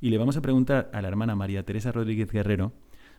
y 0.01 0.11
le 0.11 0.19
vamos 0.19 0.37
a 0.37 0.43
preguntar 0.43 0.91
a 0.93 1.03
la 1.03 1.09
hermana 1.09 1.37
María 1.37 1.65
Teresa 1.65 1.93
Rodríguez 1.93 2.31
Guerrero 2.31 2.73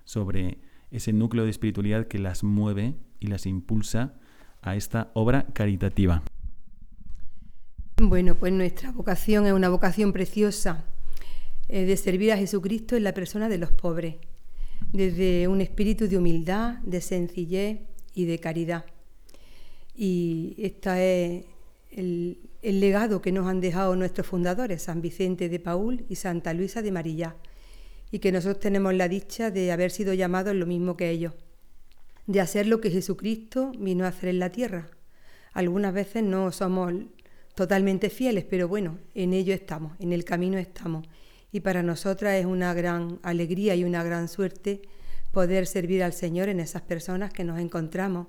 sobre 0.03 0.59
ese 0.89 1.13
núcleo 1.13 1.45
de 1.45 1.51
espiritualidad 1.51 2.07
que 2.07 2.19
las 2.19 2.43
mueve 2.43 2.95
y 3.19 3.27
las 3.27 3.45
impulsa 3.45 4.15
a 4.61 4.75
esta 4.75 5.11
obra 5.13 5.45
caritativa. 5.53 6.23
Bueno, 8.03 8.33
pues 8.33 8.51
nuestra 8.51 8.91
vocación 8.91 9.45
es 9.45 9.53
una 9.53 9.69
vocación 9.69 10.11
preciosa 10.11 10.85
eh, 11.69 11.85
de 11.85 11.95
servir 11.95 12.31
a 12.31 12.37
Jesucristo 12.37 12.95
en 12.95 13.03
la 13.03 13.13
persona 13.13 13.47
de 13.47 13.59
los 13.59 13.71
pobres, 13.71 14.15
desde 14.91 15.47
un 15.47 15.61
espíritu 15.61 16.07
de 16.07 16.17
humildad, 16.17 16.79
de 16.79 16.99
sencillez 16.99 17.81
y 18.15 18.25
de 18.25 18.39
caridad. 18.39 18.85
Y 19.93 20.55
este 20.57 20.89
es 21.37 21.45
el, 21.91 22.39
el 22.63 22.79
legado 22.79 23.21
que 23.21 23.31
nos 23.31 23.47
han 23.47 23.61
dejado 23.61 23.95
nuestros 23.95 24.25
fundadores, 24.25 24.81
San 24.81 25.03
Vicente 25.03 25.47
de 25.47 25.59
Paul 25.59 26.03
y 26.09 26.15
Santa 26.15 26.55
Luisa 26.55 26.81
de 26.81 26.91
Marillá, 26.91 27.35
y 28.09 28.17
que 28.17 28.31
nosotros 28.31 28.61
tenemos 28.61 28.95
la 28.95 29.09
dicha 29.09 29.51
de 29.51 29.71
haber 29.71 29.91
sido 29.91 30.15
llamados 30.15 30.55
lo 30.55 30.65
mismo 30.65 30.97
que 30.97 31.11
ellos, 31.11 31.33
de 32.25 32.41
hacer 32.41 32.65
lo 32.65 32.81
que 32.81 32.89
Jesucristo 32.89 33.71
vino 33.77 34.05
a 34.05 34.07
hacer 34.07 34.29
en 34.29 34.39
la 34.39 34.51
tierra. 34.51 34.89
Algunas 35.53 35.93
veces 35.93 36.23
no 36.23 36.51
somos 36.51 36.93
totalmente 37.55 38.09
fieles, 38.09 38.45
pero 38.49 38.67
bueno, 38.67 38.99
en 39.13 39.33
ello 39.33 39.53
estamos, 39.53 39.93
en 39.99 40.13
el 40.13 40.23
camino 40.23 40.57
estamos. 40.57 41.07
Y 41.51 41.59
para 41.59 41.83
nosotras 41.83 42.35
es 42.35 42.45
una 42.45 42.73
gran 42.73 43.19
alegría 43.23 43.75
y 43.75 43.83
una 43.83 44.03
gran 44.03 44.27
suerte 44.27 44.81
poder 45.31 45.67
servir 45.67 46.03
al 46.03 46.13
Señor 46.13 46.49
en 46.49 46.59
esas 46.59 46.81
personas 46.81 47.31
que 47.33 47.43
nos 47.43 47.59
encontramos 47.59 48.27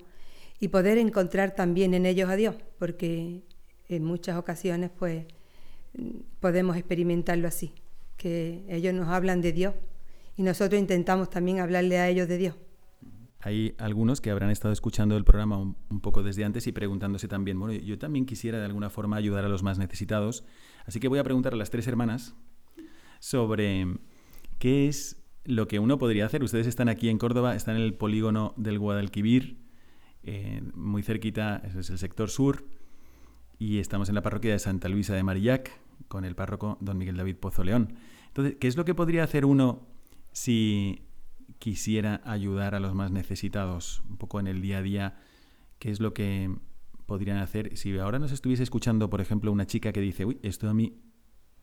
y 0.59 0.69
poder 0.69 0.97
encontrar 0.97 1.55
también 1.55 1.93
en 1.93 2.05
ellos 2.05 2.29
a 2.29 2.35
Dios, 2.35 2.55
porque 2.79 3.41
en 3.89 4.03
muchas 4.03 4.37
ocasiones 4.37 4.91
pues 4.97 5.25
podemos 6.39 6.77
experimentarlo 6.77 7.47
así, 7.47 7.73
que 8.17 8.63
ellos 8.69 8.93
nos 8.93 9.09
hablan 9.09 9.41
de 9.41 9.51
Dios 9.51 9.73
y 10.37 10.43
nosotros 10.43 10.79
intentamos 10.79 11.29
también 11.29 11.59
hablarle 11.59 11.99
a 11.99 12.09
ellos 12.09 12.27
de 12.27 12.37
Dios. 12.37 12.55
Hay 13.45 13.75
algunos 13.77 14.21
que 14.21 14.31
habrán 14.31 14.51
estado 14.51 14.71
escuchando 14.71 15.17
el 15.17 15.25
programa 15.25 15.57
un, 15.57 15.75
poco 15.99 16.23
desde 16.23 16.45
antes 16.45 16.65
y 16.67 16.71
preguntándose 16.71 17.27
también, 17.27 17.59
bueno, 17.59 17.73
yo 17.73 17.99
también 17.99 18.25
quisiera 18.25 18.57
de 18.57 18.65
alguna 18.65 18.89
forma 18.89 19.17
ayudar 19.17 19.43
a 19.43 19.49
los 19.49 19.63
más 19.63 19.77
necesitados, 19.77 20.45
así 20.85 21.01
que 21.01 21.09
voy 21.09 21.19
a 21.19 21.25
preguntar 21.25 21.53
a 21.53 21.57
las 21.57 21.69
tres 21.69 21.85
hermanas 21.87 22.35
sobre 23.19 23.85
qué 24.59 24.87
es 24.87 25.21
lo 25.43 25.67
que 25.67 25.79
uno 25.79 25.97
podría 25.97 26.25
hacer. 26.25 26.41
Ustedes 26.41 26.67
están 26.67 26.87
aquí 26.87 27.09
en 27.09 27.17
Córdoba, 27.17 27.53
están 27.53 27.75
en 27.75 27.81
el 27.81 27.95
polígono 27.95 28.53
del 28.55 28.79
Guadalquivir, 28.79 29.57
eh, 30.23 30.61
muy 30.73 31.03
cerquita, 31.03 31.61
ese 31.65 31.81
es 31.81 31.89
el 31.89 31.97
sector 31.97 32.29
sur, 32.29 32.63
y 33.59 33.79
estamos 33.79 34.07
en 34.07 34.15
la 34.15 34.21
parroquia 34.21 34.53
de 34.53 34.59
Santa 34.59 34.87
Luisa 34.87 35.15
de 35.15 35.23
Marillac 35.23 35.69
con 36.07 36.23
el 36.23 36.35
párroco 36.35 36.77
don 36.79 36.97
Miguel 36.97 37.17
David 37.17 37.35
Pozo 37.35 37.65
León. 37.65 37.95
Entonces, 38.27 38.55
¿qué 38.57 38.69
es 38.69 38.77
lo 38.77 38.85
que 38.85 38.95
podría 38.95 39.25
hacer 39.25 39.45
uno 39.45 39.85
si 40.31 41.01
quisiera 41.63 42.19
ayudar 42.25 42.75
a 42.75 42.81
los 42.81 42.93
más 42.93 43.09
necesitados? 43.09 44.03
Un 44.09 44.17
poco 44.17 44.41
en 44.41 44.47
el 44.47 44.61
día 44.61 44.79
a 44.79 44.81
día, 44.81 45.17
¿qué 45.79 45.91
es 45.91 46.01
lo 46.01 46.13
que 46.13 46.53
podrían 47.05 47.37
hacer? 47.37 47.77
Si 47.77 47.97
ahora 47.97 48.19
nos 48.19 48.33
estuviese 48.33 48.63
escuchando, 48.63 49.09
por 49.09 49.21
ejemplo, 49.21 49.49
una 49.49 49.65
chica 49.65 49.93
que 49.93 50.01
dice, 50.01 50.25
uy, 50.25 50.39
esto 50.43 50.69
a 50.69 50.73
mí 50.73 50.99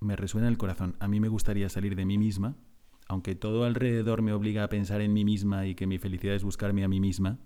me 0.01 0.17
resuena 0.17 0.47
en 0.47 0.53
el 0.53 0.57
corazón, 0.57 0.97
a 1.01 1.07
mí 1.07 1.21
me 1.21 1.29
gustaría 1.29 1.69
salir 1.69 1.97
de 1.97 2.07
mí 2.07 2.17
misma, 2.17 2.57
aunque 3.09 3.35
todo 3.35 3.65
alrededor 3.65 4.23
me 4.23 4.33
obliga 4.33 4.65
a 4.65 4.71
pensar 4.71 5.03
en 5.03 5.13
mí 5.13 5.23
misma 5.23 5.67
y 5.67 5.75
que 5.75 5.87
mi 5.87 5.99
felicidad 5.99 6.35
es 6.35 6.45
buscarme 6.45 6.83
a 6.83 6.89
mí 6.89 6.99
misma, 6.99 7.39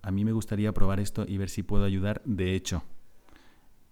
a 0.00 0.10
mí 0.10 0.24
me 0.24 0.32
gustaría 0.32 0.72
probar 0.72 1.00
esto 1.00 1.26
y 1.28 1.36
ver 1.36 1.50
si 1.50 1.62
puedo 1.62 1.84
ayudar 1.84 2.22
de 2.24 2.54
hecho 2.54 2.82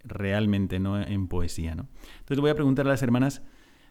realmente, 0.02 0.80
no 0.80 0.98
en 0.98 1.28
poesía. 1.28 1.74
¿no? 1.74 1.88
Entonces 2.20 2.40
voy 2.40 2.52
a 2.52 2.54
preguntar 2.54 2.86
a 2.86 2.88
las 2.88 3.02
hermanas 3.02 3.42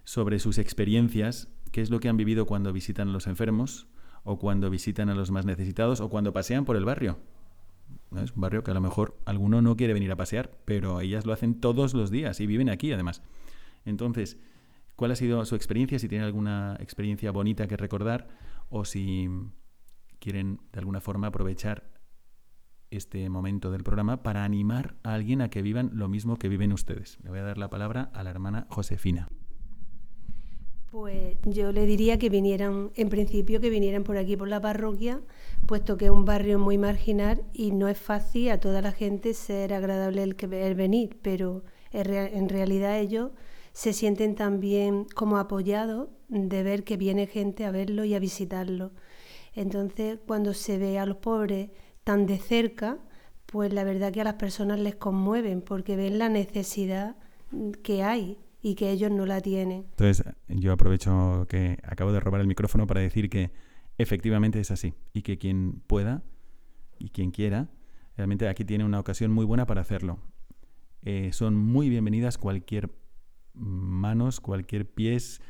sobre 0.05 0.39
sus 0.39 0.57
experiencias, 0.57 1.49
qué 1.71 1.81
es 1.81 1.89
lo 1.89 1.99
que 1.99 2.09
han 2.09 2.17
vivido 2.17 2.45
cuando 2.45 2.73
visitan 2.73 3.09
a 3.09 3.11
los 3.11 3.27
enfermos, 3.27 3.87
o 4.23 4.37
cuando 4.37 4.69
visitan 4.69 5.09
a 5.09 5.15
los 5.15 5.31
más 5.31 5.45
necesitados, 5.45 6.01
o 6.01 6.09
cuando 6.09 6.33
pasean 6.33 6.65
por 6.65 6.75
el 6.75 6.85
barrio. 6.85 7.19
Es 8.15 8.33
un 8.33 8.41
barrio 8.41 8.63
que 8.63 8.71
a 8.71 8.73
lo 8.73 8.81
mejor 8.81 9.17
alguno 9.25 9.61
no 9.61 9.75
quiere 9.75 9.93
venir 9.93 10.11
a 10.11 10.15
pasear, 10.15 10.51
pero 10.65 11.01
ellas 11.01 11.25
lo 11.25 11.33
hacen 11.33 11.59
todos 11.59 11.93
los 11.93 12.11
días 12.11 12.39
y 12.39 12.47
viven 12.47 12.69
aquí 12.69 12.91
además. 12.91 13.21
Entonces, 13.85 14.37
¿cuál 14.95 15.11
ha 15.11 15.15
sido 15.15 15.43
su 15.45 15.55
experiencia? 15.55 15.99
Si 15.99 16.07
tienen 16.07 16.25
alguna 16.25 16.75
experiencia 16.79 17.31
bonita 17.31 17.67
que 17.67 17.77
recordar 17.77 18.27
o 18.69 18.85
si 18.85 19.29
quieren 20.19 20.59
de 20.71 20.79
alguna 20.79 21.01
forma 21.01 21.27
aprovechar 21.27 21.91
este 22.91 23.29
momento 23.29 23.71
del 23.71 23.83
programa 23.83 24.23
para 24.23 24.43
animar 24.43 24.95
a 25.03 25.13
alguien 25.13 25.41
a 25.41 25.49
que 25.49 25.61
vivan 25.61 25.91
lo 25.93 26.07
mismo 26.07 26.37
que 26.37 26.49
viven 26.49 26.73
ustedes. 26.73 27.19
Le 27.23 27.29
voy 27.29 27.39
a 27.39 27.43
dar 27.43 27.57
la 27.57 27.69
palabra 27.69 28.09
a 28.13 28.23
la 28.23 28.31
hermana 28.31 28.65
Josefina. 28.69 29.27
Pues 30.91 31.37
yo 31.43 31.71
le 31.71 31.85
diría 31.85 32.17
que 32.17 32.29
vinieran, 32.29 32.91
en 32.95 33.09
principio, 33.09 33.61
que 33.61 33.69
vinieran 33.69 34.03
por 34.03 34.17
aquí, 34.17 34.35
por 34.35 34.47
la 34.47 34.59
parroquia, 34.59 35.21
puesto 35.67 35.97
que 35.97 36.05
es 36.05 36.11
un 36.11 36.25
barrio 36.25 36.57
muy 36.57 36.79
marginal 36.79 37.43
y 37.53 37.71
no 37.71 37.87
es 37.87 37.97
fácil 37.97 38.49
a 38.49 38.59
toda 38.59 38.81
la 38.81 38.91
gente 38.91 39.35
ser 39.35 39.71
agradable 39.73 40.23
el, 40.23 40.35
que, 40.35 40.47
venir, 40.47 41.19
pero 41.21 41.63
en 41.91 42.49
realidad 42.49 42.99
ellos 42.99 43.31
se 43.71 43.93
sienten 43.93 44.33
también 44.33 45.05
como 45.13 45.37
apoyados 45.37 46.09
de 46.27 46.63
ver 46.63 46.83
que 46.83 46.97
viene 46.97 47.27
gente 47.27 47.65
a 47.65 47.71
verlo 47.71 48.03
y 48.03 48.15
a 48.15 48.19
visitarlo. 48.19 48.91
Entonces, 49.53 50.17
cuando 50.25 50.55
se 50.55 50.79
ve 50.79 50.97
a 50.97 51.05
los 51.05 51.17
pobres 51.17 51.69
tan 52.03 52.25
de 52.25 52.39
cerca, 52.39 52.97
pues 53.45 53.73
la 53.73 53.83
verdad 53.83 54.11
que 54.11 54.21
a 54.21 54.23
las 54.23 54.35
personas 54.35 54.79
les 54.79 54.95
conmueven 54.95 55.61
porque 55.61 55.95
ven 55.95 56.17
la 56.17 56.29
necesidad 56.29 57.15
que 57.83 58.03
hay 58.03 58.37
y 58.61 58.75
que 58.75 58.91
ellos 58.91 59.11
no 59.11 59.25
la 59.25 59.41
tienen. 59.41 59.85
Entonces, 59.91 60.23
yo 60.47 60.73
aprovecho 60.73 61.45
que 61.49 61.77
acabo 61.83 62.11
de 62.11 62.19
robar 62.19 62.41
el 62.41 62.47
micrófono 62.47 62.87
para 62.87 63.01
decir 63.01 63.29
que 63.29 63.51
efectivamente 63.97 64.59
es 64.59 64.71
así 64.71 64.93
y 65.13 65.21
que 65.21 65.37
quien 65.37 65.81
pueda 65.87 66.23
y 66.97 67.09
quien 67.09 67.31
quiera, 67.31 67.69
realmente 68.17 68.47
aquí 68.47 68.65
tiene 68.65 68.83
una 68.83 68.99
ocasión 68.99 69.31
muy 69.31 69.45
buena 69.45 69.65
para 69.65 69.81
hacerlo. 69.81 70.19
Eh, 71.03 71.29
son 71.31 71.55
muy 71.55 71.89
bienvenidas 71.89 72.37
cualquier 72.37 72.91
manos, 73.53 74.39
cualquier 74.41 74.89
pies, 74.89 75.41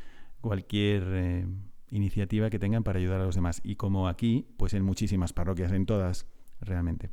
cualquier 0.41 1.03
eh, 1.07 1.47
iniciativa 1.89 2.49
que 2.49 2.60
tengan 2.60 2.84
para 2.84 2.99
ayudar 2.99 3.22
a 3.22 3.26
los 3.26 3.36
demás. 3.36 3.62
Y 3.64 3.76
como 3.76 4.07
aquí, 4.07 4.47
pues 4.57 4.74
en 4.74 4.84
muchísimas 4.84 5.34
parroquias, 5.34 5.72
en 5.72 5.86
todas, 5.86 6.28
realmente. 6.62 7.10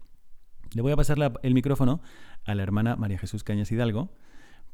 Le 0.74 0.82
voy 0.82 0.92
a 0.92 0.97
pasar 0.97 1.16
el 1.42 1.55
micrófono 1.55 2.03
a 2.44 2.55
la 2.55 2.62
hermana 2.62 2.97
María 2.97 3.18
Jesús 3.18 3.44
Cañas 3.44 3.72
Hidalgo 3.72 4.11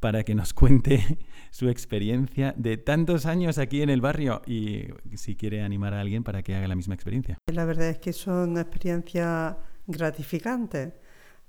para 0.03 0.24
que 0.24 0.34
nos 0.34 0.53
cuente 0.53 1.00
su 1.50 1.68
experiencia 1.68 2.53
de 2.59 2.76
tantos 2.76 3.24
años 3.24 3.57
aquí 3.57 3.82
en 3.82 3.88
el 3.88 4.00
barrio 4.00 4.42
y 4.46 4.88
si 5.14 5.36
quiere 5.36 5.62
animar 5.62 5.94
a 5.94 6.00
alguien 6.00 6.24
para 6.24 6.42
que 6.42 6.57
haga 6.57 6.66
la 6.66 6.74
misma 6.74 6.94
experiencia. 6.94 7.38
La 7.46 7.64
verdad 7.64 7.88
es 7.88 7.98
que 7.98 8.12
son 8.12 8.59
experiencias 8.59 9.57
gratificantes, 9.86 10.92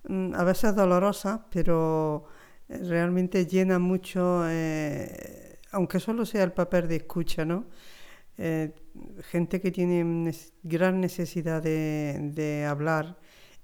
mm, 0.08 0.36
a 0.36 0.44
veces 0.44 0.76
dolorosas, 0.76 1.42
pero 1.52 2.28
eh, 2.70 2.78
realmente 2.78 3.48
llena 3.48 3.80
mucho, 3.80 4.44
eh, 4.48 5.58
aunque 5.72 6.00
solo 6.00 6.24
sea 6.24 6.44
el 6.44 6.52
papel 6.52 6.88
de 6.88 6.98
escucha, 6.98 7.44
¿no? 7.46 7.66
Eh, 8.38 8.72
gente 9.32 9.60
que 9.62 9.72
tiene 9.72 10.32
gran 10.62 11.02
necesidad 11.02 11.62
de, 11.64 12.66
hablar 12.70 13.18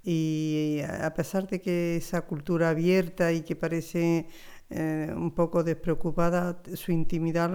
y 0.04 0.80
a 0.84 1.14
pesar 1.14 1.48
de 1.48 1.60
que 1.62 1.98
esa 1.98 2.22
cultura 2.22 2.70
abierta 2.70 3.32
y 3.32 3.42
que 3.42 3.56
parece 3.56 4.28
eh, 4.70 5.12
un 5.16 5.32
poco 5.32 5.64
despreocupada, 5.64 6.62
su 6.76 6.92
intimidad 6.92 7.50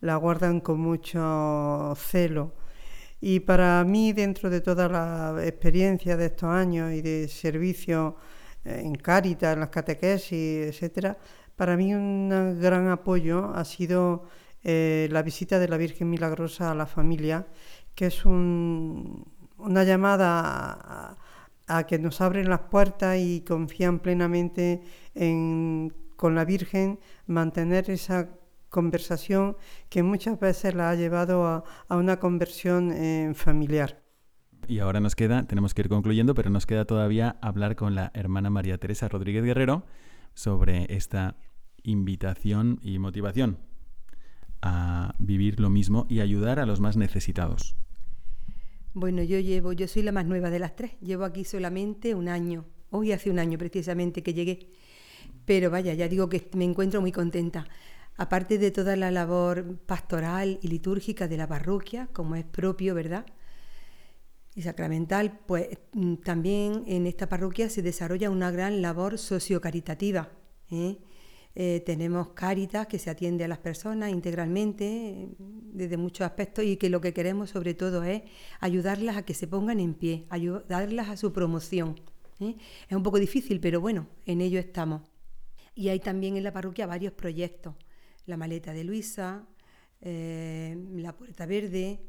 la, 0.00 0.16
guardan 0.16 0.60
con 0.60 0.80
mucho 0.80 1.94
celo. 1.96 2.54
Y 3.20 3.40
para 3.40 3.82
mí, 3.84 4.12
dentro 4.12 4.50
de 4.50 4.60
toda 4.60 4.88
la 4.88 5.44
experiencia 5.44 6.16
de 6.16 6.26
estos 6.26 6.50
años 6.50 6.92
y 6.92 7.02
de 7.02 7.28
servicio 7.28 8.16
eh, 8.64 8.82
en 8.84 8.94
Cáritas, 8.96 9.54
en 9.54 9.60
las 9.60 9.70
catequesis, 9.70 10.68
etcétera, 10.68 11.16
para 11.56 11.76
mí 11.76 11.94
un 11.94 12.58
gran 12.60 12.88
apoyo 12.88 13.52
ha 13.54 13.64
sido 13.64 14.24
eh, 14.64 15.08
la 15.12 15.22
visita 15.22 15.58
de 15.60 15.68
la 15.68 15.76
Virgen 15.76 16.10
Milagrosa 16.10 16.72
a 16.72 16.74
la 16.74 16.86
familia, 16.86 17.46
que 17.94 18.06
es 18.06 18.24
una 18.24 19.84
llamada 19.84 21.16
a, 21.68 21.86
que 21.86 21.98
nos 21.98 22.20
abren 22.20 22.48
las 22.48 22.60
puertas 22.62 23.16
y 23.18 23.42
confían 23.42 24.00
plenamente 24.00 24.82
en, 25.14 25.92
con 26.16 26.34
la 26.34 26.44
Virgen, 26.44 26.98
mantener 27.26 27.90
esa 27.90 28.30
conversación 28.68 29.56
que 29.88 30.02
muchas 30.02 30.38
veces 30.40 30.74
la 30.74 30.90
ha 30.90 30.94
llevado 30.94 31.46
a, 31.46 31.64
una 31.90 32.18
conversión 32.18 32.92
eh, 32.92 33.32
familiar. 33.34 34.02
Y 34.68 34.80
ahora 34.80 35.00
nos 35.00 35.14
queda, 35.14 35.46
tenemos 35.46 35.74
que 35.74 35.82
ir 35.82 35.88
concluyendo, 35.88 36.34
pero 36.34 36.50
nos 36.50 36.66
queda 36.66 36.84
todavía 36.84 37.36
hablar 37.40 37.76
con 37.76 37.94
la 37.94 38.10
hermana 38.14 38.50
María 38.50 38.78
Teresa 38.78 39.08
Rodríguez 39.08 39.44
Guerrero 39.44 39.84
sobre 40.34 40.86
esta 40.94 41.36
invitación 41.84 42.80
y 42.82 42.98
motivación 42.98 43.58
a 44.62 45.14
vivir 45.18 45.60
lo 45.60 45.70
mismo 45.70 46.06
y 46.08 46.20
ayudar 46.20 46.58
a 46.58 46.66
los 46.66 46.80
más 46.80 46.96
necesitados? 46.96 47.76
Bueno, 48.94 49.22
yo 49.22 49.38
llevo, 49.38 49.72
yo 49.72 49.86
soy 49.88 50.02
la 50.02 50.12
más 50.12 50.26
nueva 50.26 50.50
de 50.50 50.58
las 50.58 50.74
tres. 50.74 50.92
Llevo 51.00 51.24
aquí 51.24 51.44
solamente 51.44 52.14
un 52.14 52.28
año. 52.28 52.64
Hoy 52.90 53.12
hace 53.12 53.30
un 53.30 53.38
año 53.38 53.58
precisamente 53.58 54.22
que 54.22 54.34
llegué. 54.34 54.70
Pero 55.46 55.70
vaya, 55.70 55.94
ya 55.94 56.08
digo 56.08 56.28
que 56.28 56.50
me 56.54 56.64
encuentro 56.64 57.00
muy 57.00 57.12
contenta. 57.12 57.66
Aparte 58.16 58.58
de 58.58 58.70
toda 58.70 58.96
la 58.96 59.10
labor 59.10 59.78
pastoral 59.86 60.58
y 60.62 60.68
litúrgica 60.68 61.28
de 61.28 61.36
la 61.36 61.46
parroquia, 61.46 62.08
como 62.12 62.34
es 62.34 62.44
propio, 62.44 62.94
¿verdad? 62.94 63.26
Y 64.54 64.62
sacramental, 64.62 65.38
pues 65.46 65.68
mm, 65.92 66.14
también 66.16 66.82
en 66.86 67.06
esta 67.06 67.28
parroquia 67.28 67.68
se 67.68 67.82
desarrolla 67.82 68.30
una 68.30 68.50
gran 68.50 68.80
labor 68.80 69.18
sociocaritativa. 69.18 70.30
¿eh? 70.70 70.96
Eh, 71.54 71.82
tenemos 71.84 72.30
Cáritas 72.30 72.86
que 72.86 72.98
se 72.98 73.10
atiende 73.10 73.44
a 73.44 73.48
las 73.48 73.58
personas 73.58 74.10
integralmente 74.10 75.28
desde 75.38 75.98
muchos 75.98 76.26
aspectos 76.26 76.64
y 76.64 76.78
que 76.78 76.90
lo 76.90 77.02
que 77.02 77.12
queremos 77.12 77.50
sobre 77.50 77.74
todo 77.74 78.02
es 78.02 78.22
ayudarlas 78.60 79.18
a 79.18 79.24
que 79.24 79.34
se 79.34 79.46
pongan 79.46 79.78
en 79.78 79.92
pie, 79.92 80.26
ayudarlas 80.30 81.10
a 81.10 81.16
su 81.18 81.34
promoción. 81.34 82.00
¿eh? 82.40 82.56
Es 82.88 82.96
un 82.96 83.02
poco 83.02 83.18
difícil, 83.18 83.60
pero 83.60 83.80
bueno, 83.82 84.06
en 84.24 84.40
ello 84.40 84.58
estamos. 84.58 85.15
Y 85.76 85.90
hay 85.90 86.00
también 86.00 86.36
en 86.36 86.42
la 86.42 86.52
parroquia 86.52 86.86
varios 86.86 87.12
proyectos. 87.12 87.74
La 88.24 88.36
maleta 88.36 88.72
de 88.72 88.82
Luisa, 88.82 89.46
eh, 90.00 90.74
la 90.94 91.14
puerta 91.14 91.44
verde. 91.44 92.00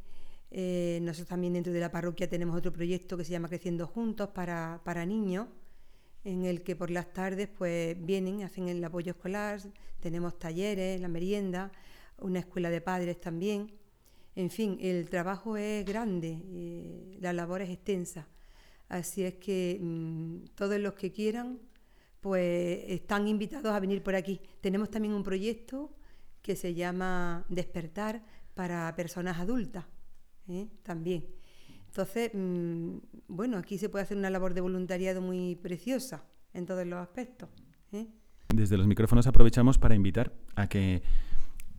Eh, 0.50 1.00
nosotros 1.02 1.28
también 1.28 1.54
dentro 1.54 1.74
de 1.74 1.82
la 1.82 1.92
parroquia 1.92 2.30
tenemos 2.30 2.58
otro 2.58 2.72
proyecto 2.72 3.18
que 3.18 3.26
se 3.26 3.32
llama 3.32 3.50
Creciendo 3.50 3.86
Juntos 3.86 4.30
para, 4.30 4.80
para 4.86 5.06
niños, 5.06 5.50
en 6.24 6.46
el 6.46 6.64
que 6.64 6.78
por 6.78 6.90
las 6.90 7.12
tardes 7.12 7.50
pues 7.50 7.98
vienen, 8.00 8.44
hacen 8.44 8.70
el 8.70 8.82
apoyo 8.82 9.12
escolar, 9.12 9.60
tenemos 10.00 10.40
talleres, 10.40 11.02
la 11.02 11.10
merienda, 11.10 11.70
una 12.20 12.40
escuela 12.40 12.70
de 12.70 12.80
padres 12.80 13.20
también. 13.20 13.74
En 14.36 14.50
fin, 14.50 14.78
el 14.80 15.10
trabajo 15.10 15.58
es 15.58 15.84
grande, 15.86 16.40
eh, 16.46 17.18
la 17.20 17.34
labor 17.34 17.62
es 17.62 17.70
extensa. 17.70 18.30
Así 18.88 19.24
es 19.24 19.36
que 19.36 19.78
mm, 19.82 20.56
todos 20.56 20.80
los 20.80 20.94
que 20.94 21.12
quieran, 21.12 21.60
pues 22.28 22.84
están 22.90 23.26
invitados 23.30 23.72
a 23.72 23.80
venir 23.80 24.04
por 24.04 24.14
aquí. 24.14 24.42
Tenemos 24.60 24.92
también 24.92 25.14
un 25.14 25.24
proyecto 25.24 25.96
que 26.42 26.58
se 26.58 26.74
llama 26.74 27.46
Despertar 27.48 28.22
para 28.54 28.94
personas 28.98 29.40
adultas, 29.40 29.86
¿eh? 30.50 30.68
también. 30.84 31.26
Entonces, 31.86 32.32
mm, 32.34 32.98
bueno, 33.30 33.56
aquí 33.56 33.78
se 33.78 33.88
puede 33.88 34.04
hacer 34.04 34.18
una 34.18 34.30
labor 34.30 34.54
de 34.54 34.60
voluntariado 34.60 35.22
muy 35.22 35.56
preciosa 35.56 36.26
en 36.54 36.66
todos 36.66 36.86
los 36.86 37.00
aspectos. 37.00 37.48
¿eh? 37.94 38.08
Desde 38.54 38.78
los 38.78 38.88
micrófonos 38.88 39.26
aprovechamos 39.26 39.78
para 39.78 39.96
invitar 39.96 40.34
a 40.58 40.68
que 40.68 41.04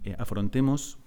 eh, 0.05 0.17
afrontemos 0.19 0.99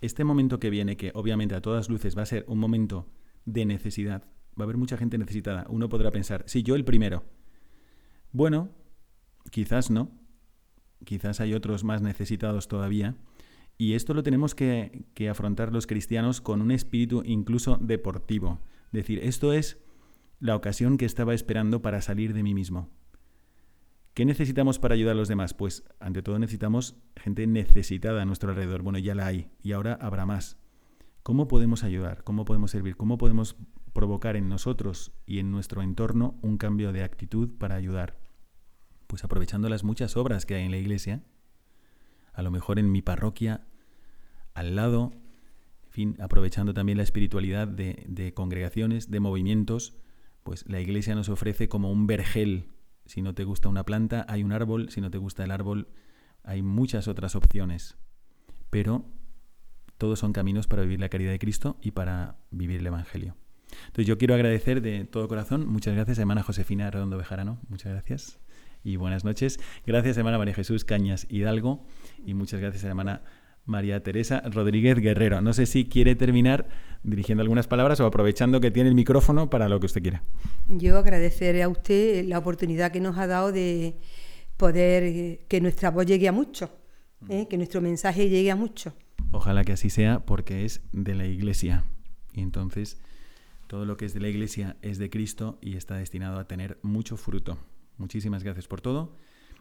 este 0.00 0.24
momento 0.24 0.58
que 0.58 0.68
viene, 0.68 0.96
que 0.96 1.12
obviamente 1.14 1.54
a 1.54 1.62
todas 1.62 1.88
luces 1.88 2.18
va 2.18 2.22
a 2.22 2.26
ser 2.26 2.44
un 2.48 2.58
momento 2.58 3.06
de 3.44 3.66
necesidad. 3.66 4.24
Va 4.58 4.62
a 4.62 4.64
haber 4.64 4.78
mucha 4.78 4.96
gente 4.96 5.16
necesitada. 5.16 5.64
Uno 5.68 5.88
podrá 5.88 6.10
pensar, 6.10 6.42
sí, 6.48 6.64
yo 6.64 6.74
el 6.74 6.84
primero. 6.84 7.22
Bueno, 8.32 8.79
quizás 9.50 9.90
no. 9.90 10.10
Quizás 11.04 11.40
hay 11.40 11.54
otros 11.54 11.84
más 11.84 12.02
necesitados 12.02 12.68
todavía. 12.68 13.16
Y 13.78 13.94
esto 13.94 14.12
lo 14.12 14.22
tenemos 14.22 14.54
que, 14.54 15.06
que 15.14 15.28
afrontar 15.28 15.72
los 15.72 15.86
cristianos 15.86 16.40
con 16.40 16.60
un 16.60 16.70
espíritu 16.70 17.22
incluso 17.24 17.78
deportivo. 17.80 18.60
Es 18.86 18.92
decir, 18.92 19.20
esto 19.22 19.52
es 19.52 19.78
la 20.38 20.56
ocasión 20.56 20.98
que 20.98 21.06
estaba 21.06 21.34
esperando 21.34 21.80
para 21.80 22.02
salir 22.02 22.34
de 22.34 22.42
mí 22.42 22.54
mismo. 22.54 22.90
¿Qué 24.14 24.24
necesitamos 24.24 24.78
para 24.78 24.94
ayudar 24.94 25.12
a 25.12 25.18
los 25.18 25.28
demás? 25.28 25.54
Pues 25.54 25.84
ante 25.98 26.20
todo 26.20 26.38
necesitamos 26.38 26.96
gente 27.16 27.46
necesitada 27.46 28.20
a 28.20 28.24
nuestro 28.24 28.50
alrededor. 28.50 28.82
Bueno, 28.82 28.98
ya 28.98 29.14
la 29.14 29.26
hay 29.26 29.50
y 29.62 29.72
ahora 29.72 29.94
habrá 30.00 30.26
más. 30.26 30.58
¿Cómo 31.22 31.48
podemos 31.48 31.84
ayudar? 31.84 32.22
¿Cómo 32.24 32.44
podemos 32.44 32.70
servir? 32.70 32.96
¿Cómo 32.96 33.16
podemos 33.18 33.56
provocar 33.94 34.36
en 34.36 34.48
nosotros 34.48 35.12
y 35.26 35.38
en 35.38 35.50
nuestro 35.50 35.82
entorno 35.82 36.38
un 36.42 36.58
cambio 36.58 36.92
de 36.92 37.02
actitud 37.02 37.56
para 37.56 37.76
ayudar? 37.76 38.19
Pues 39.10 39.24
aprovechando 39.24 39.68
las 39.68 39.82
muchas 39.82 40.16
obras 40.16 40.46
que 40.46 40.54
hay 40.54 40.64
en 40.64 40.70
la 40.70 40.78
iglesia, 40.78 41.24
a 42.32 42.42
lo 42.42 42.50
mejor 42.50 42.78
en 42.78 42.92
mi 42.92 43.02
parroquia, 43.02 43.66
al 44.54 44.76
lado, 44.76 45.10
en 45.84 45.90
fin, 45.90 46.16
aprovechando 46.20 46.72
también 46.72 46.96
la 46.96 47.04
espiritualidad 47.04 47.66
de, 47.66 48.04
de 48.06 48.32
congregaciones, 48.32 49.10
de 49.10 49.18
movimientos, 49.18 49.96
pues 50.44 50.64
la 50.68 50.80
iglesia 50.80 51.16
nos 51.16 51.28
ofrece 51.28 51.68
como 51.68 51.90
un 51.90 52.06
vergel 52.06 52.68
si 53.10 53.22
no 53.22 53.34
te 53.34 53.42
gusta 53.42 53.68
una 53.68 53.84
planta, 53.84 54.24
hay 54.28 54.44
un 54.44 54.52
árbol. 54.52 54.88
Si 54.90 55.00
no 55.00 55.10
te 55.10 55.18
gusta 55.18 55.42
el 55.42 55.50
árbol, 55.50 55.88
hay 56.44 56.62
muchas 56.62 57.08
otras 57.08 57.34
opciones. 57.34 57.96
Pero 58.70 59.04
todos 59.98 60.20
son 60.20 60.32
caminos 60.32 60.68
para 60.68 60.82
vivir 60.82 61.00
la 61.00 61.08
caridad 61.08 61.32
de 61.32 61.40
Cristo 61.40 61.76
y 61.82 61.90
para 61.90 62.38
vivir 62.52 62.78
el 62.78 62.86
Evangelio. 62.86 63.36
Entonces 63.86 64.06
yo 64.06 64.16
quiero 64.16 64.34
agradecer 64.34 64.80
de 64.80 65.04
todo 65.06 65.26
corazón, 65.26 65.66
muchas 65.66 65.94
gracias 65.94 66.18
hermana 66.18 66.44
Josefina 66.44 66.90
Redondo 66.90 67.16
Bejarano, 67.16 67.58
muchas 67.68 67.92
gracias 67.92 68.39
y 68.84 68.96
buenas 68.96 69.24
noches. 69.24 69.60
Gracias 69.86 70.16
hermana 70.16 70.38
María 70.38 70.54
Jesús 70.54 70.84
Cañas 70.84 71.26
Hidalgo 71.28 71.84
y 72.24 72.34
muchas 72.34 72.60
gracias 72.60 72.84
hermana 72.84 73.22
María 73.66 74.02
Teresa 74.02 74.42
Rodríguez 74.50 74.98
Guerrero. 74.98 75.40
No 75.40 75.52
sé 75.52 75.66
si 75.66 75.84
quiere 75.84 76.14
terminar 76.16 76.68
dirigiendo 77.02 77.42
algunas 77.42 77.66
palabras 77.66 78.00
o 78.00 78.06
aprovechando 78.06 78.60
que 78.60 78.70
tiene 78.70 78.88
el 78.88 78.94
micrófono 78.94 79.50
para 79.50 79.68
lo 79.68 79.80
que 79.80 79.86
usted 79.86 80.02
quiera. 80.02 80.22
Yo 80.68 80.98
agradeceré 80.98 81.62
a 81.62 81.68
usted 81.68 82.24
la 82.26 82.38
oportunidad 82.38 82.90
que 82.90 83.00
nos 83.00 83.16
ha 83.18 83.26
dado 83.26 83.52
de 83.52 83.96
poder 84.56 85.02
eh, 85.04 85.40
que 85.48 85.60
nuestra 85.60 85.90
voz 85.90 86.06
llegue 86.06 86.28
a 86.28 86.32
muchos, 86.32 86.70
¿eh? 87.28 87.46
que 87.48 87.56
nuestro 87.56 87.80
mensaje 87.80 88.28
llegue 88.28 88.50
a 88.50 88.56
muchos. 88.56 88.92
Ojalá 89.32 89.64
que 89.64 89.72
así 89.72 89.90
sea 89.90 90.20
porque 90.20 90.64
es 90.64 90.82
de 90.92 91.14
la 91.14 91.26
Iglesia. 91.26 91.84
Y 92.32 92.40
entonces 92.40 93.00
todo 93.68 93.84
lo 93.84 93.96
que 93.96 94.04
es 94.04 94.14
de 94.14 94.20
la 94.20 94.28
Iglesia 94.28 94.76
es 94.82 94.98
de 94.98 95.10
Cristo 95.10 95.58
y 95.60 95.76
está 95.76 95.94
destinado 95.94 96.38
a 96.38 96.48
tener 96.48 96.78
mucho 96.82 97.16
fruto. 97.16 97.58
Muchísimas 98.00 98.42
gracias 98.42 98.66
por 98.66 98.80
todo 98.80 99.14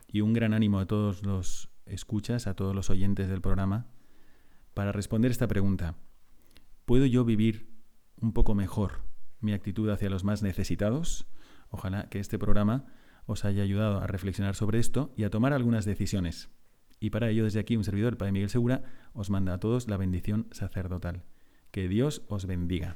y 0.07 0.21
un 0.21 0.31
gran 0.31 0.53
ánimo 0.53 0.79
a 0.79 0.85
todos 0.85 1.23
los 1.25 1.69
escuchas, 1.85 2.47
a 2.47 2.55
todos 2.55 2.73
los 2.73 2.89
oyentes 2.89 3.27
del 3.27 3.41
programa, 3.41 3.87
para 4.73 4.93
responder 4.93 5.29
esta 5.29 5.49
pregunta. 5.49 5.97
¿Puedo 6.85 7.05
yo 7.05 7.25
vivir 7.25 7.69
un 8.21 8.31
poco 8.31 8.55
mejor 8.55 9.01
mi 9.41 9.51
actitud 9.51 9.89
hacia 9.89 10.09
los 10.09 10.23
más 10.23 10.41
necesitados? 10.41 11.27
Ojalá 11.69 12.07
que 12.07 12.19
este 12.19 12.39
programa 12.39 12.85
os 13.25 13.43
haya 13.43 13.61
ayudado 13.61 13.99
a 13.99 14.07
reflexionar 14.07 14.55
sobre 14.55 14.79
esto 14.79 15.13
y 15.17 15.25
a 15.25 15.29
tomar 15.29 15.51
algunas 15.51 15.83
decisiones. 15.83 16.49
Y 17.01 17.09
para 17.09 17.29
ello, 17.29 17.43
desde 17.43 17.59
aquí, 17.59 17.75
un 17.75 17.83
servidor, 17.83 18.13
el 18.13 18.17
Padre 18.17 18.31
Miguel 18.31 18.49
Segura, 18.49 18.83
os 19.11 19.29
manda 19.29 19.53
a 19.53 19.59
todos 19.59 19.89
la 19.89 19.97
bendición 19.97 20.47
sacerdotal. 20.51 21.25
Que 21.71 21.89
Dios 21.89 22.23
os 22.29 22.45
bendiga. 22.45 22.95